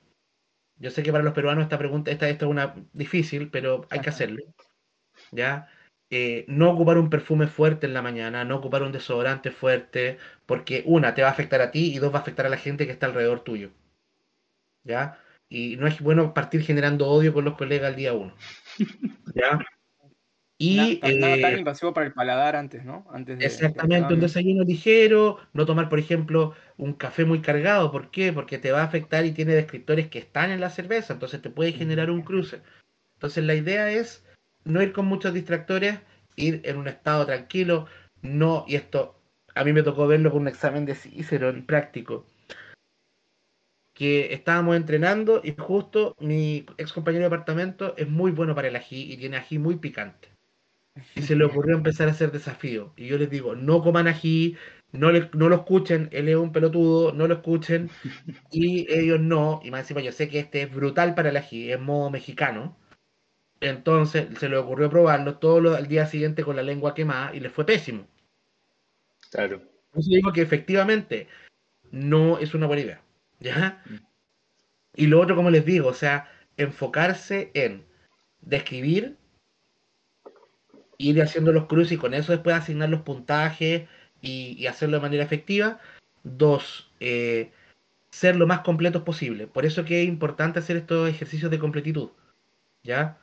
Yo 0.79 0.91
sé 0.91 1.05
que 1.05 1.13
para 1.13 1.23
los 1.23 1.33
peruanos 1.35 1.63
esta 1.63 1.79
pregunta, 1.79 2.11
esta, 2.11 2.29
es 2.29 2.43
una 2.43 2.75
difícil, 2.93 3.51
pero 3.53 3.87
hay 3.91 4.01
que 4.01 4.11
hacerlo. 4.11 4.43
¿Ya? 5.31 5.69
Eh, 6.13 6.45
no 6.49 6.71
ocupar 6.71 6.99
un 6.99 7.09
perfume 7.09 7.47
fuerte 7.47 7.87
en 7.87 7.95
la 7.95 8.03
mañana, 8.03 8.45
no 8.45 8.57
ocupar 8.57 8.83
un 8.83 8.91
desodorante 8.91 9.53
fuerte, 9.53 10.19
porque 10.45 10.83
una, 10.85 11.15
te 11.15 11.23
va 11.23 11.29
a 11.29 11.31
afectar 11.31 11.61
a 11.61 11.71
ti 11.71 11.95
y 11.95 11.99
dos, 11.99 12.13
va 12.13 12.19
a 12.19 12.23
afectar 12.23 12.47
a 12.47 12.49
la 12.49 12.57
gente 12.57 12.85
que 12.85 12.93
está 12.93 13.07
alrededor 13.07 13.45
tuyo. 13.45 13.71
¿Ya? 14.83 15.19
Y 15.49 15.77
no 15.77 15.87
es 15.87 16.01
bueno 16.01 16.35
partir 16.35 16.63
generando 16.63 17.07
odio 17.07 17.33
con 17.33 17.45
los 17.45 17.57
colegas 17.57 17.91
el 17.91 17.97
día 17.97 18.13
uno. 18.13 18.35
¿Ya? 19.35 19.61
Y, 20.63 21.01
nada, 21.03 21.41
tan 21.41 21.55
eh, 21.55 21.59
invasivo 21.59 21.95
para 21.95 22.07
el 22.07 22.13
paladar 22.13 22.55
antes, 22.55 22.85
¿no? 22.85 23.07
Antes 23.11 23.41
exactamente, 23.41 24.13
un 24.13 24.21
desayuno 24.21 24.63
ligero, 24.63 25.39
no 25.55 25.65
tomar, 25.65 25.89
por 25.89 25.99
ejemplo, 25.99 26.55
un 26.77 26.93
café 26.93 27.25
muy 27.25 27.41
cargado. 27.41 27.91
¿Por 27.91 28.11
qué? 28.11 28.31
Porque 28.31 28.59
te 28.59 28.71
va 28.71 28.83
a 28.83 28.85
afectar 28.85 29.25
y 29.25 29.33
tiene 29.33 29.55
descriptores 29.55 30.09
que 30.09 30.19
están 30.19 30.51
en 30.51 30.61
la 30.61 30.69
cerveza, 30.69 31.15
entonces 31.15 31.41
te 31.41 31.49
puede 31.49 31.73
generar 31.73 32.11
un 32.11 32.21
cruce. 32.21 32.61
Entonces 33.15 33.43
la 33.45 33.55
idea 33.55 33.91
es 33.91 34.23
no 34.65 34.83
ir 34.83 34.93
con 34.93 35.07
muchos 35.07 35.35
distractores, 35.35 36.01
ir 36.37 36.61
en 36.65 36.77
un 36.79 36.89
estado 36.89 37.27
tranquilo, 37.27 37.87
no, 38.23 38.65
y 38.69 38.77
esto 38.77 39.17
a 39.55 39.65
mí 39.65 39.73
me 39.73 39.83
tocó 39.83 40.07
verlo 40.07 40.31
con 40.31 40.43
un 40.43 40.49
examen 40.49 40.87
de 40.87 40.95
Cícero 40.95 41.49
en 41.49 41.67
práctico, 41.67 42.27
que 43.95 44.33
estábamos 44.33 44.77
entrenando 44.77 45.41
y 45.45 45.55
justo 45.59 46.15
mi 46.21 46.65
ex 46.79 46.93
compañero 46.93 47.25
de 47.25 47.31
departamento 47.31 47.95
es 47.97 48.09
muy 48.09 48.31
bueno 48.31 48.55
para 48.55 48.69
el 48.69 48.77
ají 48.77 49.13
y 49.13 49.17
tiene 49.17 49.37
ají 49.37 49.59
muy 49.59 49.77
picante 49.77 50.31
y 51.15 51.23
se 51.23 51.37
le 51.37 51.45
ocurrió 51.45 51.77
empezar 51.77 52.09
a 52.09 52.13
hacer 52.13 52.33
desafío. 52.33 52.93
Y 52.97 53.07
yo 53.07 53.19
les 53.19 53.31
digo, 53.31 53.55
no 53.55 53.83
coman 53.83 54.09
ají, 54.09 54.57
no, 54.93 55.11
no 55.13 55.49
lo 55.49 55.57
escuchen, 55.57 56.09
él 56.13 56.29
es 56.29 56.37
un 56.37 56.53
pelotudo, 56.53 57.13
no 57.13 57.27
lo 57.27 57.35
escuchen, 57.35 57.91
y 58.51 58.93
ellos 58.93 59.21
no, 59.21 59.61
y 59.63 59.71
más 59.71 59.81
encima 59.83 60.01
yo 60.01 60.13
sé 60.13 60.29
que 60.29 60.41
este 60.41 60.63
es 60.63 60.75
brutal 60.75 61.15
para 61.15 61.31
el 61.31 61.37
ají, 61.37 61.71
es 61.73 61.81
modo 61.81 62.11
mexicano. 62.11 62.77
Entonces 63.61 64.27
se 64.39 64.49
le 64.49 64.57
ocurrió 64.57 64.89
probarlo 64.89 65.37
todo 65.37 65.77
el 65.77 65.87
día 65.87 66.07
siguiente 66.07 66.43
con 66.43 66.57
la 66.57 66.63
lengua 66.63 66.95
quemada 66.95 67.35
y 67.35 67.41
le 67.41 67.51
fue 67.51 67.67
pésimo. 67.67 68.07
Claro. 69.31 69.63
Entonces 69.87 70.15
digo 70.15 70.33
que 70.33 70.43
efectivamente 70.43 71.29
no 71.91 72.39
es 72.39 72.55
una 72.55 72.67
buena 72.67 72.83
idea. 72.83 73.03
¿Ya? 73.39 73.83
Mm. 73.87 73.97
Y 74.97 75.07
lo 75.07 75.21
otro, 75.21 75.37
como 75.37 75.51
les 75.51 75.65
digo, 75.65 75.89
o 75.89 75.95
sea, 75.95 76.31
enfocarse 76.57 77.51
en 77.55 77.85
describir 78.41 79.17
ir 81.01 81.23
haciendo 81.23 81.53
los 81.53 81.67
cruces 81.67 81.93
y 81.93 81.97
con 81.97 82.15
eso 82.15 82.33
después 82.33 82.55
asignar 82.55 82.91
los 82.91 83.01
puntajes 83.03 83.89
y, 84.21 84.67
hacerlo 84.67 84.99
de 84.99 85.03
manera 85.03 85.25
efectiva. 85.25 85.81
Dos, 86.23 86.91
eh, 87.01 87.51
ser 88.11 88.37
lo 88.37 88.47
más 88.47 88.61
completos 88.61 89.03
posible. 89.03 89.47
Por 89.47 89.65
eso 89.65 89.85
que 89.85 90.03
es 90.03 90.09
importante 90.09 90.59
hacer 90.59 90.77
estos 90.77 91.09
ejercicios 91.09 91.51
de 91.51 91.59
completitud. 91.59 92.11
¿Ya? 92.83 93.19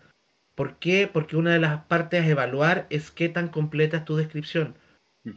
¿Por 0.57 0.77
qué? 0.77 1.07
Porque 1.07 1.37
una 1.37 1.53
de 1.53 1.59
las 1.59 1.83
partes 1.83 2.23
a 2.23 2.27
evaluar 2.27 2.87
es 2.89 3.11
qué 3.11 3.29
tan 3.29 3.47
completa 3.47 3.97
es 3.97 4.05
tu 4.05 4.15
descripción. 4.15 4.73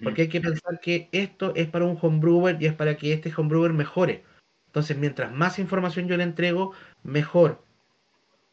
Porque 0.02 0.22
hay 0.22 0.28
que 0.28 0.40
pensar 0.40 0.80
que 0.80 1.10
esto 1.12 1.52
es 1.56 1.68
para 1.68 1.84
un 1.84 1.98
homebrewer 2.00 2.56
y 2.58 2.64
es 2.64 2.72
para 2.72 2.96
que 2.96 3.12
este 3.12 3.30
homebrewer 3.36 3.74
mejore. 3.74 4.24
Entonces, 4.68 4.96
mientras 4.96 5.30
más 5.30 5.58
información 5.58 6.08
yo 6.08 6.16
le 6.16 6.22
entrego, 6.22 6.72
mejor. 7.02 7.62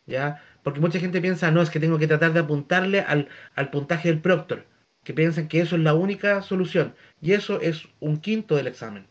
¿Ya? 0.08 0.44
Porque 0.62 0.82
mucha 0.82 1.00
gente 1.00 1.22
piensa, 1.22 1.52
no, 1.52 1.62
es 1.62 1.70
que 1.70 1.80
tengo 1.80 1.98
que 1.98 2.08
tratar 2.08 2.34
de 2.34 2.42
apuntarle 2.42 3.00
al, 3.00 3.30
puntaje 3.72 4.10
del 4.10 4.20
Proctor, 4.20 4.66
que 5.06 5.14
piensan 5.14 5.48
que 5.48 5.62
eso 5.62 5.78
es 5.78 5.82
la 5.84 5.94
única 5.94 6.42
solución. 6.42 6.96
Y 7.22 7.32
eso 7.32 7.62
es 7.62 7.88
un 8.02 8.18
quinto 8.18 8.58
del 8.58 8.68
examen. 8.68 9.08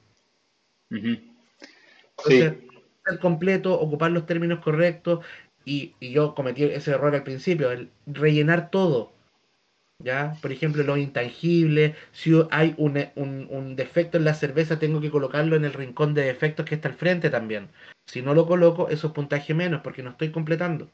Entonces, 0.90 2.56
ser 3.06 3.18
completo, 3.18 3.80
ocupar 3.80 4.10
los 4.10 4.26
términos 4.26 4.58
correctos, 4.58 5.24
y, 5.66 5.94
yo 6.00 6.34
cometí 6.34 6.64
ese 6.64 6.92
error 6.92 7.14
al 7.14 7.24
principio, 7.24 7.70
el 7.70 7.90
rellenar 8.06 8.70
todo. 8.70 9.12
¿Ya? 9.98 10.36
Por 10.42 10.52
ejemplo, 10.52 10.82
lo 10.82 10.96
intangible, 10.98 11.94
si 12.12 12.32
hay 12.50 12.74
un, 12.76 13.02
un, 13.16 13.76
defecto 13.76 14.18
en 14.18 14.24
la 14.24 14.34
cerveza, 14.34 14.78
tengo 14.78 15.00
que 15.00 15.10
colocarlo 15.10 15.56
en 15.56 15.64
el 15.64 15.72
rincón 15.72 16.12
de 16.14 16.22
defectos 16.22 16.66
que 16.66 16.74
está 16.74 16.88
al 16.88 16.94
frente 16.94 17.30
también. 17.30 17.68
Si 18.04 18.20
no 18.22 18.34
lo 18.34 18.46
coloco, 18.46 18.88
eso 18.90 19.08
es 19.08 19.12
puntaje 19.14 19.54
menos, 19.54 19.80
porque 19.82 20.02
no 20.02 20.10
estoy 20.10 20.30
completando. 20.30 20.90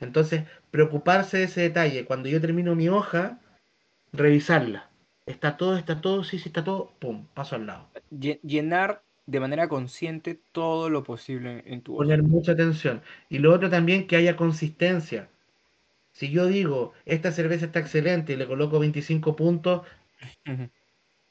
Entonces, 0.00 0.44
preocuparse 0.70 1.38
de 1.38 1.44
ese 1.44 1.60
detalle. 1.62 2.04
Cuando 2.04 2.28
yo 2.28 2.40
termino 2.40 2.74
mi 2.74 2.88
hoja, 2.88 3.38
revisarla. 4.12 4.90
Está 5.24 5.56
todo, 5.56 5.76
está 5.76 6.00
todo, 6.00 6.24
sí, 6.24 6.38
sí, 6.38 6.48
está 6.48 6.64
todo, 6.64 6.92
pum, 6.98 7.26
paso 7.32 7.56
al 7.56 7.66
lado. 7.66 7.88
Llenar 8.10 9.02
de 9.26 9.40
manera 9.40 9.68
consciente 9.68 10.40
todo 10.52 10.88
lo 10.88 11.02
posible 11.02 11.62
en 11.66 11.82
tu. 11.82 11.96
Poner 11.96 12.22
mucha 12.22 12.52
atención. 12.52 13.02
Y 13.28 13.38
lo 13.38 13.52
otro 13.52 13.68
también, 13.68 14.06
que 14.06 14.16
haya 14.16 14.36
consistencia. 14.36 15.28
Si 16.12 16.30
yo 16.30 16.46
digo, 16.46 16.94
esta 17.04 17.32
cerveza 17.32 17.66
está 17.66 17.80
excelente 17.80 18.32
y 18.32 18.36
le 18.36 18.46
coloco 18.46 18.78
25 18.78 19.36
puntos, 19.36 19.82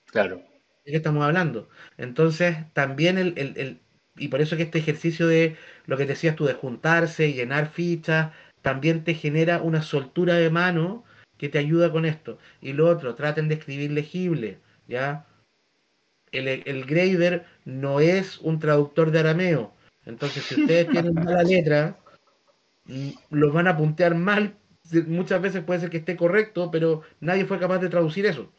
claro. 0.06 0.44
¿De 0.86 0.92
qué 0.92 0.98
estamos 0.98 1.24
hablando? 1.26 1.70
Entonces, 1.98 2.58
también 2.74 3.18
el, 3.18 3.34
el, 3.38 3.80
y 4.16 4.28
por 4.28 4.42
eso 4.42 4.56
que 4.56 4.64
este 4.64 4.78
ejercicio 4.80 5.28
de 5.28 5.58
lo 5.86 5.98
que 5.98 6.06
decías 6.06 6.36
tú, 6.36 6.46
de 6.46 6.54
juntarse, 6.54 7.34
llenar 7.34 7.70
fichas, 7.70 8.32
también 8.62 9.04
te 9.04 9.16
genera 9.16 9.62
una 9.62 9.82
soltura 9.82 10.36
de 10.36 10.50
mano 10.50 11.04
que 11.38 11.50
te 11.50 11.58
ayuda 11.58 11.92
con 11.92 12.06
esto. 12.06 12.38
Y 12.62 12.74
lo 12.74 12.88
otro, 12.88 13.16
traten 13.16 13.48
de 13.48 13.56
escribir 13.56 13.92
legible, 13.92 14.60
¿ya? 14.88 15.26
El, 16.38 16.48
el 16.48 16.86
grader 16.86 17.46
no 17.66 18.00
es 18.00 18.40
un 18.40 18.60
traductor 18.60 19.12
de 19.12 19.20
arameo. 19.20 19.74
Entonces, 20.06 20.44
si 20.44 20.62
ustedes 20.62 20.90
tienen 20.90 21.14
mala 21.16 21.44
letra, 21.44 21.98
mm, 22.86 23.10
los 23.32 23.54
van 23.54 23.68
a 23.68 23.78
puntear 23.78 24.16
mal. 24.16 24.56
Muchas 25.08 25.42
veces 25.42 25.64
puede 25.64 25.80
ser 25.80 25.90
que 25.90 25.98
esté 25.98 26.16
correcto, 26.16 26.70
pero 26.72 27.02
nadie 27.20 27.46
fue 27.46 27.60
capaz 27.60 27.80
de 27.80 27.90
traducir 27.90 28.26
eso. 28.26 28.52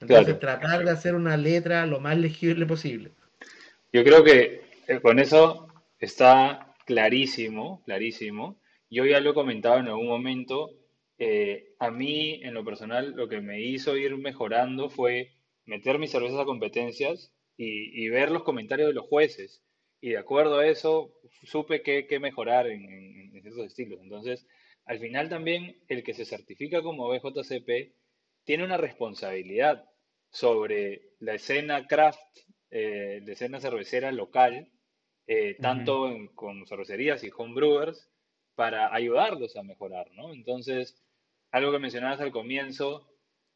Entonces, 0.00 0.38
tratar 0.38 0.84
de 0.84 0.90
hacer 0.90 1.14
una 1.14 1.36
letra 1.36 1.86
lo 1.86 2.00
más 2.00 2.16
legible 2.18 2.66
posible. 2.66 3.10
Yo 3.92 4.02
creo 4.02 4.24
que 4.24 4.62
eh, 4.88 5.00
con 5.00 5.18
eso 5.18 5.68
está 5.98 6.74
clarísimo, 6.84 7.82
clarísimo. 7.84 8.58
Yo 8.90 9.04
ya 9.06 9.20
lo 9.20 9.30
he 9.30 9.34
comentado 9.34 9.78
en 9.78 9.88
algún 9.88 10.08
momento, 10.08 10.70
eh, 11.18 11.74
a 11.78 11.90
mí 11.90 12.40
en 12.42 12.54
lo 12.54 12.64
personal 12.64 13.12
lo 13.12 13.28
que 13.28 13.40
me 13.40 13.60
hizo 13.60 13.96
ir 13.96 14.16
mejorando 14.16 14.90
fue 14.90 15.32
meter 15.66 15.98
mis 15.98 16.10
cervezas 16.10 16.40
a 16.40 16.44
competencias 16.44 17.32
y, 17.56 18.08
ver 18.08 18.30
los 18.30 18.42
comentarios 18.42 18.88
de 18.88 18.94
los 18.94 19.06
jueces. 19.06 19.62
Y 20.00 20.10
de 20.10 20.18
acuerdo 20.18 20.58
a 20.58 20.66
eso, 20.66 21.14
supe 21.44 21.82
qué, 21.82 22.18
mejorar 22.20 22.66
en, 22.66 22.84
en, 22.84 23.42
ciertos 23.42 23.66
estilos. 23.66 24.00
Entonces, 24.02 24.46
al 24.84 24.98
final 24.98 25.28
también 25.28 25.76
el 25.88 26.02
que 26.02 26.14
se 26.14 26.24
certifica 26.24 26.82
como 26.82 27.08
BJCP 27.08 27.94
tiene 28.44 28.64
una 28.64 28.76
responsabilidad 28.76 29.88
sobre 30.30 31.12
la 31.20 31.34
escena 31.34 31.86
craft, 31.86 32.20
eh, 32.70 33.22
la 33.24 33.32
escena 33.32 33.60
cervecera 33.60 34.12
local, 34.12 34.68
eh, 35.26 35.56
tanto 35.60 36.12
con 36.34 36.66
cervecerías 36.66 37.22
y 37.24 37.30
homebrewers, 37.34 38.10
para 38.54 38.94
ayudarlos 38.94 39.56
a 39.56 39.62
mejorar, 39.62 40.10
¿no? 40.12 40.32
Entonces, 40.32 41.02
algo 41.50 41.72
que 41.72 41.78
mencionabas 41.78 42.20
al 42.20 42.32
comienzo, 42.32 43.08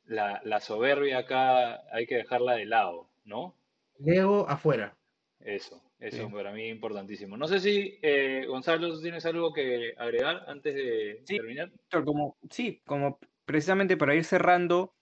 la, 0.08 0.40
la 0.44 0.60
soberbia 0.60 1.18
acá 1.18 1.82
hay 1.92 2.06
que 2.06 2.16
dejarla 2.16 2.54
de 2.54 2.64
lado, 2.64 3.08
¿no? 3.24 3.54
Leo 3.98 4.48
afuera. 4.48 4.96
Eso, 5.40 5.80
eso 6.00 6.30
para 6.30 6.52
mí 6.52 6.64
es 6.64 6.74
importantísimo. 6.74 7.36
No 7.36 7.46
sé 7.46 7.60
si, 7.60 7.98
eh, 8.02 8.44
Gonzalo, 8.48 9.00
¿tienes 9.00 9.24
algo 9.26 9.52
que 9.52 9.94
agregar 9.96 10.44
antes 10.48 10.74
de 10.74 11.22
terminar? 11.26 11.70
Como, 12.04 12.36
sí, 12.50 12.80
como 12.86 13.18
precisamente 13.44 13.96
para 13.96 14.14
ir 14.14 14.24
cerrando, 14.24 14.94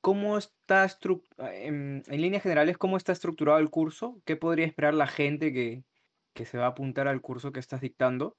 ¿cómo 0.00 0.38
está 0.38 0.88
en, 1.38 2.02
en 2.06 2.20
líneas 2.20 2.42
generales, 2.42 2.78
cómo 2.78 2.96
está 2.96 3.12
estructurado 3.12 3.58
el 3.58 3.70
curso? 3.70 4.20
¿Qué 4.24 4.36
podría 4.36 4.66
esperar 4.66 4.94
la 4.94 5.06
gente 5.06 5.52
que, 5.52 5.84
que 6.34 6.46
se 6.46 6.58
va 6.58 6.64
a 6.64 6.70
apuntar 6.70 7.08
al 7.08 7.20
curso 7.20 7.52
que 7.52 7.60
estás 7.60 7.80
dictando? 7.80 8.36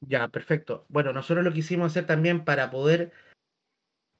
Ya, 0.00 0.28
perfecto. 0.28 0.86
Bueno, 0.88 1.12
nosotros 1.12 1.44
lo 1.44 1.52
quisimos 1.52 1.92
hacer 1.92 2.06
también 2.06 2.44
para 2.44 2.70
poder 2.70 3.12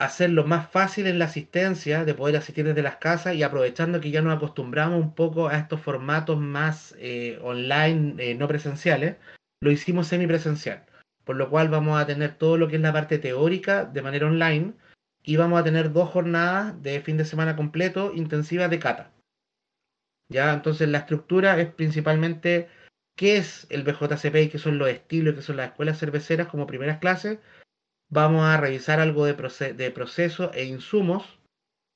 hacerlo 0.00 0.44
más 0.44 0.70
fácil 0.70 1.06
en 1.06 1.18
la 1.18 1.26
asistencia, 1.26 2.06
de 2.06 2.14
poder 2.14 2.36
asistir 2.36 2.64
desde 2.64 2.82
las 2.82 2.96
casas 2.96 3.34
y 3.34 3.42
aprovechando 3.42 4.00
que 4.00 4.10
ya 4.10 4.22
nos 4.22 4.34
acostumbramos 4.34 4.98
un 4.98 5.14
poco 5.14 5.48
a 5.48 5.58
estos 5.58 5.82
formatos 5.82 6.40
más 6.40 6.96
eh, 6.98 7.38
online, 7.42 8.14
eh, 8.18 8.34
no 8.34 8.48
presenciales, 8.48 9.16
lo 9.60 9.70
hicimos 9.70 10.06
semipresencial. 10.06 10.86
Por 11.24 11.36
lo 11.36 11.50
cual 11.50 11.68
vamos 11.68 12.00
a 12.00 12.06
tener 12.06 12.34
todo 12.38 12.56
lo 12.56 12.66
que 12.66 12.76
es 12.76 12.82
la 12.82 12.94
parte 12.94 13.18
teórica 13.18 13.84
de 13.84 14.00
manera 14.00 14.26
online 14.26 14.72
y 15.22 15.36
vamos 15.36 15.60
a 15.60 15.64
tener 15.64 15.92
dos 15.92 16.08
jornadas 16.08 16.82
de 16.82 17.02
fin 17.02 17.18
de 17.18 17.26
semana 17.26 17.54
completo 17.54 18.12
intensivas 18.14 18.70
de 18.70 18.78
cata. 18.78 19.12
Ya, 20.30 20.54
entonces 20.54 20.88
la 20.88 20.98
estructura 20.98 21.60
es 21.60 21.70
principalmente 21.74 22.70
qué 23.16 23.36
es 23.36 23.66
el 23.68 23.82
BJCP 23.82 24.36
y 24.36 24.48
qué 24.48 24.58
son 24.58 24.78
los 24.78 24.88
estilos, 24.88 25.34
qué 25.34 25.42
son 25.42 25.58
las 25.58 25.68
escuelas 25.68 25.98
cerveceras 25.98 26.48
como 26.48 26.66
primeras 26.66 27.00
clases. 27.00 27.38
Vamos 28.10 28.44
a 28.44 28.56
revisar 28.56 29.00
algo 29.00 29.24
de, 29.24 29.34
de 29.74 29.90
proceso 29.92 30.52
e 30.52 30.64
insumos 30.64 31.38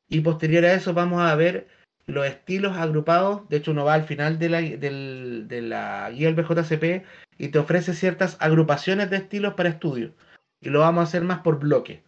y 0.08 0.20
posterior 0.20 0.64
a 0.64 0.74
eso 0.74 0.94
vamos 0.94 1.20
a 1.22 1.34
ver 1.34 1.66
los 2.06 2.26
estilos 2.26 2.76
agrupados. 2.76 3.48
De 3.48 3.56
hecho, 3.56 3.72
uno 3.72 3.84
va 3.84 3.94
al 3.94 4.04
final 4.04 4.38
de 4.38 4.48
la, 4.48 4.60
de 4.60 5.62
la 5.62 6.10
guía 6.10 6.32
del 6.32 6.36
BJCP 6.36 7.04
y 7.38 7.48
te 7.48 7.58
ofrece 7.58 7.94
ciertas 7.94 8.36
agrupaciones 8.40 9.10
de 9.10 9.16
estilos 9.16 9.54
para 9.54 9.70
estudio. 9.70 10.14
Y 10.60 10.70
lo 10.70 10.80
vamos 10.80 11.00
a 11.00 11.04
hacer 11.04 11.22
más 11.22 11.40
por 11.40 11.58
bloque. 11.58 12.02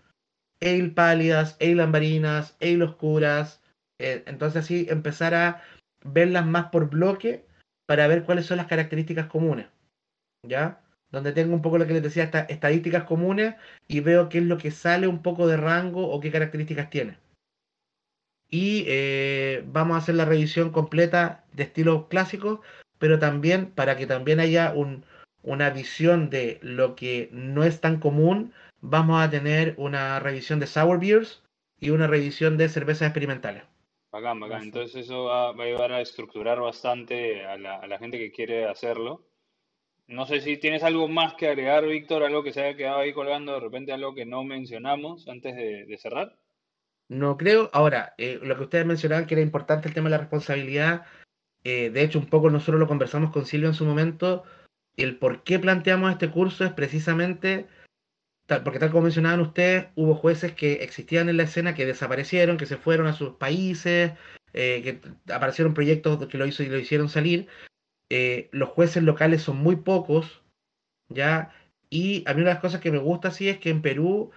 Ale 0.61 0.91
pálidas, 0.91 1.57
ale 1.61 1.83
ambarinas, 1.83 2.57
ale 2.61 2.85
oscuras. 2.85 3.63
Eh, 3.99 4.23
entonces 4.27 4.65
así 4.65 4.87
empezar 4.89 5.35
a 5.35 5.63
verlas 6.05 6.47
más 6.47 6.67
por 6.67 6.89
bloque 6.89 7.45
para 7.87 8.07
ver 8.07 8.25
cuáles 8.25 8.47
son 8.47 8.59
las 8.59 8.67
características 8.67 9.27
comunes. 9.27 9.67
¿Ya? 10.47 10.81
Donde 11.11 11.33
tengo 11.33 11.55
un 11.55 11.63
poco 11.63 11.79
lo 11.79 11.87
que 11.87 11.95
les 11.95 12.03
decía, 12.03 12.25
estas 12.25 12.51
estadísticas 12.51 13.05
comunes 13.05 13.55
y 13.89 14.01
veo 14.01 14.29
qué 14.29 14.39
es 14.39 14.45
lo 14.45 14.59
que 14.59 14.71
sale 14.71 15.07
un 15.07 15.23
poco 15.23 15.47
de 15.47 15.57
rango 15.57 16.09
o 16.09 16.21
qué 16.21 16.31
características 16.31 16.91
tiene. 16.91 17.19
Y 18.49 18.85
eh, 18.87 19.65
vamos 19.67 19.95
a 19.95 19.99
hacer 19.99 20.15
la 20.15 20.25
revisión 20.25 20.71
completa 20.71 21.45
de 21.53 21.65
estilo 21.65 22.09
clásico, 22.09 22.63
pero 22.99 23.19
también 23.19 23.71
para 23.71 23.97
que 23.97 24.07
también 24.07 24.41
haya 24.41 24.75
una 25.43 25.71
visión 25.71 26.31
de 26.31 26.59
lo 26.63 26.95
que 26.97 27.29
no 27.33 27.65
es 27.65 27.81
tan 27.81 27.99
común, 27.99 28.53
vamos 28.81 29.21
a 29.21 29.31
tener 29.31 29.75
una 29.79 30.21
revisión 30.21 30.61
de 30.61 30.67
sour 30.67 31.01
beers 31.01 31.43
y 31.81 31.91
una 31.91 32.07
revisión 32.07 32.57
de 32.57 32.69
cervezas 32.69 33.09
experimentales. 33.09 33.65
Bacán, 34.13 34.41
bacán. 34.41 34.63
Entonces 34.63 35.05
eso 35.05 35.25
va, 35.25 35.51
a 35.51 35.63
ayudar 35.63 35.93
a 35.93 36.01
estructurar 36.01 36.61
bastante 36.61 37.45
a 37.45 37.59
la, 37.59 37.99
gente 37.99 38.19
que 38.19 38.33
quiere 38.33 38.67
hacerlo. 38.67 39.23
No 40.09 40.27
sé 40.27 40.41
si 40.41 40.57
tienes 40.57 40.83
algo 40.83 41.09
más 41.09 41.35
que 41.35 41.49
agregar, 41.49 41.85
Víctor, 41.87 42.23
algo 42.23 42.43
que 42.43 42.53
se 42.53 42.63
haya 42.63 42.77
quedado 42.77 42.99
ahí 42.99 43.13
colgando, 43.13 43.55
de 43.55 43.61
repente 43.61 43.93
algo 43.93 44.15
que 44.15 44.25
no 44.25 44.45
mencionamos 44.45 45.27
antes 45.29 45.57
de, 45.57 45.99
cerrar. 45.99 46.37
No 47.09 47.37
creo. 47.37 47.71
Ahora, 47.73 48.15
eh, 48.19 48.39
lo 48.43 48.57
que 48.57 48.65
ustedes 48.65 48.87
mencionaban 48.87 49.27
que 49.27 49.35
era 49.35 49.43
importante 49.43 49.89
el 49.89 49.95
tema 49.95 50.09
de 50.09 50.17
la 50.17 50.23
responsabilidad, 50.23 51.07
eh, 51.65 51.91
de 51.91 52.03
hecho 52.03 52.19
un 52.19 52.27
poco 52.27 52.51
nosotros 52.51 52.79
lo 52.79 52.89
conversamos 52.89 53.31
con 53.31 53.47
Silvio 53.47 53.69
en 53.69 53.75
su 53.75 53.85
momento, 53.85 54.45
el 54.97 55.19
por 55.19 55.43
qué 55.43 55.59
planteamos 55.59 56.13
este 56.13 56.31
curso 56.31 56.65
es 56.65 56.73
precisamente 56.73 57.67
porque 58.47 58.79
tal 58.79 58.91
como 58.91 59.03
mencionaban 59.03 59.41
ustedes, 59.41 59.87
hubo 59.97 60.15
jueces 60.15 60.53
que 60.53 60.75
existían 60.75 61.29
en 61.29 61.37
la 61.37 61.43
escena 61.45 61.75
que 61.75 61.87
desaparecieron, 61.87 62.57
que 62.57 62.67
se 62.67 62.77
fueron 62.77 63.09
a 63.09 63.13
sus 63.13 63.35
países, 63.35 64.13
eh, 64.53 64.83
que 64.83 65.33
aparecieron 65.33 65.75
proyectos 65.75 66.25
que 66.29 66.39
lo 66.39 66.47
hizo 66.47 66.63
y 66.63 66.69
lo 66.69 66.79
hicieron 66.79 67.09
salir. 67.09 67.49
Eh, 68.11 68.49
los 68.53 68.69
jueces 68.71 69.03
locales 69.03 69.43
son 69.43 69.57
muy 69.59 69.77
pocos, 69.77 70.43
¿ya? 71.09 71.53
Y 71.91 72.25
a 72.27 72.35
mí 72.35 72.41
una 72.41 72.51
de 72.51 72.55
las 72.55 72.61
cosas 72.61 72.81
que 72.81 72.93
me 72.93 72.99
gusta 72.99 73.31
sí 73.31 73.49
es 73.49 73.59
que 73.59 73.71
en 73.71 73.83
Perú 73.83 74.31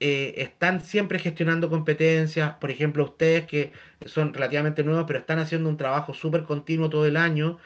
eh, 0.00 0.34
están 0.38 0.80
siempre 0.80 1.18
gestionando 1.18 1.70
competencias, 1.70 2.54
por 2.56 2.70
ejemplo, 2.70 3.04
ustedes 3.04 3.46
que 3.46 3.72
son 4.06 4.34
relativamente 4.34 4.84
nuevos, 4.84 5.04
pero 5.06 5.20
están 5.20 5.38
haciendo 5.38 5.68
un 5.68 5.76
trabajo 5.76 6.14
súper 6.14 6.44
continuo 6.44 6.90
todo 6.90 7.06
el 7.06 7.16
año, 7.16 7.58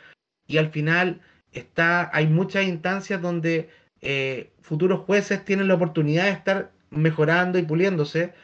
y 0.46 0.59
al 0.59 0.70
final 0.70 1.20
está, 1.53 2.14
hay 2.14 2.26
muchas 2.26 2.64
instancias 2.64 3.20
donde 3.22 3.70
eh, 4.03 4.53
futuros 4.62 5.01
jueces 5.01 5.44
tienen 5.44 5.68
la 5.68 5.74
oportunidad 5.74 6.24
de 6.24 6.30
estar 6.30 6.72
mejorando 6.90 7.59
y 7.59 7.62
puliéndose, 7.62 8.34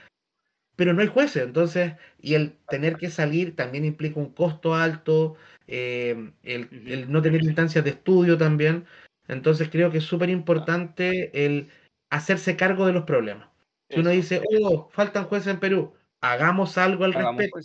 pero 0.77 0.93
no 0.93 1.03
hay 1.03 1.09
jueces, 1.09 1.45
entonces, 1.45 1.95
y 2.21 2.35
el 2.35 2.57
tener 2.69 2.97
que 2.97 3.11
salir 3.11 3.55
también 3.55 3.85
implica 3.85 4.19
un 4.19 4.33
costo 4.33 4.75
alto, 4.75 5.37
eh, 5.67 6.33
el, 6.43 7.11
no 7.11 7.23
tener 7.23 7.43
instancias 7.43 7.85
de 7.85 7.91
estudio 7.91 8.37
también, 8.39 8.87
entonces 9.29 9.69
creo 9.71 9.91
que 9.91 9.99
es 9.99 10.05
súper 10.05 10.31
importante 10.31 11.47
el 11.47 11.71
hacerse 12.11 12.57
cargo 12.57 12.87
de 12.87 12.93
los 12.93 13.05
problemas. 13.05 13.49
Si 13.89 14.01
uno 14.01 14.11
dice, 14.11 14.43
oh, 14.63 14.89
faltan 14.93 15.25
jueces 15.25 15.49
en 15.49 15.61
Perú, 15.61 15.95
hagamos 16.21 16.79
algo 16.79 17.05
al 17.05 17.13
respecto. 17.13 17.61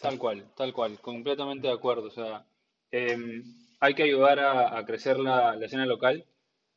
Tal 0.00 0.18
cual, 0.18 0.44
tal 0.56 0.72
cual, 0.72 0.98
completamente 1.00 1.66
de 1.68 1.72
acuerdo. 1.72 2.08
O 2.08 2.10
sea, 2.10 2.44
em, 2.90 3.42
hay 3.80 3.94
que 3.94 4.02
ayudar 4.02 4.40
a, 4.40 4.84
crecer 4.84 5.18
la, 5.18 5.56
la, 5.56 5.66
escena 5.66 5.86
local. 5.86 6.24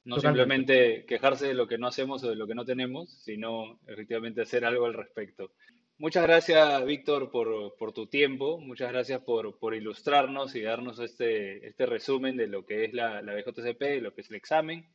No 0.05 0.22
simplemente 0.22 1.05
quejarse 1.05 1.47
de 1.47 1.53
lo 1.53 1.68
que 1.68 1.78
no 1.78 1.88
hacemos 1.88 2.24
o 2.24 2.30
de 2.30 2.38
lo 2.38 2.47
que 2.47 2.55
no 2.55 2.63
tenemos, 2.63 3.09
sino 3.24 3.78
efectivamente 3.88 4.41
hacer 4.41 4.63
algo 4.63 4.86
al 4.86 4.93
respecto. 4.93 5.51
Muchas 5.99 6.23
gracias, 6.23 6.85
Víctor, 6.85 7.31
por, 7.31 7.91
tu 7.91 8.05
tiempo. 8.05 8.59
Muchas 8.59 8.91
gracias 8.91 9.21
por, 9.21 9.73
ilustrarnos 9.73 10.55
y 10.55 10.61
darnos 10.61 10.99
este, 10.99 11.65
este 11.65 11.87
resumen 11.87 12.37
de 12.37 12.45
lo 12.45 12.67
que 12.67 12.85
es 12.85 12.93
la, 12.93 13.23
la 13.23 13.33
BJCP, 13.33 13.79
de 13.79 14.01
lo 14.01 14.13
que 14.13 14.21
es 14.21 14.29
el 14.29 14.35
examen 14.35 14.87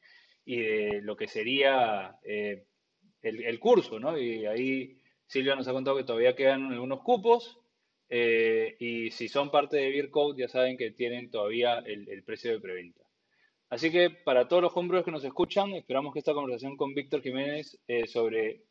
y 0.45 0.59
de 0.59 1.01
lo 1.03 1.17
que 1.17 1.27
sería 1.27 2.19
eh, 2.23 2.67
el, 3.21 3.59
curso, 3.59 3.99
¿no? 3.99 4.17
Y 4.17 4.47
ahí 4.47 4.97
Silvia 5.27 5.57
nos 5.57 5.67
ha 5.67 5.73
contado 5.73 5.97
que 5.97 6.05
todavía 6.05 6.37
quedan 6.37 6.73
algunos 6.73 7.01
cupos 7.01 7.59
eh, 8.09 8.77
y 8.79 9.11
si 9.11 9.29
son 9.29 9.51
parte 9.51 9.79
de 9.79 9.91
Beer 9.91 10.11
Code 10.11 10.41
ya 10.41 10.49
saben 10.49 10.77
que 10.77 10.93
tienen 10.93 11.31
todavía 11.33 11.81
el, 11.81 12.09
el 12.09 12.23
precio 12.23 12.53
de 12.53 12.61
preventa. 12.61 13.03
Así 13.71 13.91
que 13.91 14.11
para 14.11 14.47
todos 14.47 14.63
los 14.63 14.77
hombres 14.77 15.03
que 15.05 15.11
nos 15.11 15.25
escuchan, 15.25 15.73
esperamos 15.73 16.13
que 16.13 16.21
esta 16.21 16.35
conversación 16.35 16.77
con 16.77 16.95
Víctor 16.95 17.23
Jiménez 17.23 17.81
eh, 17.89 18.07
sobre 18.07 18.63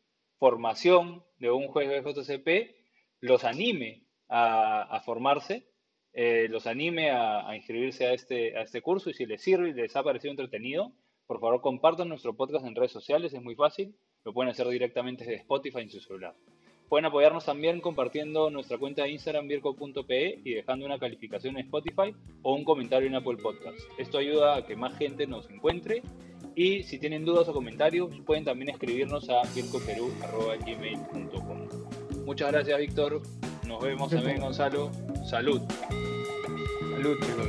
formación 0.42 1.24
de 1.38 1.52
un 1.52 1.68
juez 1.68 1.88
de 1.88 2.02
JCP 2.02 2.76
los 3.20 3.44
anime 3.44 4.08
a, 4.28 5.00
formarse, 5.06 5.68
eh, 6.14 6.48
los 6.50 6.66
anime 6.66 7.12
a, 7.12 7.56
inscribirse 7.56 8.08
a 8.08 8.14
este, 8.14 8.58
a 8.58 8.64
este 8.64 8.82
curso 8.82 9.12
y 9.12 9.14
si 9.14 9.28
les 9.28 9.40
sirve 9.40 9.70
y 9.70 9.74
les 9.74 9.96
ha 9.96 10.02
parecido 10.02 10.32
entretenido, 10.32 10.94
por 11.28 11.40
favor 11.40 11.62
compartan 11.62 12.10
nuestro 12.10 12.36
podcast 12.36 12.66
en 12.66 12.74
redes 12.74 12.92
sociales, 12.92 13.36
es 13.36 13.44
muy 13.44 13.54
fácil, 13.54 13.96
lo 14.24 14.34
pueden 14.34 14.50
hacer 14.50 14.68
directamente 14.68 15.26
desde 15.26 15.42
Spotify 15.42 15.82
en 15.82 15.92
su 15.92 16.00
celular. 16.00 16.34
Pueden 16.90 17.06
apoyarnos 17.06 17.46
también 17.46 17.80
compartiendo 17.80 18.50
nuestra 18.50 18.80
cuenta 18.80 19.04
de 19.04 19.12
Instagram 19.12 19.48
virco.pe 19.48 20.42
y 20.44 20.56
dejando 20.56 20.88
una 20.88 20.98
calificación 20.98 21.56
en 21.58 21.66
Spotify 21.66 22.16
o 22.42 22.56
un 22.56 22.64
comentario 22.64 23.08
en 23.08 23.16
Apple 23.16 23.38
Podcast. 23.38 23.78
Esto 24.00 24.18
ayuda 24.18 24.56
a 24.56 24.66
que 24.66 24.76
más 24.76 24.98
gente 24.98 25.28
nos 25.28 25.48
encuentre 25.52 26.02
y 26.56 26.82
si 26.84 26.98
tienen 26.98 27.26
dudas 27.26 27.48
o 27.48 27.54
comentarios 27.54 28.10
pueden 28.26 28.44
también 28.44 28.70
escribirnos 28.70 29.30
a 29.30 29.44
vircoperú.gmail.com 29.54 31.68
Muchas 32.26 32.52
gracias 32.52 32.80
Víctor, 32.80 33.22
nos 33.68 33.80
vemos 33.82 34.10
también 34.12 34.40
Gonzalo, 34.40 34.92
salud. 35.26 35.62
Salud 36.96 37.18
chicos. 37.26 37.48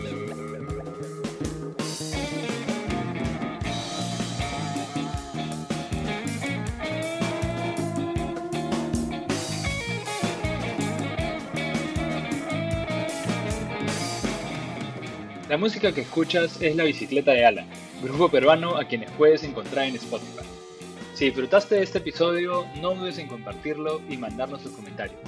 La 15.52 15.58
música 15.58 15.92
que 15.92 16.00
escuchas 16.00 16.62
es 16.62 16.76
La 16.76 16.84
Bicicleta 16.84 17.32
de 17.32 17.44
Alan, 17.44 17.66
grupo 18.02 18.28
peruano 18.28 18.76
a 18.76 18.84
quienes 18.84 19.10
puedes 19.12 19.42
encontrar 19.44 19.86
en 19.86 19.96
Spotify. 19.96 20.44
Si 21.14 21.24
disfrutaste 21.26 21.74
de 21.76 21.82
este 21.82 21.98
episodio, 21.98 22.66
no 22.80 22.94
dudes 22.94 23.18
en 23.18 23.28
compartirlo 23.28 24.00
y 24.08 24.16
mandarnos 24.16 24.62
tus 24.62 24.72
comentarios. 24.72 25.20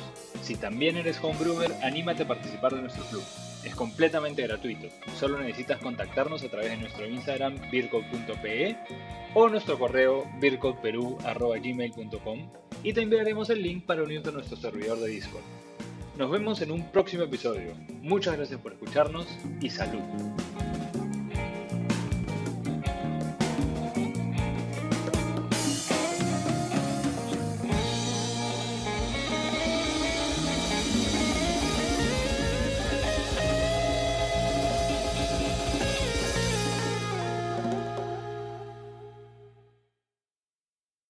Si 0.42 0.56
también 0.56 0.96
eres 0.96 1.20
homebrewer, 1.22 1.72
anímate 1.82 2.22
a 2.24 2.28
participar 2.28 2.74
de 2.74 2.82
nuestro 2.82 3.04
club. 3.04 3.22
Es 3.64 3.74
completamente 3.74 4.42
gratuito. 4.42 4.88
Solo 5.18 5.38
necesitas 5.38 5.78
contactarnos 5.78 6.42
a 6.42 6.48
través 6.48 6.70
de 6.70 6.76
nuestro 6.78 7.08
Instagram 7.08 7.54
vircode.pe 7.70 8.76
o 9.34 9.48
nuestro 9.48 9.78
correo 9.78 10.26
vircodeperú.gmail.com 10.40 12.50
y 12.82 12.92
te 12.92 13.00
enviaremos 13.00 13.48
el 13.50 13.62
link 13.62 13.86
para 13.86 14.02
unirte 14.02 14.30
a 14.30 14.32
nuestro 14.32 14.56
servidor 14.56 14.98
de 14.98 15.06
Discord. 15.08 15.44
Nos 16.18 16.28
vemos 16.30 16.60
en 16.60 16.72
un 16.72 16.92
próximo 16.92 17.22
episodio. 17.24 17.74
Muchas 18.02 18.36
gracias 18.36 18.60
por 18.60 18.72
escucharnos 18.72 19.26
y 19.60 19.70
salud. 19.70 20.02